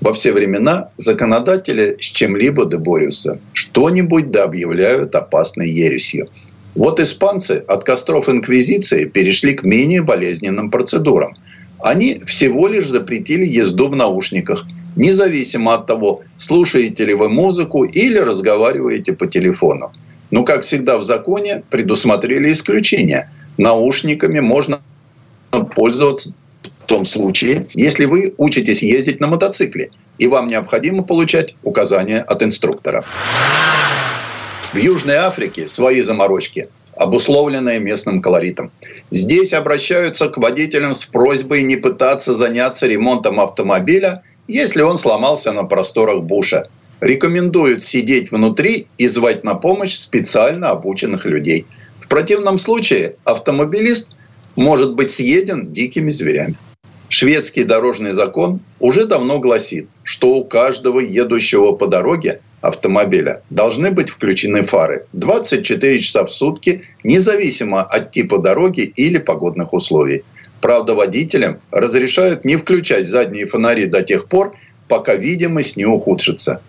Во 0.00 0.12
все 0.12 0.32
времена 0.32 0.88
законодатели 0.96 1.96
с 2.00 2.04
чем-либо 2.04 2.64
доборются. 2.64 3.38
Что-нибудь 3.52 4.32
да 4.32 4.44
объявляют 4.44 5.14
опасной 5.14 5.70
ересью. 5.70 6.28
Вот 6.74 6.98
испанцы 6.98 7.62
от 7.68 7.84
костров 7.84 8.28
инквизиции 8.28 9.04
перешли 9.04 9.54
к 9.54 9.62
менее 9.62 10.02
болезненным 10.02 10.70
процедурам. 10.70 11.36
Они 11.78 12.20
всего 12.24 12.66
лишь 12.68 12.88
запретили 12.88 13.44
езду 13.44 13.88
в 13.88 13.96
наушниках, 13.96 14.66
независимо 14.96 15.74
от 15.74 15.86
того, 15.86 16.22
слушаете 16.36 17.04
ли 17.04 17.14
вы 17.14 17.28
музыку 17.28 17.84
или 17.84 18.18
разговариваете 18.18 19.12
по 19.12 19.26
телефону. 19.26 19.92
Но, 20.30 20.44
как 20.44 20.62
всегда 20.62 20.98
в 20.98 21.04
законе, 21.04 21.62
предусмотрели 21.70 22.52
исключения. 22.52 23.30
Наушниками 23.58 24.40
можно 24.40 24.80
пользоваться 25.76 26.32
в 26.82 26.86
том 26.86 27.04
случае, 27.04 27.66
если 27.74 28.06
вы 28.06 28.34
учитесь 28.38 28.82
ездить 28.82 29.20
на 29.20 29.28
мотоцикле, 29.28 29.90
и 30.18 30.26
вам 30.26 30.48
необходимо 30.48 31.02
получать 31.02 31.54
указания 31.62 32.20
от 32.20 32.42
инструктора. 32.42 33.04
В 34.72 34.76
Южной 34.76 35.16
Африке 35.16 35.68
свои 35.68 36.00
заморочки, 36.00 36.68
обусловленные 36.96 37.78
местным 37.78 38.20
колоритом. 38.20 38.70
Здесь 39.10 39.52
обращаются 39.52 40.28
к 40.28 40.38
водителям 40.38 40.94
с 40.94 41.04
просьбой 41.04 41.62
не 41.62 41.76
пытаться 41.76 42.34
заняться 42.34 42.86
ремонтом 42.86 43.40
автомобиля, 43.40 44.22
если 44.48 44.82
он 44.82 44.98
сломался 44.98 45.52
на 45.52 45.64
просторах 45.64 46.22
буша. 46.22 46.68
Рекомендуют 47.00 47.82
сидеть 47.82 48.30
внутри 48.30 48.86
и 48.96 49.08
звать 49.08 49.44
на 49.44 49.54
помощь 49.54 49.94
специально 49.94 50.70
обученных 50.70 51.26
людей. 51.26 51.66
В 51.98 52.08
противном 52.08 52.58
случае 52.58 53.16
автомобилист 53.24 54.10
может 54.56 54.94
быть 54.94 55.10
съеден 55.10 55.72
дикими 55.72 56.10
зверями. 56.10 56.56
Шведский 57.14 57.64
дорожный 57.64 58.12
закон 58.12 58.60
уже 58.80 59.04
давно 59.04 59.38
гласит, 59.38 59.86
что 60.02 60.30
у 60.30 60.44
каждого 60.44 60.98
едущего 60.98 61.72
по 61.72 61.86
дороге 61.86 62.40
автомобиля 62.62 63.42
должны 63.50 63.90
быть 63.90 64.08
включены 64.08 64.62
фары 64.62 65.04
24 65.12 65.98
часа 66.00 66.24
в 66.24 66.32
сутки, 66.32 66.84
независимо 67.04 67.82
от 67.82 68.12
типа 68.12 68.38
дороги 68.38 68.90
или 68.96 69.18
погодных 69.18 69.74
условий. 69.74 70.24
Правда, 70.62 70.94
водителям 70.94 71.60
разрешают 71.70 72.46
не 72.46 72.56
включать 72.56 73.06
задние 73.06 73.44
фонари 73.44 73.84
до 73.84 74.00
тех 74.00 74.26
пор, 74.26 74.56
пока 74.88 75.14
видимость 75.14 75.76
не 75.76 75.84
ухудшится. 75.84 76.62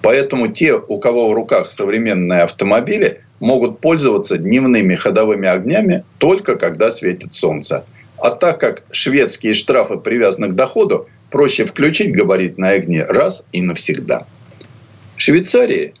Поэтому 0.00 0.46
те, 0.46 0.76
у 0.76 1.00
кого 1.00 1.28
в 1.28 1.32
руках 1.32 1.70
современные 1.70 2.42
автомобили, 2.42 3.22
могут 3.40 3.80
пользоваться 3.80 4.38
дневными 4.38 4.94
ходовыми 4.94 5.48
огнями 5.48 6.04
только 6.18 6.54
когда 6.54 6.92
светит 6.92 7.34
солнце. 7.34 7.84
А 8.22 8.30
так 8.30 8.60
как 8.60 8.82
шведские 8.90 9.54
штрафы 9.54 9.96
привязаны 9.96 10.48
к 10.48 10.54
доходу, 10.54 11.08
проще 11.30 11.64
включить 11.64 12.12
габаритные 12.12 12.72
огни 12.72 13.00
раз 13.00 13.44
и 13.52 13.62
навсегда. 13.62 14.26
В 15.16 15.20
Швейцарии, 15.20 15.94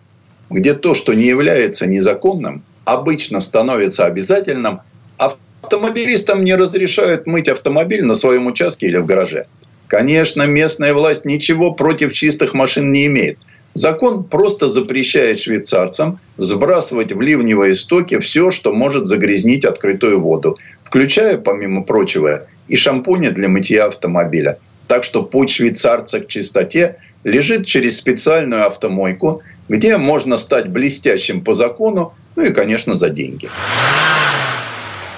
где 0.50 0.74
то, 0.74 0.94
что 0.94 1.14
не 1.14 1.24
является 1.24 1.86
незаконным, 1.86 2.62
обычно 2.84 3.40
становится 3.40 4.06
обязательным, 4.06 4.80
автомобилистам 5.18 6.44
не 6.44 6.54
разрешают 6.54 7.26
мыть 7.26 7.48
автомобиль 7.48 8.04
на 8.04 8.14
своем 8.14 8.46
участке 8.46 8.86
или 8.86 8.96
в 8.96 9.06
гараже. 9.06 9.46
Конечно, 9.86 10.46
местная 10.46 10.94
власть 10.94 11.24
ничего 11.24 11.72
против 11.72 12.12
чистых 12.12 12.54
машин 12.54 12.92
не 12.92 13.06
имеет. 13.06 13.38
Закон 13.74 14.24
просто 14.24 14.68
запрещает 14.68 15.38
швейцарцам 15.38 16.20
сбрасывать 16.36 17.12
в 17.12 17.20
ливневые 17.20 17.74
стоки 17.74 18.18
все, 18.18 18.50
что 18.50 18.72
может 18.72 19.06
загрязнить 19.06 19.64
открытую 19.64 20.20
воду, 20.20 20.58
включая, 20.88 21.36
помимо 21.36 21.82
прочего, 21.82 22.46
и 22.66 22.74
шампуни 22.74 23.28
для 23.28 23.50
мытья 23.50 23.86
автомобиля. 23.86 24.58
Так 24.86 25.04
что 25.04 25.22
путь 25.22 25.50
швейцарца 25.50 26.20
к 26.20 26.28
чистоте 26.28 26.96
лежит 27.24 27.66
через 27.66 27.98
специальную 27.98 28.66
автомойку, 28.66 29.42
где 29.68 29.98
можно 29.98 30.38
стать 30.38 30.68
блестящим 30.68 31.44
по 31.44 31.52
закону, 31.52 32.14
ну 32.36 32.44
и, 32.44 32.52
конечно, 32.54 32.94
за 32.94 33.10
деньги. 33.10 33.50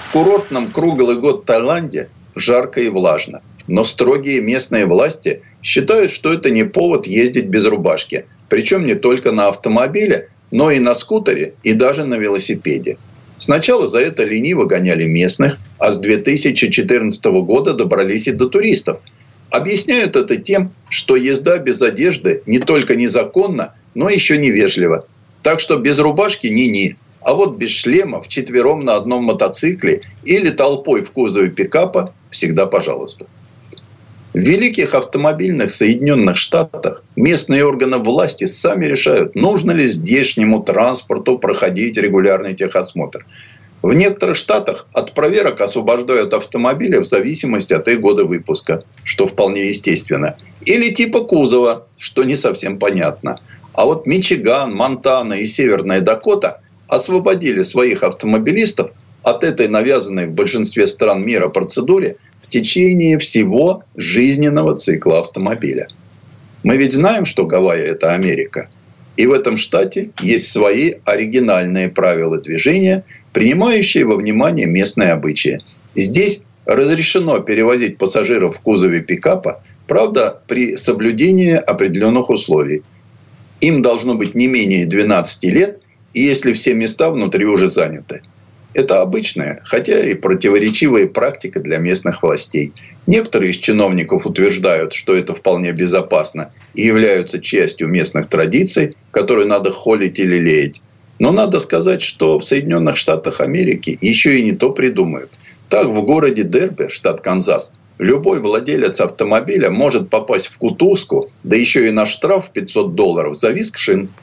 В 0.08 0.12
курортном 0.12 0.72
круглый 0.72 1.16
год 1.16 1.44
Таиланде 1.44 2.08
жарко 2.34 2.80
и 2.80 2.88
влажно. 2.88 3.40
Но 3.68 3.84
строгие 3.84 4.40
местные 4.40 4.86
власти 4.86 5.42
считают, 5.62 6.10
что 6.10 6.32
это 6.32 6.50
не 6.50 6.64
повод 6.64 7.06
ездить 7.06 7.46
без 7.46 7.64
рубашки. 7.64 8.26
Причем 8.48 8.84
не 8.84 8.96
только 8.96 9.30
на 9.30 9.46
автомобиле, 9.46 10.30
но 10.50 10.72
и 10.72 10.80
на 10.80 10.94
скутере 10.94 11.54
и 11.62 11.74
даже 11.74 12.04
на 12.04 12.16
велосипеде. 12.16 12.98
Сначала 13.40 13.88
за 13.88 13.98
это 13.98 14.22
лениво 14.22 14.66
гоняли 14.66 15.06
местных, 15.06 15.58
а 15.78 15.90
с 15.90 15.98
2014 15.98 17.24
года 17.42 17.72
добрались 17.72 18.28
и 18.28 18.32
до 18.32 18.48
туристов– 18.48 19.00
Объясняют 19.50 20.14
это 20.14 20.36
тем, 20.36 20.72
что 20.88 21.16
езда 21.16 21.58
без 21.58 21.82
одежды 21.82 22.42
не 22.46 22.60
только 22.60 22.94
незаконна, 22.94 23.74
но 23.94 24.08
еще 24.08 24.38
невежлива. 24.38 25.06
Так 25.42 25.58
что 25.58 25.76
без 25.76 25.98
рубашки 25.98 26.46
ни-ни. 26.46 26.96
А 27.20 27.34
вот 27.34 27.56
без 27.56 27.70
шлема, 27.70 28.22
вчетвером 28.22 28.80
на 28.80 28.94
одном 28.94 29.24
мотоцикле 29.24 30.02
или 30.24 30.50
толпой 30.50 31.02
в 31.02 31.10
кузове 31.10 31.50
пикапа 31.50 32.14
всегда 32.30 32.66
пожалуйста. 32.66 33.26
В 34.32 34.38
великих 34.38 34.94
автомобильных 34.94 35.72
Соединенных 35.72 36.36
Штатах 36.36 37.02
местные 37.16 37.64
органы 37.64 37.98
власти 37.98 38.44
сами 38.44 38.84
решают, 38.84 39.34
нужно 39.34 39.72
ли 39.72 39.88
здешнему 39.88 40.62
транспорту 40.62 41.36
проходить 41.36 41.96
регулярный 41.96 42.54
техосмотр. 42.54 43.26
В 43.82 43.92
некоторых 43.92 44.36
штатах 44.36 44.86
от 44.92 45.14
проверок 45.14 45.60
освобождают 45.60 46.32
автомобили 46.32 46.98
в 46.98 47.06
зависимости 47.06 47.72
от 47.72 47.88
их 47.88 48.00
года 48.00 48.24
выпуска, 48.24 48.84
что 49.02 49.26
вполне 49.26 49.66
естественно. 49.66 50.36
Или 50.60 50.90
типа 50.90 51.24
кузова, 51.24 51.88
что 51.98 52.22
не 52.22 52.36
совсем 52.36 52.78
понятно. 52.78 53.40
А 53.72 53.84
вот 53.84 54.06
Мичиган, 54.06 54.72
Монтана 54.76 55.34
и 55.34 55.46
Северная 55.46 56.02
Дакота 56.02 56.60
освободили 56.86 57.64
своих 57.64 58.04
автомобилистов 58.04 58.92
от 59.24 59.42
этой 59.42 59.66
навязанной 59.66 60.26
в 60.26 60.34
большинстве 60.34 60.86
стран 60.86 61.24
мира 61.24 61.48
процедуре 61.48 62.16
в 62.29 62.29
течение 62.50 63.18
всего 63.18 63.84
жизненного 63.96 64.76
цикла 64.76 65.20
автомобиля. 65.20 65.88
Мы 66.62 66.76
ведь 66.76 66.92
знаем, 66.92 67.24
что 67.24 67.46
Гавайи– 67.46 67.84
это 67.86 68.12
Америка. 68.12 68.68
И 69.16 69.26
в 69.26 69.32
этом 69.32 69.56
штате 69.56 70.10
есть 70.20 70.48
свои 70.48 70.94
оригинальные 71.04 71.88
правила 71.88 72.40
движения, 72.40 73.04
принимающие 73.32 74.04
во 74.04 74.16
внимание 74.16 74.66
местные 74.66 75.12
обычаи. 75.12 75.60
Здесь 75.94 76.42
разрешено 76.66 77.40
перевозить 77.40 77.98
пассажиров 77.98 78.56
в 78.56 78.60
кузове 78.60 79.00
пикапа, 79.00 79.62
правда, 79.86 80.40
при 80.46 80.76
соблюдении 80.76 81.52
определенных 81.54 82.30
условий. 82.30 82.82
Им 83.60 83.82
должно 83.82 84.14
быть 84.14 84.34
не 84.34 84.46
менее 84.46 84.86
12 84.86 85.44
лет, 85.44 85.80
если 86.14 86.52
все 86.52 86.74
места 86.74 87.10
внутри 87.10 87.44
уже 87.44 87.68
заняты. 87.68 88.22
Это 88.72 89.00
обычная, 89.00 89.60
хотя 89.64 89.98
и 90.04 90.14
противоречивая 90.14 91.08
практика 91.08 91.60
для 91.60 91.78
местных 91.78 92.22
властей. 92.22 92.72
Некоторые 93.06 93.50
из 93.50 93.56
чиновников 93.56 94.26
утверждают, 94.26 94.92
что 94.92 95.14
это 95.14 95.34
вполне 95.34 95.72
безопасно 95.72 96.52
и 96.74 96.82
являются 96.82 97.40
частью 97.40 97.88
местных 97.88 98.28
традиций, 98.28 98.94
которые 99.10 99.48
надо 99.48 99.72
холить 99.72 100.20
или 100.20 100.36
леять. 100.36 100.80
Но 101.18 101.32
надо 101.32 101.58
сказать, 101.58 102.00
что 102.02 102.38
в 102.38 102.44
Соединенных 102.44 102.96
Штатах 102.96 103.40
Америки 103.40 103.98
еще 104.00 104.38
и 104.38 104.44
не 104.44 104.52
то 104.52 104.70
придумают. 104.70 105.38
Так, 105.68 105.88
в 105.88 106.02
городе 106.02 106.44
Дерби, 106.44 106.88
штат 106.88 107.20
Канзас, 107.20 107.72
любой 107.98 108.40
владелец 108.40 109.00
автомобиля 109.00 109.70
может 109.70 110.08
попасть 110.08 110.46
в 110.46 110.58
кутузку, 110.58 111.28
да 111.42 111.56
еще 111.56 111.88
и 111.88 111.90
на 111.90 112.06
штраф 112.06 112.46
в 112.46 112.52
500 112.52 112.94
долларов 112.94 113.36
за 113.36 113.50
виск 113.50 113.78
шин– 113.78 114.10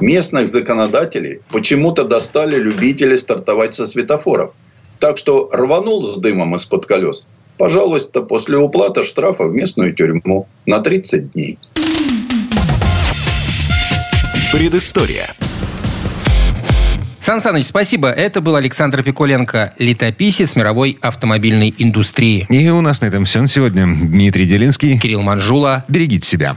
местных 0.00 0.48
законодателей 0.48 1.40
почему-то 1.50 2.04
достали 2.04 2.56
любители 2.56 3.16
стартовать 3.16 3.74
со 3.74 3.86
светофоров. 3.86 4.52
Так 4.98 5.18
что 5.18 5.48
рванул 5.52 6.02
с 6.02 6.16
дымом 6.16 6.54
из-под 6.56 6.86
колес. 6.86 7.28
Пожалуйста, 7.56 8.22
после 8.22 8.56
уплаты 8.56 9.02
штрафа 9.02 9.44
в 9.44 9.52
местную 9.52 9.94
тюрьму 9.94 10.46
на 10.66 10.80
30 10.80 11.32
дней. 11.32 11.58
Предыстория. 14.52 15.34
Сан 17.20 17.40
Саныч, 17.40 17.66
спасибо. 17.66 18.08
Это 18.08 18.40
был 18.40 18.56
Александр 18.56 19.02
Пиколенко, 19.02 19.74
летописец 19.78 20.56
мировой 20.56 20.96
автомобильной 21.02 21.74
индустрии. 21.76 22.46
И 22.48 22.70
у 22.70 22.80
нас 22.80 23.02
на 23.02 23.06
этом 23.06 23.26
все 23.26 23.42
на 23.42 23.48
сегодня. 23.48 23.86
Дмитрий 23.86 24.46
Делинский. 24.46 24.98
Кирилл 24.98 25.20
Манжула. 25.20 25.84
Берегите 25.88 26.26
себя. 26.26 26.56